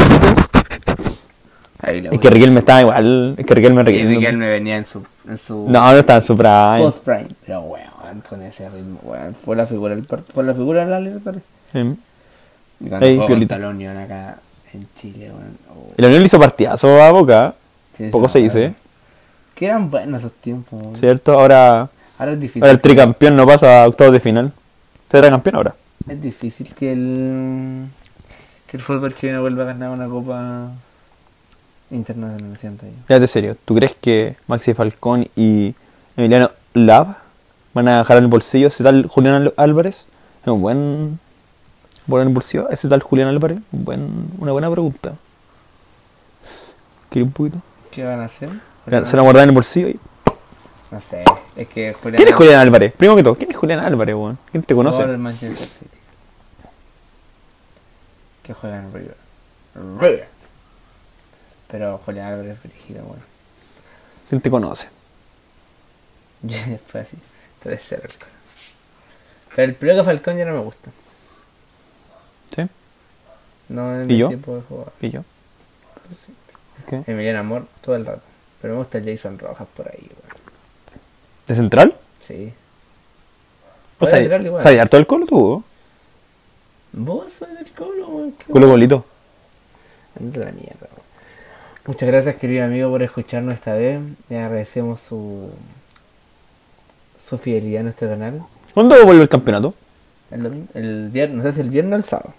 la 1.83 1.91
Es 2.13 2.21
que 2.21 2.31
Riquelme 2.31 2.61
estaba 2.61 2.81
igual. 2.83 3.35
Es 3.37 3.47
que 3.47 3.55
Riquelme 3.55 3.81
Y 3.83 3.85
Riquelme. 3.85 4.11
Miguel 4.17 4.37
me 4.37 4.49
venía 4.49 4.77
en 4.77 4.85
su, 4.87 5.03
en 5.29 5.37
su 5.39 5.67
No, 5.69 5.91
no 5.93 5.99
estaba 5.99 6.19
en 6.19 6.23
su 6.23 6.37
prime. 6.37 6.79
post 6.79 6.99
prime. 7.05 7.29
Pero 7.47 7.61
weón, 7.63 8.21
con 8.29 8.43
ese 8.43 8.69
ritmo, 8.71 9.01
weón. 9.03 9.35
Fue 9.35 9.57
la 9.57 9.67
figura 9.67 9.95
del 9.95 10.07
part- 10.07 10.25
fue 10.33 10.45
la 10.45 10.55
figura 10.55 10.85
de 10.85 10.91
la 10.91 11.01
Libertadores. 11.01 11.43
Sí. 11.73 11.79
Y 12.81 12.89
cuando 12.89 13.07
Ey, 13.07 13.15
jugó 13.17 13.27
piolita. 13.27 13.55
contra 13.55 13.69
la 13.69 13.75
Unión 13.75 13.97
acá 13.97 14.37
en 14.73 14.87
Chile, 14.95 15.31
weón. 15.31 15.57
oh, 15.75 15.93
El 15.97 16.05
Unión 16.07 16.21
le 16.21 16.27
hizo 16.27 16.39
partidazo 16.39 17.03
a 17.03 17.11
Boca. 17.11 17.55
sí, 17.95 18.09
Poco 18.11 18.29
se 18.29 18.39
dice. 18.41 18.75
Que 19.55 19.67
eran 19.67 19.91
buenos 19.91 20.21
esos 20.21 20.33
tiempos. 20.33 20.81
¿Cierto? 20.99 21.39
Ahora, 21.39 21.89
Ahora 22.19 22.33
es 22.33 22.41
difícil. 22.41 22.63
ahora 22.63 22.73
el 22.73 22.81
tricampeón 22.81 23.37
no 23.37 23.47
pasa 23.47 23.83
a 23.85 23.89
octavos 23.89 24.13
de 24.13 24.21
final. 24.21 24.53
Será 25.11 25.31
campeón 25.31 25.57
ahora. 25.57 25.75
Es 26.09 26.21
difícil 26.21 26.75
que 26.75 26.93
el 26.93 27.87
que 28.67 28.77
el 28.79 28.83
fútbol 28.83 29.15
chileno 29.15 29.41
vuelva 29.43 29.63
a 29.63 29.67
ganar 29.67 29.91
una 29.91 30.09
copa 30.09 30.69
internacional, 31.91 32.57
siento 32.57 32.87
yo. 32.87 32.93
Fíjate 33.07 33.27
serio, 33.29 33.57
¿tú 33.65 33.75
crees 33.77 33.95
que 34.01 34.37
Maxi 34.49 34.75
Falcón 34.75 35.29
y 35.37 35.75
Emiliano 36.17 36.51
Lab 36.75 37.17
van 37.73 37.89
a 37.89 37.99
dejar 37.99 38.17
en 38.19 38.25
el 38.25 38.31
bolsillo 38.31 38.67
ese 38.69 38.83
tal 38.83 39.07
Julián 39.07 39.53
Álvarez? 39.57 40.07
Es 40.43 40.49
un 40.49 40.61
buen. 40.61 41.19
¿Por 42.09 42.21
en 42.21 42.35
bolsillo? 42.35 42.69
¿Ese 42.71 42.89
tal 42.89 43.01
Julián 43.03 43.29
Álvarez? 43.29 43.59
Un 43.73 43.85
buen- 43.85 44.31
una 44.39 44.53
buena 44.53 44.71
pregunta. 44.71 45.13
¿Quieres 47.09 47.29
un 47.29 47.33
poquito? 47.33 47.59
¿Qué 47.93 48.05
van 48.05 48.21
a 48.21 48.25
hacer? 48.25 48.51
Se 48.85 49.17
lo 49.17 49.23
guardan 49.23 49.45
en 49.45 49.49
el 49.51 49.55
bolsillo 49.55 49.89
y. 49.89 49.99
No 50.91 51.01
sé, 51.01 51.25
es 51.57 51.69
que 51.69 51.93
Julián 51.95 52.17
¿Quién 52.17 52.29
es 52.29 52.35
Julián 52.35 52.61
Álvarez? 52.61 52.93
Primero 52.93 53.17
que 53.17 53.23
todo, 53.23 53.35
¿quién 53.35 53.51
es 53.51 53.57
Julián 53.57 53.81
Álvarez, 53.81 54.15
weón? 54.15 54.39
¿Quién 54.51 54.63
te 54.63 54.75
conoce? 54.75 55.05
del 55.07 55.19
Manchester 55.19 55.67
City. 55.67 55.99
Que 58.43 58.53
juega 58.55 58.77
en 58.77 58.93
River. 58.93 59.17
River. 59.75 60.29
Pero 61.69 61.99
Julián 62.05 62.29
Álvarez 62.29 62.59
es 62.59 62.63
brígido, 62.71 63.03
bueno. 63.05 63.23
¿Quién 64.29 64.41
te 64.41 64.51
conoce? 64.51 64.89
Yo 66.43 66.59
después 66.69 67.09
así. 67.09 67.17
3-0 67.65 67.93
el 67.95 68.01
cara. 68.19 68.31
Pero 69.57 69.69
el 69.69 69.75
Peluca 69.75 70.05
Falcón 70.05 70.37
ya 70.37 70.45
no 70.45 70.53
me 70.53 70.61
gusta. 70.61 70.91
¿Sí? 72.55 72.63
No 73.71 74.01
es 74.01 74.09
¿Y 74.09 74.19
yo? 74.19 74.29
tipo 74.29 74.55
de 74.55 74.63
jugador. 74.63 74.93
¿Y 75.01 75.11
yo? 75.11 75.23
Sí. 76.15 76.35
¿Qué? 76.89 77.03
Emiliano 77.07 77.39
Amor 77.41 77.67
todo 77.81 77.97
el 77.97 78.05
rato. 78.05 78.21
Pero 78.65 78.77
me 78.77 78.81
gusta 78.81 78.97
el 78.97 79.05
Jason 79.05 79.39
Rojas 79.39 79.69
por 79.77 79.87
ahí, 79.87 80.01
weón. 80.01 80.41
¿De 81.47 81.55
central? 81.55 81.95
Sí. 82.19 82.51
¿O 83.97 83.99
Puede 83.99 84.27
sea, 84.27 84.41
igual. 84.41 84.63
¿sabes 84.63 84.81
harto 84.81 84.97
el 84.97 85.07
colo 85.07 85.27
tú? 85.27 85.63
Vos 86.93 87.31
sois 87.31 87.55
del 87.59 87.71
colo, 87.73 88.09
weón. 88.09 88.35
Colo 88.51 88.69
golito. 88.69 89.05
Anda 90.19 90.47
la 90.47 90.53
mierda. 90.53 90.79
weón. 90.81 91.05
Muchas 91.85 92.09
gracias, 92.09 92.37
querido 92.37 92.65
amigo, 92.65 92.89
por 92.89 93.03
escucharnos 93.03 93.53
esta 93.53 93.75
vez. 93.75 94.01
Le 94.31 94.39
agradecemos 94.39 94.99
su, 94.99 95.51
su 97.23 97.37
fidelidad 97.37 97.81
a 97.81 97.83
nuestro 97.83 98.09
canal. 98.09 98.47
¿Cuándo 98.73 98.97
vuelve 99.05 99.25
el 99.25 99.29
campeonato? 99.29 99.75
El, 100.31 100.43
domingo, 100.43 100.69
el 100.73 101.11
viernes, 101.11 101.37
no 101.37 101.43
sé 101.43 101.53
si 101.53 101.61
el 101.61 101.69
viernes 101.69 101.93
o 101.93 101.97
el 101.97 102.05
sábado. 102.05 102.33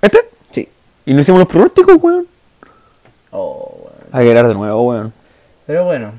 ¿Este? 0.00 0.20
Sí. 0.52 0.66
¿Y 1.04 1.12
no 1.12 1.20
hicimos 1.20 1.38
los 1.38 1.48
pronósticos, 1.48 1.96
weón? 2.02 2.26
Oh, 3.30 3.74
weón. 3.74 3.92
Hay 4.10 4.26
que 4.26 4.42
de 4.42 4.54
nuevo, 4.54 4.82
weón. 4.84 5.19
Pero 5.70 5.84
bueno, 5.84 6.14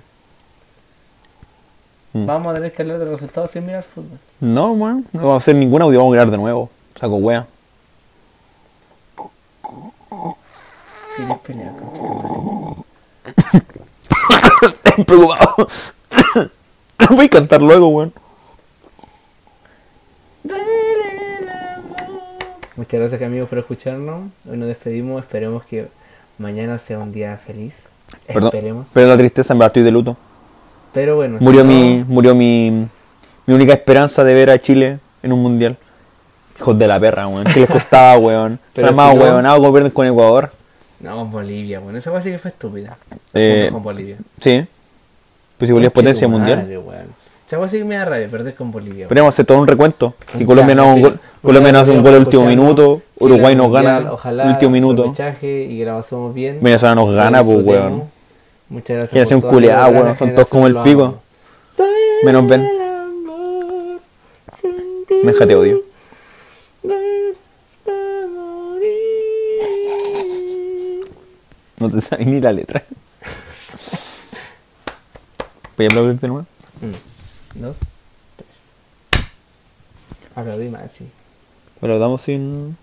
Mm. 2.13 2.25
vamos 2.25 2.51
a 2.51 2.53
tener 2.53 2.71
que 2.71 2.83
hablar 2.83 2.99
de 2.99 3.03
los 3.05 3.19
resultados 3.19 3.51
sin 3.51 3.65
mirar 3.65 3.83
fútbol. 3.83 4.17
No, 4.39 4.71
weón. 4.71 5.05
No 5.11 5.19
vamos 5.19 5.33
a 5.33 5.37
hacer 5.39 5.55
ningún 5.55 5.81
audio, 5.81 5.99
vamos 5.99 6.13
a 6.13 6.15
grabar 6.15 6.31
de 6.31 6.37
nuevo. 6.37 6.69
Saco 6.95 7.17
wea. 7.17 7.45
¿Quieres 11.17 11.37
pelear 11.39 11.73
Estoy 14.61 15.03
preocupado. 15.03 15.67
Voy 17.09 17.25
a 17.25 17.29
cantar 17.29 17.61
luego, 17.61 17.89
weón. 17.89 18.13
Muchas 22.77 22.99
gracias 23.01 23.21
amigos 23.21 23.49
por 23.49 23.57
escucharnos. 23.57 24.31
Hoy 24.49 24.55
nos 24.55 24.69
despedimos. 24.69 25.21
Esperemos 25.21 25.65
que 25.65 25.89
mañana 26.37 26.77
sea 26.77 26.99
un 26.99 27.11
día 27.11 27.35
feliz. 27.35 27.90
Perdón. 28.27 28.45
Esperemos. 28.53 28.85
Pero 28.93 29.07
la 29.07 29.17
tristeza, 29.17 29.53
en 29.53 29.59
verdad, 29.59 29.67
estoy 29.69 29.83
de 29.83 29.91
luto. 29.91 30.17
Pero 30.93 31.15
bueno. 31.15 31.37
si 31.39 31.43
Murió 31.43 31.63
no- 31.63 31.71
mi, 31.71 32.03
murió 32.07 32.35
mi, 32.35 32.87
mi 33.45 33.53
única 33.53 33.73
esperanza 33.73 34.23
de 34.23 34.33
ver 34.33 34.49
a 34.49 34.59
Chile 34.59 34.99
en 35.23 35.31
un 35.33 35.41
mundial. 35.41 35.77
Hijos 36.59 36.77
de 36.77 36.87
la 36.87 36.99
perra, 36.99 37.27
weón. 37.27 37.45
¿Qué 37.45 37.61
les 37.61 37.69
costaba, 37.69 38.17
weón? 38.19 38.59
Pero 38.73 38.93
más 38.93 39.11
si 39.11 39.17
no- 39.17 39.23
weón, 39.23 39.45
como 39.45 39.71
pierden 39.73 39.91
con 39.91 40.07
Ecuador. 40.07 40.51
No, 40.99 41.15
con 41.17 41.31
Bolivia, 41.31 41.79
bueno, 41.79 41.97
esa 41.97 42.11
cosa 42.11 42.23
sí 42.23 42.29
que 42.31 42.37
fue 42.37 42.51
estúpida. 42.51 42.95
Eh, 43.33 43.61
Junto 43.63 43.73
con 43.73 43.83
Bolivia. 43.83 44.17
Sí. 44.37 44.65
Pues 45.57 45.67
si 45.67 45.73
Bolivia 45.73 45.87
es 45.87 45.93
potencia 45.93 46.27
mundial. 46.27 46.59
Madre, 46.59 46.77
weón. 46.77 47.07
Esta 47.51 47.67
sí 47.67 47.79
que 47.79 47.83
me 47.83 47.97
da 47.97 48.05
rabia 48.05 48.29
perder 48.29 48.55
con 48.55 48.71
Bolivia. 48.71 49.09
Podríamos 49.09 49.35
hacer 49.35 49.45
todo 49.45 49.59
un 49.59 49.67
recuento. 49.67 50.13
Que 50.37 50.45
Colombia 50.45 50.73
no 50.73 50.83
haga 50.83 50.91
un 50.91 50.97
sí. 50.97 51.01
gol, 51.01 51.19
Colombia 51.41 51.71
no 51.73 51.79
hace 51.79 51.91
un 51.91 52.01
gol 52.01 52.13
al 52.13 52.19
último 52.21 52.45
minuto, 52.45 53.01
Uruguay 53.19 53.57
nos 53.57 53.69
gana 53.73 54.09
ojalá, 54.13 54.43
al 54.43 54.49
último 54.51 54.71
minuto, 54.71 55.13
y 55.13 55.77
que 55.77 55.83
la 55.85 56.01
bien. 56.33 56.59
Venezuela 56.61 56.95
nos 56.95 57.13
gana, 57.13 57.43
pues 57.43 57.57
weón. 57.61 58.03
Muchas 58.69 58.95
gracias. 58.95 59.11
Por 59.11 59.41
todo, 59.41 59.49
culiada, 59.49 59.89
gracias, 59.89 60.01
weón. 60.01 60.17
Son 60.17 60.35
todos 60.35 60.47
como 60.47 60.67
el 60.67 60.77
pico. 60.77 61.19
Menos 62.23 62.47
Ben. 62.47 62.69
Meja 65.23 65.45
te 65.45 65.53
odio. 65.53 65.81
No 71.79 71.89
te 71.89 71.99
sabes 71.99 72.27
ni 72.27 72.39
la 72.39 72.53
letra. 72.53 72.81
Voy 75.75 75.85
a 75.85 75.89
aplaudir 75.89 76.17
de 76.17 76.27
nuevo. 76.29 76.45
Mm. 76.79 77.10
Dos. 77.55 77.77
Tres. 78.37 78.49
Aplaudí 80.35 80.69
más, 80.69 80.91
sí. 80.97 81.07
Damos 81.99 82.21
sin. 82.21 82.77